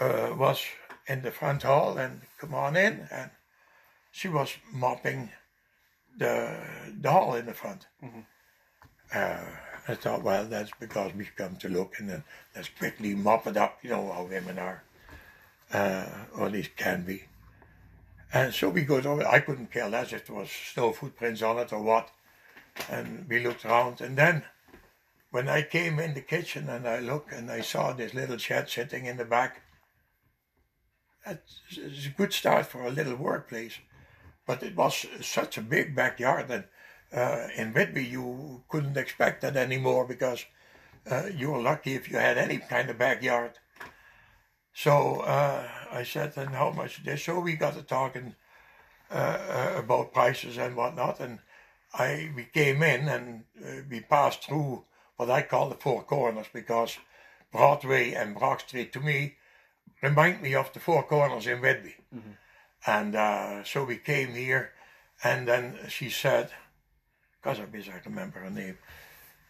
uh, 0.00 0.34
was 0.36 0.62
in 1.06 1.22
the 1.22 1.30
front 1.30 1.62
hall, 1.62 1.98
and 1.98 2.22
come 2.38 2.54
on 2.54 2.76
in, 2.76 3.08
and 3.10 3.30
she 4.10 4.28
was 4.28 4.56
mopping 4.72 5.30
the 6.18 6.58
the 7.00 7.10
hall 7.10 7.34
in 7.34 7.46
the 7.46 7.54
front. 7.54 7.86
Mm-hmm. 8.02 8.20
Uh, 9.14 9.44
I 9.88 9.94
thought, 9.94 10.22
well, 10.22 10.44
that's 10.46 10.70
because 10.78 11.12
we've 11.14 11.34
come 11.36 11.56
to 11.56 11.68
look 11.68 11.96
and 11.98 12.08
then 12.08 12.24
let's 12.54 12.68
quickly 12.68 13.14
mop 13.14 13.46
it 13.46 13.56
up, 13.56 13.78
you 13.82 13.90
know 13.90 14.12
how 14.12 14.24
women 14.24 14.58
are, 14.58 14.84
uh, 15.72 16.06
or 16.36 16.46
at 16.46 16.52
least 16.52 16.76
can 16.76 17.02
be. 17.04 17.24
And 18.32 18.54
so 18.54 18.70
we 18.70 18.82
go 18.82 18.96
over. 18.96 19.26
I 19.26 19.40
couldn't 19.40 19.72
care 19.72 19.88
less 19.88 20.12
if 20.12 20.26
there 20.26 20.36
was 20.36 20.50
snow 20.50 20.92
footprints 20.92 21.42
on 21.42 21.58
it 21.58 21.72
or 21.72 21.82
what. 21.82 22.10
And 22.90 23.26
we 23.28 23.40
looked 23.40 23.64
around. 23.64 24.00
And 24.00 24.16
then 24.16 24.44
when 25.30 25.48
I 25.48 25.62
came 25.62 25.98
in 25.98 26.14
the 26.14 26.22
kitchen 26.22 26.68
and 26.68 26.88
I 26.88 27.00
looked 27.00 27.32
and 27.32 27.50
I 27.50 27.60
saw 27.60 27.92
this 27.92 28.14
little 28.14 28.38
shed 28.38 28.70
sitting 28.70 29.06
in 29.06 29.18
the 29.18 29.24
back, 29.24 29.62
it's 31.26 32.06
a 32.06 32.10
good 32.16 32.32
start 32.32 32.66
for 32.66 32.82
a 32.82 32.90
little 32.90 33.16
workplace. 33.16 33.78
But 34.46 34.62
it 34.62 34.74
was 34.74 35.06
such 35.20 35.58
a 35.58 35.62
big 35.62 35.94
backyard 35.94 36.48
that 36.48 36.68
uh, 37.12 37.48
in 37.56 37.72
Whitby, 37.72 38.04
you 38.04 38.62
couldn't 38.68 38.96
expect 38.96 39.42
that 39.42 39.56
anymore 39.56 40.06
because 40.06 40.46
uh, 41.10 41.26
you 41.34 41.50
were 41.50 41.60
lucky 41.60 41.94
if 41.94 42.10
you 42.10 42.16
had 42.16 42.38
any 42.38 42.58
kind 42.58 42.88
of 42.88 42.98
backyard. 42.98 43.52
So 44.74 45.20
uh, 45.20 45.68
I 45.90 46.02
said, 46.02 46.32
and 46.36 46.50
how 46.50 46.70
much 46.70 46.98
is 46.98 47.04
this? 47.04 47.24
So 47.24 47.40
we 47.40 47.54
got 47.54 47.74
to 47.74 47.82
talking 47.82 48.34
uh, 49.10 49.14
uh, 49.14 49.72
about 49.76 50.14
prices 50.14 50.56
and 50.56 50.76
whatnot, 50.76 51.20
and 51.20 51.40
I 51.92 52.30
we 52.34 52.44
came 52.44 52.82
in 52.82 53.08
and 53.08 53.44
uh, 53.62 53.82
we 53.90 54.00
passed 54.00 54.44
through 54.44 54.84
what 55.16 55.30
I 55.30 55.42
call 55.42 55.68
the 55.68 55.74
four 55.76 56.02
corners 56.02 56.46
because 56.52 56.96
Broadway 57.52 58.12
and 58.12 58.38
Brock 58.38 58.60
Street 58.60 58.92
to 58.94 59.00
me 59.00 59.36
remind 60.00 60.40
me 60.40 60.54
of 60.54 60.72
the 60.72 60.80
four 60.80 61.02
corners 61.02 61.46
in 61.46 61.60
Whitby. 61.60 61.96
Mm-hmm. 62.14 62.30
And 62.84 63.66
so 63.66 63.84
we 63.84 63.98
came 63.98 64.32
here, 64.32 64.72
and 65.22 65.46
then 65.46 65.78
she 65.88 66.10
said, 66.10 66.50
because 67.40 67.60
I 67.60 67.64
wish 67.64 67.88
I 67.88 68.00
remember 68.04 68.40
her 68.40 68.50
name. 68.50 68.78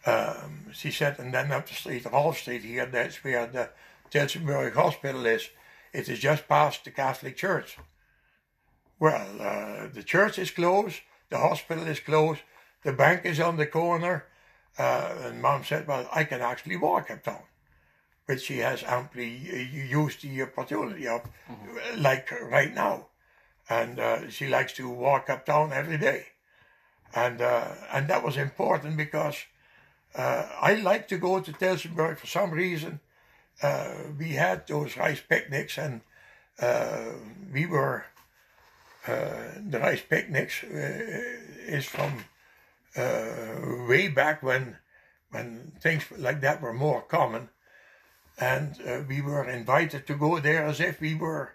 Um, 0.05 0.67
she 0.73 0.91
said, 0.91 1.17
and 1.17 1.33
then 1.33 1.51
up 1.51 1.67
the 1.67 1.73
street, 1.73 2.05
Hall 2.05 2.33
Street 2.33 2.63
here, 2.63 2.85
that's 2.85 3.23
where 3.23 3.47
the 3.47 3.69
Tillsonburg 4.13 4.73
Hospital 4.73 5.25
is. 5.25 5.49
It 5.93 6.09
is 6.09 6.19
just 6.19 6.47
past 6.47 6.85
the 6.85 6.91
Catholic 6.91 7.35
Church. 7.37 7.77
Well, 8.99 9.27
uh, 9.39 9.87
the 9.93 10.03
church 10.03 10.39
is 10.39 10.51
closed, 10.51 11.01
the 11.29 11.37
hospital 11.37 11.85
is 11.85 11.99
closed, 11.99 12.41
the 12.83 12.93
bank 12.93 13.25
is 13.25 13.39
on 13.39 13.57
the 13.57 13.67
corner. 13.67 14.25
Uh, 14.77 15.13
and 15.23 15.41
mom 15.41 15.63
said, 15.63 15.87
well, 15.87 16.07
I 16.11 16.23
can 16.23 16.41
actually 16.41 16.77
walk 16.77 17.11
uptown. 17.11 17.43
Which 18.25 18.41
she 18.41 18.59
has 18.59 18.83
amply 18.83 19.29
used 19.29 20.23
the 20.23 20.41
opportunity 20.41 21.07
of, 21.07 21.21
mm-hmm. 21.21 22.01
like 22.01 22.31
right 22.41 22.73
now. 22.73 23.07
And 23.69 23.99
uh, 23.99 24.29
she 24.29 24.47
likes 24.47 24.73
to 24.73 24.89
walk 24.89 25.29
uptown 25.29 25.73
every 25.73 25.97
day 25.97 26.27
and 27.13 27.41
uh, 27.41 27.67
and 27.91 28.07
that 28.07 28.23
was 28.23 28.37
important 28.37 28.97
because 28.97 29.37
uh, 30.15 30.47
I 30.61 30.75
like 30.75 31.07
to 31.09 31.17
go 31.17 31.39
to 31.39 31.51
Tillsonburg 31.51 32.17
for 32.17 32.27
some 32.27 32.51
reason. 32.51 32.99
Uh, 33.63 34.11
we 34.19 34.33
had 34.33 34.67
those 34.67 34.97
rice 34.97 35.21
picnics, 35.21 35.77
and 35.77 36.01
uh, 36.59 37.13
we 37.53 37.65
were 37.65 38.03
uh, 39.07 39.53
the 39.69 39.79
rice 39.79 40.01
picnics 40.01 40.63
uh, 40.63 40.67
is 41.65 41.85
from 41.85 42.25
way 43.87 44.07
back 44.09 44.43
when 44.43 44.77
when 45.31 45.71
things 45.79 46.03
like 46.17 46.41
that 46.41 46.61
were 46.61 46.73
more 46.73 47.01
common, 47.01 47.49
and 48.37 48.77
we 49.07 49.21
were 49.21 49.49
invited 49.49 50.05
to 50.05 50.15
go 50.15 50.39
there 50.39 50.65
as 50.65 50.79
if 50.79 50.99
we 51.01 51.15
were 51.15 51.53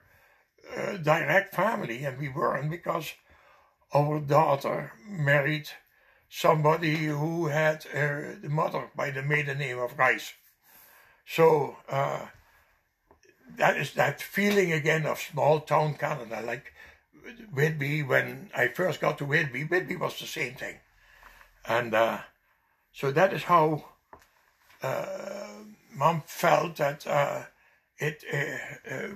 direct 1.02 1.54
family, 1.54 2.04
and 2.04 2.18
we 2.18 2.28
weren't 2.28 2.70
because 2.70 3.12
our 3.94 4.18
daughter 4.18 4.92
married 5.06 5.68
somebody 6.28 7.06
who 7.06 7.46
had 7.46 7.86
uh, 7.94 8.36
the 8.42 8.48
mother 8.48 8.90
by 8.96 9.10
the 9.10 9.22
maiden 9.22 9.58
name 9.58 9.78
of 9.78 9.98
Rice. 9.98 10.32
So 11.30 11.76
uh, 11.90 12.26
that 13.56 13.76
is 13.76 13.92
that 13.94 14.22
feeling 14.22 14.72
again 14.72 15.04
of 15.04 15.18
small 15.18 15.60
town 15.60 15.94
Canada, 15.94 16.40
like 16.40 16.72
Whitby. 17.52 18.02
When 18.02 18.50
I 18.56 18.68
first 18.68 19.00
got 19.00 19.18
to 19.18 19.26
Whitby, 19.26 19.64
Whitby 19.64 19.96
was 19.96 20.18
the 20.18 20.26
same 20.26 20.54
thing, 20.54 20.76
and 21.66 21.94
uh, 21.94 22.18
so 22.92 23.12
that 23.12 23.34
is 23.34 23.42
how 23.42 23.84
uh, 24.82 25.64
Mom 25.94 26.22
felt 26.26 26.76
that 26.76 27.06
uh, 27.06 27.42
it 27.98 28.24
uh, 28.32 29.08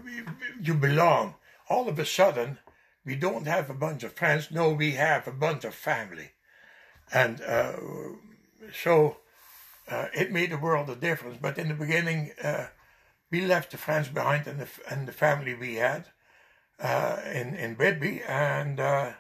you 0.61 0.75
belong. 0.75 1.37
All 1.71 1.89
of 1.89 1.99
a 1.99 2.05
sudden, 2.05 2.59
we 3.07 3.17
don't 3.17 3.47
have 3.47 3.71
a 3.71 3.75
bunch 3.75 4.03
of 4.03 4.13
friends. 4.13 4.51
No, 4.51 4.71
we 4.71 4.93
have 4.93 5.27
a 5.27 5.33
bunch 5.33 5.65
of 5.65 5.75
family. 5.75 6.33
And 7.11 7.41
uh, 7.41 7.73
so 8.73 9.17
uh, 9.93 10.09
it 10.15 10.33
made 10.33 10.53
a 10.53 10.59
world 10.59 10.89
of 10.91 11.01
difference. 11.01 11.39
But 11.41 11.59
in 11.59 11.69
the 11.69 11.75
beginning, 11.75 12.33
uh, 12.43 12.67
we 13.31 13.47
left 13.47 13.71
the 13.71 13.79
friends 13.79 14.09
behind 14.09 14.47
and 14.47 14.61
the, 14.61 14.69
and 14.91 15.07
the 15.07 15.13
family 15.13 15.55
we 15.55 15.77
had 15.77 16.07
uh, 16.81 17.21
in, 17.33 17.55
in 17.55 17.75
Whitby. 17.75 18.23
And 18.27 18.81
uh, 18.81 19.13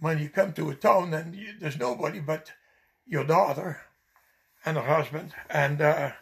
when 0.00 0.18
you 0.18 0.28
come 0.28 0.52
to 0.54 0.70
a 0.70 0.74
town, 0.74 1.10
then 1.10 1.34
you, 1.34 1.54
there's 1.60 1.78
nobody 1.78 2.20
but 2.20 2.52
your 3.06 3.24
daughter 3.24 3.82
and 4.64 4.76
her 4.76 4.82
husband. 4.82 5.32
And 5.50 5.80
uh, 5.80 6.12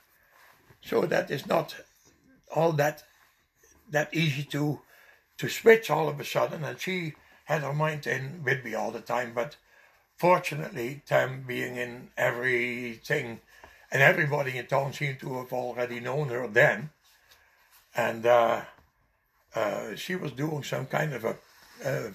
so 0.80 1.02
that 1.06 1.30
is 1.30 1.46
not 1.46 1.76
all 2.54 2.72
that 2.72 3.04
that 3.90 4.14
easy 4.14 4.44
to 4.44 4.80
to 5.38 5.48
switch 5.48 5.90
all 5.90 6.08
of 6.08 6.20
a 6.20 6.24
sudden, 6.24 6.64
and 6.64 6.78
she 6.78 7.14
had 7.44 7.62
her 7.62 7.72
mind 7.72 8.06
in 8.06 8.44
Whitby 8.44 8.74
all 8.74 8.90
the 8.90 9.00
time. 9.00 9.32
But 9.34 9.56
fortunately, 10.16 11.02
Tam 11.06 11.44
being 11.46 11.76
in 11.76 12.10
everything, 12.16 13.40
and 13.90 14.02
everybody 14.02 14.56
in 14.58 14.66
town 14.66 14.92
seemed 14.92 15.20
to 15.20 15.38
have 15.38 15.52
already 15.52 16.00
known 16.00 16.28
her 16.28 16.46
then, 16.46 16.90
and 17.94 18.26
uh, 18.26 18.62
uh, 19.54 19.94
she 19.96 20.14
was 20.16 20.32
doing 20.32 20.62
some 20.62 20.86
kind 20.86 21.12
of 21.12 21.24
a, 21.24 21.36
a, 21.84 22.10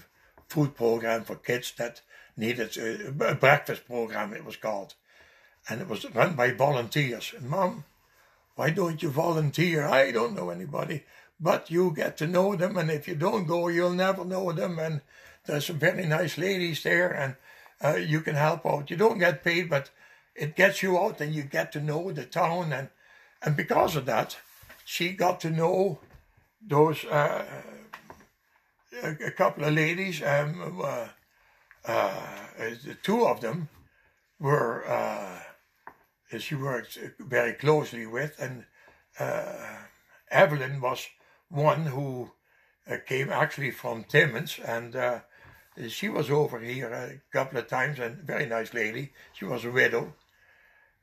food 0.47 0.76
program 0.76 1.23
for 1.23 1.36
kids 1.36 1.73
that 1.78 2.01
needed 2.38 2.78
a, 2.78 3.30
a 3.32 3.36
breakfast 3.36 3.86
program. 3.86 4.34
It 4.34 4.45
was 4.45 4.55
called, 4.55 4.93
and 5.69 5.82
it 5.82 5.88
was 5.88 6.05
run 6.13 6.36
by 6.36 6.51
volunteers. 6.51 7.34
And 7.36 7.49
mom, 7.49 7.84
why 8.55 8.69
don't 8.69 9.01
you 9.01 9.09
volunteer? 9.09 9.86
I 9.86 10.11
don't 10.11 10.36
know 10.36 10.49
anybody 10.49 11.03
but 11.39 11.69
you 11.69 11.91
get 11.91 12.17
to 12.17 12.28
know 12.28 12.55
them. 12.55 12.78
And 12.78 12.89
if 12.89 13.07
you 13.07 13.15
don't 13.15 13.45
go, 13.45 13.67
you'll 13.67 13.93
never 13.93 14.23
know 14.23 14.51
them. 14.51 14.80
And 14.80 15.01
there's 15.45 15.65
some 15.65 15.80
very 15.80 16.05
nice 16.05 16.38
ladies 16.38 16.84
there, 16.84 17.11
and 17.11 17.36
uh, 17.84 17.97
you 17.97 18.21
can 18.21 18.36
help 18.36 18.65
out. 18.65 18.89
You 18.89 18.97
don't 18.97 19.19
get 19.19 19.43
paid, 19.43 19.69
but 19.69 19.89
it 20.36 20.56
gets 20.56 20.84
you 20.84 21.00
out, 21.00 21.22
and 21.22 21.34
you 21.34 21.44
get 21.44 21.72
to 21.72 21.80
know 21.80 22.12
the 22.12 22.26
town. 22.26 22.74
And 22.74 22.90
and 23.42 23.56
because 23.56 23.96
of 23.96 24.06
that, 24.06 24.38
she 24.84 25.12
got 25.14 25.40
to 25.42 25.50
know 25.50 26.00
those 26.62 27.06
uh, 27.06 27.46
a, 29.04 29.10
a, 29.28 29.32
couple 29.32 29.64
of 29.64 29.74
ladies. 29.74 30.22
Um, 30.22 30.82
uh, 30.84 31.08
uh 31.86 32.28
the 32.84 32.98
two 33.02 33.26
of 33.26 33.42
them 33.42 33.70
were 34.40 34.86
uh, 34.88 35.40
she 36.40 36.56
worked 36.56 36.98
very 37.20 37.54
closely 37.54 38.06
with, 38.06 38.36
and 38.40 38.66
uh, 39.20 39.78
Evelyn 40.30 40.82
was 40.82 41.08
one 41.50 41.86
who 41.86 42.32
uh, 42.90 42.98
came 43.06 43.30
actually 43.30 43.72
from 43.72 44.04
Timmins, 44.04 44.60
and 44.66 45.22
she 45.88 46.10
was 46.10 46.30
over 46.30 46.60
here 46.60 46.92
a 46.92 47.22
couple 47.32 47.60
of 47.60 47.68
times, 47.68 48.00
and 48.00 48.18
very 48.18 48.46
nice 48.46 48.74
lady. 48.74 49.14
She 49.34 49.46
was 49.46 49.64
a 49.64 49.72
widow, 49.72 50.14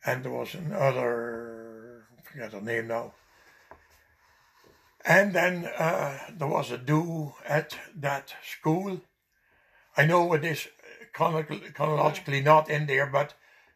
and 0.05 0.24
there 0.24 0.32
was 0.32 0.55
another, 0.55 2.05
I 2.18 2.22
forget 2.22 2.53
her 2.53 2.61
name 2.61 2.88
now. 2.88 3.14
And 5.05 5.32
then 5.32 5.66
uh, 5.66 6.18
there 6.30 6.48
was 6.48 6.70
a 6.70 6.78
do 6.78 7.34
at 7.44 7.76
that 7.96 8.34
school. 8.44 9.00
I 9.96 10.07
know 10.07 10.32
it 10.32 10.44
is 10.44 10.68
chronologically 11.12 12.40
not 12.40 12.70
in 12.70 12.86
there, 12.86 13.07
but 13.07 13.34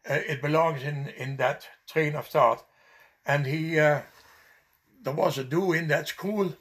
uh, 0.08 0.14
it 0.14 0.40
belongs 0.40 0.82
in, 0.82 1.08
in 1.16 1.36
that 1.36 1.66
train 1.86 2.14
of 2.14 2.26
thought. 2.26 2.64
And 3.26 3.46
he, 3.46 3.78
uh, 3.78 4.02
there 5.02 5.14
was 5.14 5.36
a 5.36 5.44
do 5.44 5.72
in 5.72 5.88
that 5.88 6.08
school, 6.08 6.54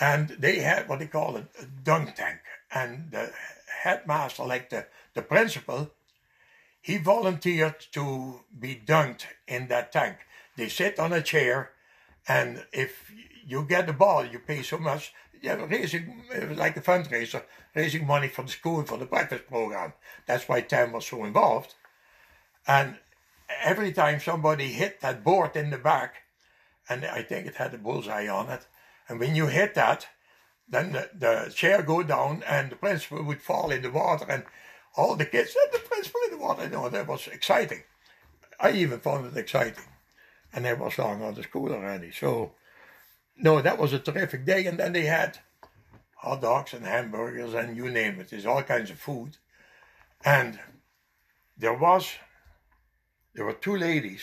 and 0.00 0.28
they 0.30 0.60
had 0.60 0.88
what 0.88 1.00
they 1.00 1.06
call 1.06 1.36
a, 1.36 1.40
a 1.60 1.66
dunk 1.84 2.14
tank. 2.14 2.40
And 2.72 3.10
the 3.10 3.30
headmaster, 3.82 4.44
like 4.44 4.70
the, 4.70 4.86
the 5.14 5.22
principal, 5.22 5.90
he 6.88 6.96
volunteered 6.96 7.78
to 7.92 8.40
be 8.58 8.74
dunked 8.74 9.26
in 9.46 9.68
that 9.68 9.92
tank. 9.92 10.16
They 10.56 10.70
sit 10.70 10.98
on 10.98 11.12
a 11.12 11.20
chair, 11.20 11.72
and 12.26 12.64
if 12.72 13.12
you 13.46 13.66
get 13.66 13.86
the 13.86 13.92
ball, 13.92 14.24
you 14.24 14.38
pay 14.38 14.62
so 14.62 14.78
much. 14.78 15.12
Yeah, 15.42 15.66
raising 15.68 16.22
uh, 16.34 16.54
like 16.54 16.78
a 16.78 16.80
fundraiser, 16.80 17.42
raising 17.74 18.06
money 18.06 18.28
for 18.28 18.42
the 18.42 18.48
school 18.48 18.84
for 18.84 18.96
the 18.96 19.04
breakfast 19.04 19.48
program. 19.48 19.92
That's 20.24 20.48
why 20.48 20.62
Tim 20.62 20.92
was 20.92 21.06
so 21.06 21.26
involved. 21.26 21.74
And 22.66 22.96
every 23.62 23.92
time 23.92 24.18
somebody 24.18 24.68
hit 24.68 25.02
that 25.02 25.22
board 25.22 25.56
in 25.56 25.68
the 25.68 25.76
back, 25.76 26.22
and 26.88 27.04
I 27.04 27.20
think 27.20 27.46
it 27.46 27.56
had 27.56 27.74
a 27.74 27.78
bullseye 27.78 28.28
on 28.28 28.48
it, 28.48 28.66
and 29.10 29.20
when 29.20 29.34
you 29.34 29.48
hit 29.48 29.74
that, 29.74 30.06
then 30.66 30.92
the, 30.92 31.10
the 31.14 31.52
chair 31.54 31.82
go 31.82 32.02
down 32.02 32.42
and 32.48 32.70
the 32.70 32.76
principal 32.76 33.22
would 33.24 33.42
fall 33.42 33.70
in 33.70 33.82
the 33.82 33.90
water 33.90 34.24
and 34.26 34.44
all 34.98 35.14
the 35.14 35.24
kids 35.24 35.52
said 35.52 35.70
the 35.70 35.78
in 36.24 36.30
the 36.32 36.44
water. 36.44 36.64
You 36.64 36.70
know, 36.70 36.88
that 36.88 37.06
was 37.06 37.28
exciting. 37.28 37.84
I 38.58 38.72
even 38.72 38.98
found 38.98 39.26
it 39.26 39.36
exciting. 39.36 39.84
And 40.52 40.66
I 40.66 40.72
was 40.72 40.98
long 40.98 41.22
on 41.22 41.34
the 41.34 41.44
school 41.44 41.72
already. 41.72 42.10
So, 42.10 42.52
no, 43.36 43.62
that 43.62 43.78
was 43.78 43.92
a 43.92 44.00
terrific 44.00 44.44
day. 44.44 44.66
And 44.66 44.78
then 44.78 44.92
they 44.92 45.04
had 45.04 45.38
hot 46.16 46.42
dogs 46.42 46.74
and 46.74 46.84
hamburgers 46.84 47.54
and 47.54 47.76
you 47.76 47.88
name 47.88 48.18
it. 48.18 48.30
There's 48.30 48.44
all 48.46 48.62
kinds 48.64 48.90
of 48.90 48.98
food. 48.98 49.36
And 50.24 50.58
there 51.56 51.74
was, 51.74 52.10
there 53.34 53.44
were 53.44 53.52
two 53.52 53.76
ladies 53.76 54.22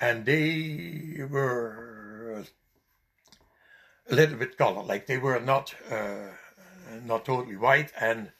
and 0.00 0.24
they 0.24 1.24
were 1.28 2.46
a 4.10 4.14
little 4.14 4.38
bit 4.38 4.56
colored, 4.56 4.86
like 4.86 5.06
they 5.06 5.18
were 5.18 5.40
not, 5.40 5.74
uh, 5.90 6.28
not 7.04 7.26
totally 7.26 7.56
white 7.56 7.92
and 8.00 8.32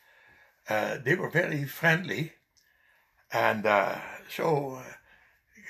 uh, 0.69 0.99
they 1.03 1.15
were 1.15 1.31
very 1.31 1.65
friendly. 1.65 2.33
And 3.33 3.67
uh, 3.67 3.99
so, 4.29 4.79
uh, 4.81 4.93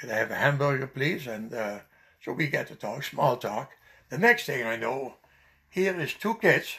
could 0.00 0.10
I 0.10 0.16
have 0.16 0.30
a 0.30 0.36
hamburger, 0.36 0.86
please? 0.86 1.26
And 1.26 1.52
uh, 1.52 1.80
so 2.20 2.32
we 2.32 2.46
get 2.48 2.68
to 2.68 2.74
talk, 2.74 3.02
small 3.02 3.36
talk. 3.36 3.70
The 4.10 4.18
next 4.18 4.46
thing 4.46 4.66
I 4.66 4.76
know, 4.76 5.14
here 5.68 5.98
is 6.00 6.14
two 6.14 6.34
kids, 6.34 6.76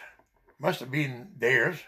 must 0.58 0.80
have 0.80 0.92
been 0.92 1.30
theirs, 1.38 1.80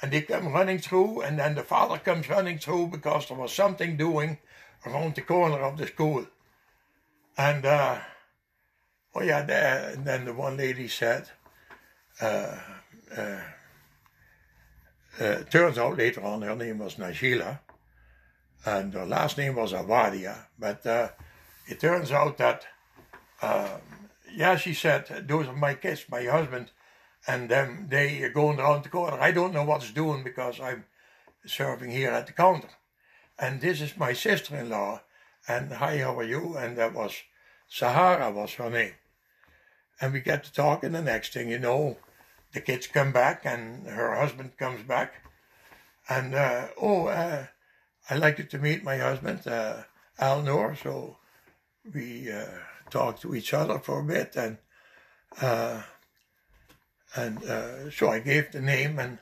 and 0.00 0.12
they 0.12 0.22
come 0.22 0.52
running 0.52 0.78
through, 0.78 1.22
and 1.22 1.38
then 1.38 1.54
the 1.54 1.62
father 1.62 1.98
comes 1.98 2.28
running 2.28 2.58
through 2.58 2.88
because 2.88 3.28
there 3.28 3.36
was 3.36 3.52
something 3.52 3.96
doing 3.96 4.38
around 4.84 5.14
the 5.14 5.22
corner 5.22 5.58
of 5.62 5.78
the 5.78 5.86
school. 5.86 6.26
And, 7.36 7.64
uh, 7.66 7.98
oh 9.14 9.22
yeah, 9.22 9.42
there, 9.42 9.90
and 9.90 10.04
then 10.04 10.24
the 10.24 10.32
one 10.32 10.56
lady 10.56 10.88
said, 10.88 11.28
uh, 12.20 12.56
uh, 13.16 13.40
uh, 15.20 15.42
turns 15.44 15.78
out 15.78 15.98
later 15.98 16.22
on 16.22 16.42
her 16.42 16.56
name 16.56 16.78
was 16.78 16.96
Najila, 16.96 17.60
and 18.64 18.92
her 18.94 19.06
last 19.06 19.38
name 19.38 19.56
was 19.56 19.72
Awadia. 19.72 20.46
But 20.58 20.86
uh, 20.86 21.08
it 21.66 21.80
turns 21.80 22.12
out 22.12 22.38
that, 22.38 22.66
um, 23.42 23.80
yeah, 24.34 24.56
she 24.56 24.74
said, 24.74 25.24
those 25.28 25.46
are 25.46 25.56
my 25.56 25.74
kids, 25.74 26.04
my 26.10 26.24
husband, 26.24 26.70
and 27.26 27.52
um, 27.52 27.86
they 27.88 28.22
are 28.22 28.30
going 28.30 28.60
around 28.60 28.84
the 28.84 28.88
corner. 28.88 29.18
I 29.20 29.32
don't 29.32 29.54
know 29.54 29.64
what's 29.64 29.90
doing 29.92 30.22
because 30.22 30.60
I'm 30.60 30.84
serving 31.44 31.90
here 31.90 32.10
at 32.10 32.26
the 32.26 32.32
counter. 32.32 32.70
And 33.38 33.60
this 33.60 33.80
is 33.80 33.96
my 33.96 34.12
sister-in-law, 34.12 35.02
and 35.48 35.72
hi, 35.72 35.98
how 35.98 36.18
are 36.18 36.24
you? 36.24 36.56
And 36.56 36.76
that 36.78 36.94
was 36.94 37.14
Sahara 37.68 38.30
was 38.30 38.54
her 38.54 38.70
name. 38.70 38.94
And 40.00 40.12
we 40.12 40.20
get 40.20 40.44
to 40.44 40.52
talking, 40.52 40.92
the 40.92 41.02
next 41.02 41.32
thing 41.32 41.48
you 41.50 41.58
know, 41.58 41.96
the 42.56 42.62
kids 42.62 42.86
come 42.86 43.12
back 43.12 43.44
and 43.44 43.86
her 43.86 44.16
husband 44.16 44.56
comes 44.56 44.82
back. 44.82 45.12
And, 46.08 46.34
uh, 46.34 46.68
oh, 46.80 47.08
uh, 47.08 47.44
I'd 48.08 48.18
like 48.18 48.38
you 48.38 48.44
to 48.44 48.58
meet 48.58 48.82
my 48.82 48.96
husband, 48.96 49.46
uh, 49.46 49.82
Alnor. 50.18 50.74
So 50.82 51.18
we 51.92 52.32
uh, 52.32 52.46
talked 52.88 53.20
to 53.22 53.34
each 53.34 53.52
other 53.52 53.78
for 53.78 54.00
a 54.00 54.04
bit. 54.04 54.36
And, 54.36 54.56
uh, 55.42 55.82
and 57.14 57.44
uh, 57.44 57.90
so 57.90 58.08
I 58.08 58.20
gave 58.20 58.52
the 58.52 58.62
name. 58.62 58.98
And, 58.98 59.18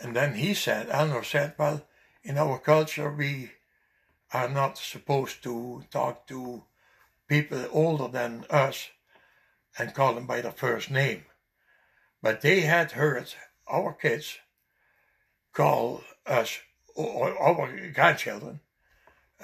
and 0.00 0.16
then 0.16 0.32
he 0.32 0.54
said, 0.54 0.88
Alnor 0.88 1.26
said, 1.26 1.56
well, 1.58 1.86
in 2.24 2.38
our 2.38 2.58
culture, 2.58 3.12
we 3.12 3.50
are 4.32 4.48
not 4.48 4.78
supposed 4.78 5.42
to 5.42 5.84
talk 5.90 6.26
to 6.28 6.64
people 7.28 7.66
older 7.70 8.08
than 8.08 8.46
us 8.48 8.88
and 9.78 9.92
call 9.92 10.14
them 10.14 10.26
by 10.26 10.40
their 10.40 10.52
first 10.52 10.90
name. 10.90 11.26
But 12.26 12.40
they 12.40 12.62
had 12.62 12.90
heard 12.90 13.32
our 13.68 13.92
kids 13.92 14.38
call 15.52 16.02
us, 16.26 16.58
or 16.96 17.38
our 17.38 17.92
grandchildren, 17.94 18.58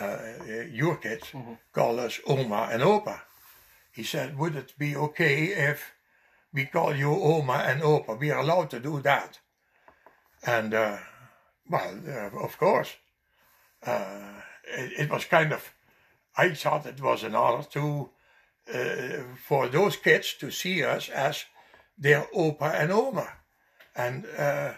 uh, 0.00 0.18
your 0.68 0.96
kids, 0.96 1.28
mm-hmm. 1.28 1.52
call 1.72 2.00
us 2.00 2.18
Oma 2.26 2.70
and 2.72 2.82
Opa. 2.82 3.20
He 3.92 4.02
said, 4.02 4.36
would 4.36 4.56
it 4.56 4.74
be 4.76 4.96
okay 4.96 5.44
if 5.70 5.92
we 6.52 6.64
call 6.64 6.92
you 6.96 7.12
Oma 7.12 7.62
and 7.68 7.82
Opa? 7.82 8.18
We 8.18 8.32
are 8.32 8.40
allowed 8.40 8.70
to 8.70 8.80
do 8.80 9.00
that. 9.02 9.38
And, 10.44 10.74
uh, 10.74 10.98
well, 11.70 12.00
uh, 12.04 12.36
of 12.36 12.58
course, 12.58 12.96
uh, 13.86 14.42
it, 14.64 15.02
it, 15.02 15.08
was 15.08 15.24
kind 15.26 15.52
of, 15.52 15.72
I 16.36 16.52
thought 16.52 16.86
it 16.86 17.00
was 17.00 17.22
an 17.22 17.36
honor 17.36 17.62
to, 17.62 18.10
uh, 18.74 19.36
for 19.36 19.68
those 19.68 19.94
kids 19.94 20.34
to 20.40 20.50
see 20.50 20.82
us 20.82 21.08
as 21.10 21.44
their 21.98 22.22
opa 22.34 22.74
and 22.74 22.92
oma. 22.92 23.28
And 23.94 24.26
uh, 24.38 24.74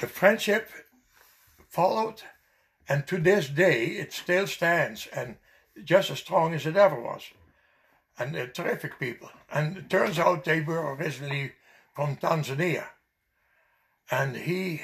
the 0.00 0.06
friendship 0.06 0.70
followed, 1.68 2.22
and 2.88 3.06
to 3.06 3.18
this 3.18 3.48
day 3.48 3.86
it 3.86 4.12
still 4.12 4.46
stands 4.46 5.06
and 5.14 5.36
just 5.84 6.10
as 6.10 6.18
strong 6.18 6.54
as 6.54 6.66
it 6.66 6.76
ever 6.76 7.00
was. 7.00 7.22
And 8.18 8.34
they're 8.34 8.48
terrific 8.48 8.98
people. 8.98 9.30
And 9.52 9.76
it 9.76 9.90
turns 9.90 10.18
out 10.18 10.44
they 10.44 10.60
were 10.60 10.94
originally 10.94 11.52
from 11.94 12.16
Tanzania. 12.16 12.86
And 14.10 14.36
he 14.36 14.82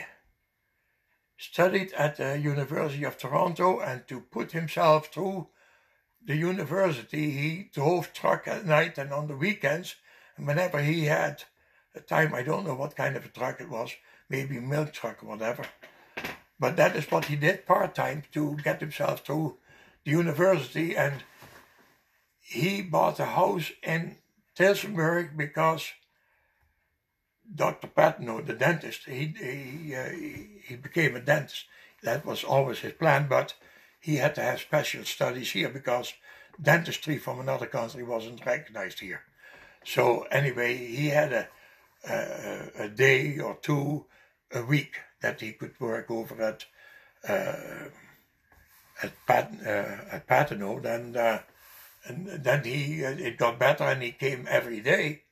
studied 1.36 1.92
at 1.94 2.16
the 2.16 2.38
University 2.38 3.04
of 3.04 3.18
Toronto, 3.18 3.80
and 3.80 4.06
to 4.08 4.20
put 4.20 4.52
himself 4.52 5.08
through 5.08 5.48
the 6.24 6.36
university, 6.36 7.30
he 7.30 7.70
drove 7.72 8.12
truck 8.12 8.46
at 8.46 8.64
night 8.64 8.98
and 8.98 9.12
on 9.12 9.26
the 9.26 9.36
weekends. 9.36 9.96
And 10.36 10.46
whenever 10.46 10.80
he 10.80 11.04
had 11.04 11.44
the 11.94 12.00
time, 12.00 12.34
I 12.34 12.42
don't 12.42 12.66
know 12.66 12.74
what 12.74 12.96
kind 12.96 13.16
of 13.16 13.24
a 13.24 13.28
truck 13.28 13.60
it 13.60 13.70
was, 13.70 13.92
maybe 14.28 14.58
a 14.58 14.60
milk 14.60 14.92
truck 14.92 15.22
or 15.22 15.26
whatever. 15.26 15.64
But 16.58 16.76
that 16.76 16.96
is 16.96 17.10
what 17.10 17.26
he 17.26 17.36
did 17.36 17.66
part 17.66 17.94
time 17.94 18.24
to 18.32 18.56
get 18.62 18.80
himself 18.80 19.24
through 19.24 19.56
the 20.04 20.10
university. 20.10 20.96
And 20.96 21.22
he 22.40 22.82
bought 22.82 23.20
a 23.20 23.26
house 23.26 23.72
in 23.82 24.16
Tillsonburg 24.56 25.36
because 25.36 25.92
Dr. 27.52 27.88
Patino, 27.88 28.40
the 28.40 28.54
dentist, 28.54 29.04
he, 29.06 29.34
he, 29.38 29.94
uh, 29.94 30.10
he 30.10 30.76
became 30.76 31.16
a 31.16 31.20
dentist. 31.20 31.66
That 32.02 32.24
was 32.24 32.44
always 32.44 32.80
his 32.80 32.92
plan, 32.92 33.26
but 33.28 33.54
he 34.00 34.16
had 34.16 34.34
to 34.34 34.42
have 34.42 34.60
special 34.60 35.04
studies 35.04 35.52
here 35.52 35.68
because 35.68 36.12
dentistry 36.60 37.18
from 37.18 37.40
another 37.40 37.66
country 37.66 38.02
wasn't 38.02 38.44
recognized 38.44 39.00
here. 39.00 39.22
So 39.84 40.22
anyway, 40.30 40.76
he 40.76 41.08
had 41.08 41.32
a 41.32 41.48
uh, 42.08 42.66
a 42.78 42.88
day 42.88 43.38
or 43.38 43.56
two 43.62 44.06
a 44.52 44.62
week 44.62 44.96
that 45.22 45.40
he 45.40 45.52
could 45.52 45.78
work 45.80 46.10
over 46.10 46.40
at 46.42 46.66
uh, 47.28 47.88
at 49.02 49.12
Pat, 49.26 49.52
uh, 49.66 50.16
at 50.16 50.28
uh, 51.16 51.38
and 52.06 52.26
then 52.28 52.64
he 52.64 53.04
uh, 53.04 53.10
it 53.10 53.38
got 53.38 53.58
better, 53.58 53.84
and 53.84 54.02
he 54.02 54.12
came 54.12 54.46
every 54.48 54.80
day, 54.80 55.22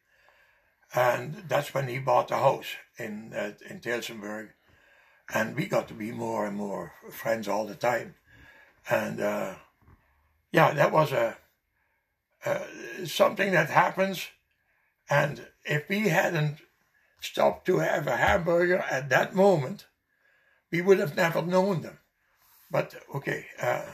and 0.95 1.45
that's 1.49 1.75
when 1.75 1.89
he 1.89 1.99
bought 1.99 2.31
a 2.31 2.37
house 2.37 2.77
in 2.99 3.33
uh, 3.35 3.53
in 3.69 3.81
Tillsonburg, 3.81 4.49
and 5.33 5.55
we 5.55 5.67
got 5.67 5.89
to 5.89 5.95
be 5.95 6.11
more 6.11 6.47
and 6.47 6.57
more 6.57 6.93
friends 7.11 7.47
all 7.49 7.67
the 7.67 7.75
time, 7.75 8.15
and 8.89 9.19
yeah, 10.51 10.73
that 10.73 10.93
was 10.93 11.13
a 11.13 11.37
something 13.05 13.53
that 13.53 13.71
happens, 13.71 14.29
and 15.11 15.47
if 15.65 15.89
we 15.89 16.09
hadn't 16.09 16.59
stopped 17.21 17.67
to 17.67 17.79
have 17.79 18.07
a 18.07 18.17
hamburger 18.17 18.79
at 18.79 19.09
that 19.11 19.35
moment, 19.35 19.87
we 20.71 20.81
would 20.81 20.99
have 20.99 21.17
never 21.17 21.43
known 21.43 21.83
them. 21.83 21.99
But 22.71 22.95
okay, 23.15 23.47
uh, 23.61 23.85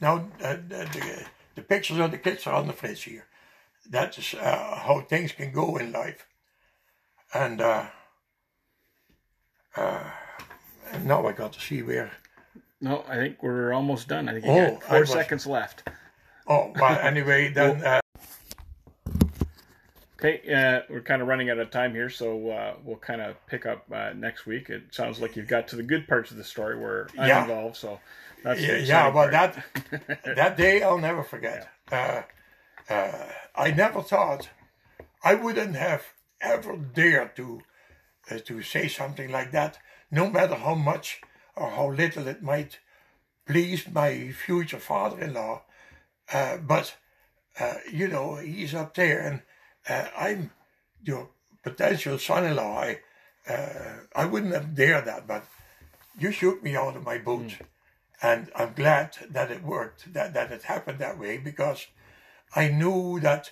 Now, 0.00 0.30
uh, 0.42 0.56
the, 0.68 0.88
the, 0.92 1.26
the 1.54 1.62
pictures 1.62 1.98
of 1.98 2.10
the 2.10 2.18
kids 2.18 2.46
are 2.46 2.54
on 2.54 2.66
the 2.66 2.72
fridge 2.72 3.04
here. 3.04 3.26
That 3.90 4.18
is 4.18 4.34
uh, 4.34 4.80
how 4.86 5.00
things 5.02 5.32
can 5.32 5.52
go 5.52 5.76
in 5.76 5.92
life. 5.92 6.26
And 7.34 7.60
uh, 7.60 7.86
uh, 9.76 10.10
now 11.04 11.26
I 11.26 11.32
got 11.32 11.52
to 11.54 11.60
see 11.60 11.82
where. 11.82 12.10
No, 12.80 13.04
I 13.08 13.16
think 13.16 13.42
we're 13.42 13.72
almost 13.72 14.08
done. 14.08 14.28
I 14.28 14.32
think 14.32 14.44
you 14.44 14.50
Oh, 14.50 14.70
got 14.72 14.82
four 14.84 15.00
was- 15.00 15.10
seconds 15.10 15.46
left. 15.46 15.88
Oh, 16.48 16.72
well, 16.74 16.98
anyway, 16.98 17.48
then. 17.54 18.01
Uh, 20.22 20.26
Okay, 20.28 20.54
uh, 20.54 20.80
we're 20.88 21.00
kind 21.00 21.20
of 21.22 21.28
running 21.28 21.50
out 21.50 21.58
of 21.58 21.70
time 21.70 21.92
here, 21.94 22.08
so 22.08 22.50
uh, 22.50 22.74
we'll 22.84 22.96
kind 22.96 23.20
of 23.20 23.34
pick 23.46 23.66
up 23.66 23.84
uh, 23.92 24.12
next 24.14 24.46
week. 24.46 24.70
It 24.70 24.94
sounds 24.94 25.20
like 25.20 25.36
you've 25.36 25.48
got 25.48 25.68
to 25.68 25.76
the 25.76 25.82
good 25.82 26.06
parts 26.06 26.30
of 26.30 26.36
the 26.36 26.44
story 26.44 26.78
where 26.78 27.08
I'm 27.18 27.28
Yeah. 27.28 27.42
involved, 27.42 27.76
so 27.76 28.00
that's 28.44 28.60
yeah, 28.60 28.76
yeah, 28.76 29.08
well, 29.08 29.28
part. 29.30 29.32
that 29.32 30.24
that 30.36 30.56
day 30.56 30.82
I'll 30.82 30.98
never 30.98 31.22
forget. 31.24 31.68
Uh, 31.90 32.22
uh, 32.88 33.26
I 33.56 33.70
never 33.72 34.02
thought 34.02 34.48
I 35.24 35.34
wouldn't 35.34 35.76
have 35.76 36.04
ever 36.40 36.76
dared 36.76 37.36
to 37.36 37.62
uh, 38.30 38.38
to 38.38 38.62
say 38.62 38.88
something 38.88 39.30
like 39.30 39.50
that, 39.52 39.78
no 40.10 40.30
matter 40.30 40.54
how 40.54 40.74
much 40.74 41.20
or 41.56 41.70
how 41.70 41.90
little 41.90 42.28
it 42.28 42.42
might 42.42 42.78
please 43.46 43.88
my 43.90 44.30
future 44.30 44.78
father-in-law. 44.78 45.62
Uh, 46.32 46.56
but 46.58 46.96
uh, 47.58 47.74
you 47.90 48.08
know, 48.08 48.36
he's 48.36 48.74
up 48.74 48.94
there, 48.94 49.20
and 49.20 49.42
uh, 49.88 50.06
I'm 50.16 50.50
your 51.02 51.30
potential 51.62 52.18
son-in-law. 52.18 52.80
I 52.80 53.00
uh, 53.48 53.96
I 54.14 54.24
wouldn't 54.26 54.54
have 54.54 54.74
dared 54.74 55.06
that, 55.06 55.26
but 55.26 55.44
you 56.18 56.30
shook 56.30 56.62
me 56.62 56.76
out 56.76 56.96
of 56.96 57.04
my 57.04 57.18
boots. 57.18 57.54
And 58.22 58.52
I'm 58.54 58.74
glad 58.74 59.16
that 59.30 59.50
it 59.50 59.64
worked, 59.64 60.12
that, 60.12 60.32
that 60.34 60.52
it 60.52 60.62
happened 60.62 61.00
that 61.00 61.18
way, 61.18 61.38
because 61.38 61.88
I 62.54 62.68
knew 62.68 63.18
that 63.18 63.50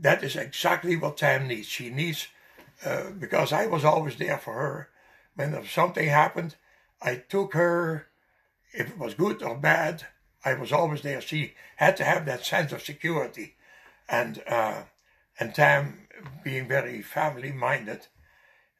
that 0.00 0.24
is 0.24 0.34
exactly 0.34 0.96
what 0.96 1.18
Tam 1.18 1.46
needs. 1.46 1.68
She 1.68 1.90
needs, 1.90 2.26
uh, 2.84 3.10
because 3.16 3.52
I 3.52 3.66
was 3.66 3.84
always 3.84 4.16
there 4.16 4.38
for 4.38 4.54
her. 4.54 4.88
When 5.36 5.64
something 5.66 6.08
happened, 6.08 6.56
I 7.00 7.22
took 7.28 7.54
her, 7.54 8.08
if 8.72 8.90
it 8.90 8.98
was 8.98 9.14
good 9.14 9.44
or 9.44 9.56
bad, 9.56 10.06
I 10.44 10.54
was 10.54 10.72
always 10.72 11.02
there. 11.02 11.20
She 11.20 11.54
had 11.76 11.96
to 11.98 12.04
have 12.04 12.26
that 12.26 12.44
sense 12.44 12.72
of 12.72 12.82
security. 12.82 13.54
And, 14.08 14.42
uh, 14.48 14.82
and 15.38 15.54
Tam, 15.54 16.06
being 16.42 16.68
very 16.68 17.02
family 17.02 17.52
minded, 17.52 18.06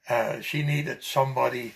uh, 0.08 0.40
she 0.40 0.62
needed 0.62 1.02
somebody 1.02 1.74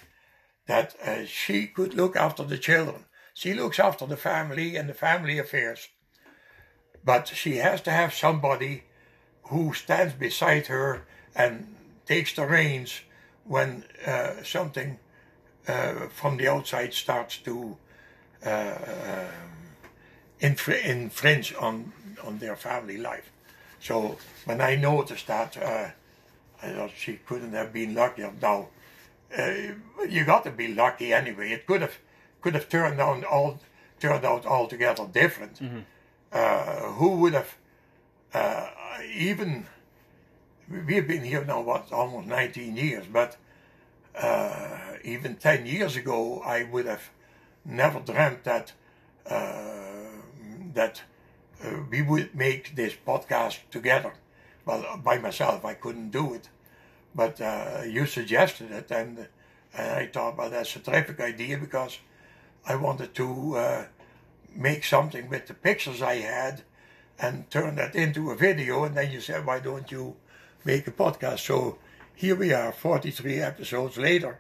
that 0.67 0.95
uh, 1.05 1.25
she 1.25 1.67
could 1.67 1.95
look 1.95 2.15
after 2.15 2.45
the 2.45 2.59
children. 2.59 3.07
She 3.35 3.55
looks 3.55 3.79
after 3.79 4.07
the 4.07 4.17
family 4.17 4.77
and 4.77 4.89
the 4.89 4.95
family 4.95 5.39
affairs. 5.39 5.89
But 7.05 7.29
she 7.29 7.57
has 7.57 7.81
to 7.83 7.91
have 7.91 8.13
somebody 8.13 8.85
who 9.45 9.73
stands 9.73 10.15
beside 10.15 10.67
her 10.67 11.07
and 11.35 11.75
takes 12.07 12.35
the 12.35 12.47
reins 12.47 13.01
when 13.45 13.85
uh, 14.07 14.43
something 14.43 14.99
uh, 15.67 16.09
from 16.09 16.37
the 16.37 16.49
outside 16.49 16.93
starts 16.93 17.39
to 17.39 17.77
uh, 18.45 19.29
infr- 20.41 20.85
infringe 20.85 21.55
on, 21.55 21.93
on 22.25 22.39
their 22.39 22.57
family 22.57 22.99
life. 22.99 23.31
So 23.81 24.19
when 24.45 24.61
I 24.61 24.77
noticed 24.77 25.27
that, 25.27 25.57
uh, 25.57 25.89
I 26.63 26.73
thought 26.73 26.91
she 26.97 27.15
couldn't 27.27 27.53
have 27.53 27.73
been 27.73 27.95
luckier. 27.95 28.33
Now, 28.43 28.69
uh, 29.37 29.53
you 30.09 30.25
got 30.25 30.45
to 30.45 30.51
be 30.51 30.69
lucky 30.69 31.13
anyway. 31.13 31.53
It 31.53 31.67
could 31.67 31.83
have 31.83 31.99
could 32.41 32.55
have 32.55 32.69
turned 32.69 33.01
out 33.01 33.25
all 33.25 33.61
turned 34.01 34.25
out 34.25 34.47
altogether 34.47 35.07
different. 35.13 35.61
Uh, 36.33 36.93
who 36.93 37.17
would 37.17 37.35
have 37.35 37.57
uh, 38.35 38.69
even 39.15 39.67
we've 40.71 41.07
been 41.09 41.25
here 41.25 41.45
now 41.45 41.61
what 41.61 41.93
almost 41.93 42.27
19 42.27 42.77
years, 42.77 43.07
but 43.11 43.37
uh, 44.15 44.79
even 45.05 45.37
10 45.37 45.67
years 45.67 45.97
ago 45.97 46.43
I 46.45 46.65
would 46.65 46.87
have 46.87 47.11
never 47.65 48.01
dreamt 48.01 48.45
that 48.45 48.73
uh, 49.27 50.11
that 50.75 51.03
uh, 51.65 51.81
we 51.91 52.03
would 52.03 52.35
make 52.35 52.75
this 52.75 52.95
podcast 53.07 53.59
together. 53.71 54.13
Well, 54.65 55.01
by 55.03 55.19
myself 55.19 55.65
I 55.65 55.75
couldn't 55.75 56.11
do 56.11 56.35
it, 56.35 56.49
but 57.15 57.41
uh, 57.41 57.83
you 57.87 58.07
suggested 58.07 58.71
it, 58.71 58.91
and, 58.91 59.29
and 59.75 59.91
I 59.91 60.07
thought, 60.07 60.37
well, 60.37 60.51
that's 60.51 60.77
a 60.77 60.81
terrific 60.81 61.21
idea 61.21 61.59
because 61.59 61.99
I 62.67 62.77
wanted 62.77 63.15
to 63.15 63.57
uh, 63.57 63.85
make 64.55 64.85
something 64.85 65.29
with 65.29 65.47
the 65.47 65.55
pictures 65.55 66.03
I 66.03 66.17
had 66.17 66.63
and 67.19 67.51
turn 67.51 67.77
that 67.77 67.95
into 67.95 68.31
a 68.31 68.37
video. 68.37 68.85
And 68.85 68.97
then 68.97 69.11
you 69.11 69.21
said, 69.21 69.47
why 69.47 69.59
don't 69.59 69.91
you 69.91 70.17
make 70.65 70.87
a 70.87 70.93
podcast? 70.93 71.41
So 71.41 71.79
here 72.15 72.37
we 72.37 72.53
are, 72.53 72.73
43 72.73 73.41
episodes 73.41 73.97
later. 73.97 74.39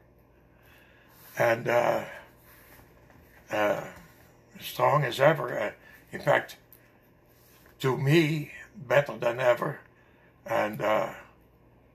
And 1.38 1.68
uh, 1.68 2.04
uh, 3.50 3.84
strong 4.60 5.04
as 5.04 5.20
ever. 5.20 5.58
Uh, 5.58 5.70
in 6.12 6.20
fact, 6.20 6.56
to 7.80 7.96
me, 7.96 8.52
better 8.74 9.16
than 9.16 9.40
ever. 9.40 9.80
And 10.46 10.80
uh, 10.80 11.10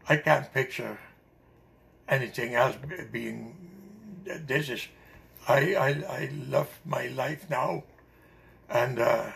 I 0.08 0.18
can't 0.18 0.54
picture 0.54 1.00
anything 2.08 2.56
else 2.56 2.76
being. 3.12 3.56
This 4.26 4.70
is. 4.70 4.88
I, 5.48 5.76
I, 5.76 5.90
I 6.10 6.30
love 6.48 6.70
my 6.86 7.08
life 7.08 7.50
now. 7.50 7.84
And 8.70 9.00
uh, 9.00 9.32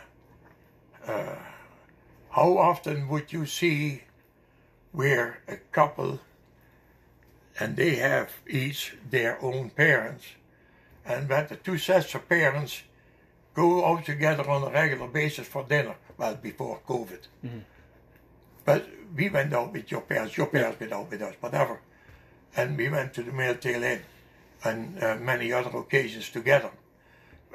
uh, 1.06 1.36
how 2.30 2.58
often 2.58 3.10
would 3.10 3.34
you 3.34 3.46
see 3.46 4.04
where 4.94 5.40
a 5.48 5.58
couple 5.58 6.20
and 7.60 7.76
they 7.76 7.96
have 7.96 8.32
each 8.48 8.96
their 9.10 9.42
own 9.44 9.70
parents, 9.70 10.26
and 11.06 11.28
that 11.30 11.50
the 11.50 11.56
two 11.56 11.78
sets 11.78 12.14
of 12.14 12.30
parents 12.30 12.84
go 13.58 13.84
out 13.86 14.06
together 14.06 14.48
on 14.48 14.62
a 14.62 14.70
regular 14.70 15.08
basis 15.08 15.48
for 15.48 15.64
dinner? 15.64 15.96
Well, 16.18 16.36
before 16.36 16.80
COVID. 16.88 17.24
But 18.66 18.86
we 19.16 19.30
went 19.30 19.54
out 19.54 19.74
with 19.74 19.90
your 19.90 20.02
parents, 20.02 20.38
your 20.38 20.48
parents 20.48 20.80
went 20.80 20.94
out 20.94 21.10
with 21.10 21.22
us, 21.22 21.36
whatever. 21.40 21.80
And 22.56 22.78
we 22.78 22.88
went 22.90 23.14
to 23.16 23.24
the 23.24 23.32
Milltail 23.32 23.82
Inn 23.82 24.02
and 24.64 25.04
uh, 25.04 25.16
many 25.16 25.52
other 25.52 25.76
occasions 25.76 26.30
together. 26.30 26.72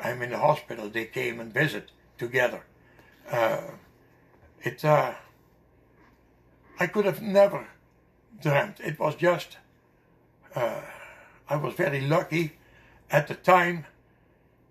I'm 0.02 0.22
in 0.22 0.30
the 0.30 0.38
hospital, 0.38 0.88
they 0.88 1.04
came 1.04 1.38
and 1.38 1.54
visit 1.54 1.92
together. 2.18 2.62
Uh, 3.30 3.60
it, 4.62 4.84
uh, 4.84 5.12
I 6.80 6.86
could 6.88 7.04
have 7.04 7.22
never 7.22 7.68
dreamt. 8.40 8.80
It 8.80 8.98
was 8.98 9.14
just, 9.14 9.58
uh, 10.56 10.80
I 11.48 11.56
was 11.56 11.74
very 11.74 12.00
lucky 12.00 12.54
at 13.10 13.28
the 13.28 13.34
time 13.34 13.86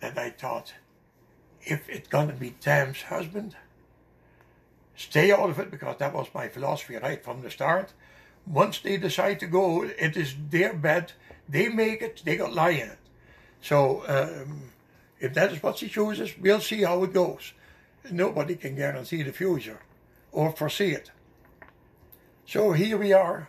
that 0.01 0.17
I 0.17 0.31
thought, 0.31 0.73
if 1.63 1.89
it's 1.89 2.07
gonna 2.07 2.33
be 2.33 2.51
Tam's 2.51 3.03
husband, 3.03 3.55
stay 4.95 5.31
out 5.31 5.49
of 5.49 5.59
it 5.59 5.71
because 5.71 5.97
that 5.97 6.13
was 6.13 6.27
my 6.33 6.47
philosophy 6.47 6.97
right 6.97 7.23
from 7.23 7.41
the 7.41 7.51
start. 7.51 7.93
Once 8.45 8.79
they 8.79 8.97
decide 8.97 9.39
to 9.39 9.47
go, 9.47 9.83
it 9.83 10.17
is 10.17 10.35
their 10.49 10.73
bed. 10.73 11.13
They 11.47 11.69
make 11.69 12.01
it. 12.01 12.21
They 12.25 12.37
got 12.37 12.53
lie 12.53 12.71
in 12.71 12.89
it. 12.89 12.97
So 13.61 14.03
um, 14.07 14.71
if 15.19 15.33
that 15.35 15.51
is 15.51 15.61
what 15.61 15.77
she 15.77 15.87
chooses, 15.87 16.37
we'll 16.39 16.61
see 16.61 16.81
how 16.81 17.03
it 17.03 17.13
goes. 17.13 17.53
Nobody 18.09 18.55
can 18.55 18.75
guarantee 18.75 19.21
the 19.21 19.31
future 19.31 19.79
or 20.31 20.51
foresee 20.51 20.91
it. 20.91 21.11
So 22.45 22.71
here 22.73 22.97
we 22.97 23.13
are. 23.13 23.47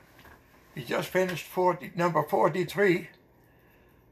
We 0.74 0.84
just 0.84 1.08
finished 1.08 1.46
40, 1.46 1.92
number 1.96 2.22
43 2.22 3.08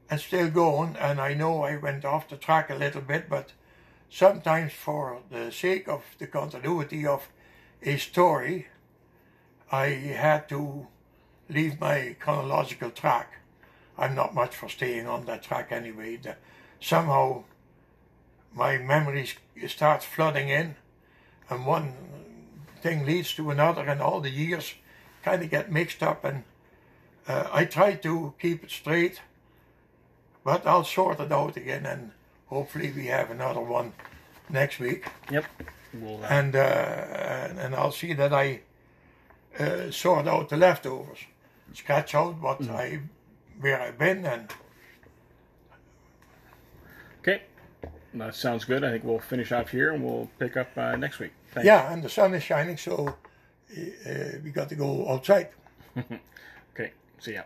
and 0.09 0.19
still 0.19 0.49
going. 0.49 0.95
And 0.97 1.21
I 1.21 1.33
know 1.33 1.63
I 1.63 1.77
went 1.77 2.03
off 2.03 2.29
the 2.29 2.35
track 2.35 2.69
a 2.69 2.75
little 2.75 3.01
bit, 3.01 3.29
but 3.29 3.53
sometimes 4.11 4.73
for 4.73 5.21
the 5.31 5.51
sake 5.51 5.87
of 5.87 6.03
the 6.19 6.27
continuity 6.27 7.07
of 7.07 7.29
a 7.81 7.97
story, 7.97 8.67
I 9.71 9.85
had 9.85 10.49
to 10.49 10.87
leave 11.49 11.79
my 11.79 12.15
chronological 12.19 12.91
track. 12.91 13.39
I'm 13.97 14.13
not 14.13 14.35
much 14.35 14.53
for 14.53 14.67
staying 14.67 15.07
on 15.07 15.25
that 15.25 15.43
track 15.43 15.71
anyway. 15.71 16.17
The, 16.17 16.35
somehow 16.79 17.45
my 18.53 18.77
memories 18.77 19.35
start 19.67 20.03
flooding 20.03 20.49
in, 20.49 20.75
and 21.49 21.65
one 21.65 21.93
thing 22.81 23.05
leads 23.05 23.33
to 23.35 23.49
another, 23.49 23.83
and 23.83 24.01
all 24.01 24.19
the 24.19 24.29
years 24.29 24.75
kind 25.23 25.41
of 25.41 25.49
get 25.49 25.71
mixed 25.71 26.03
up. 26.03 26.25
And 26.25 26.43
uh, 27.27 27.47
I 27.51 27.63
try 27.63 27.93
to 27.93 28.33
keep 28.39 28.63
it 28.63 28.71
straight, 28.71 29.21
but 30.43 30.67
I'll 30.67 30.83
sort 30.83 31.21
it 31.21 31.31
out 31.31 31.55
again, 31.55 31.85
and 31.85 32.11
hopefully 32.51 32.91
we 32.95 33.07
have 33.07 33.31
another 33.31 33.61
one 33.61 33.93
next 34.49 34.79
week. 34.79 35.05
Yep. 35.31 35.45
We'll, 35.93 36.23
uh, 36.23 36.27
And 36.27 36.55
uh, 36.55 36.59
and, 36.59 37.59
and 37.59 37.75
I'll 37.75 37.91
see 37.91 38.13
that 38.13 38.33
I 38.33 38.61
uh, 39.59 39.89
sort 39.89 40.27
out 40.27 40.49
the 40.49 40.57
leftovers, 40.57 41.19
sketch 41.73 42.13
out 42.13 42.39
what 42.39 42.61
I 42.69 42.99
where 43.59 43.81
I've 43.81 43.97
been, 43.97 44.25
and 44.25 44.51
okay. 47.19 47.41
that 48.13 48.35
sounds 48.35 48.65
good. 48.65 48.83
I 48.83 48.91
think 48.91 49.03
we'll 49.03 49.19
finish 49.19 49.51
off 49.51 49.69
here 49.69 49.93
and 49.93 50.03
we'll 50.03 50.29
pick 50.39 50.57
up 50.57 50.69
uh, 50.77 50.95
next 50.95 51.19
week. 51.19 51.31
Thanks. 51.53 51.65
Yeah, 51.65 51.91
and 51.91 52.03
the 52.03 52.09
sun 52.09 52.33
is 52.33 52.43
shining, 52.43 52.77
so 52.77 53.15
uh, 53.77 54.13
we 54.43 54.51
got 54.51 54.69
to 54.69 54.75
go 54.75 55.09
outside. 55.09 55.49
Okay. 56.73 56.93
See 57.19 57.33
ya. 57.33 57.41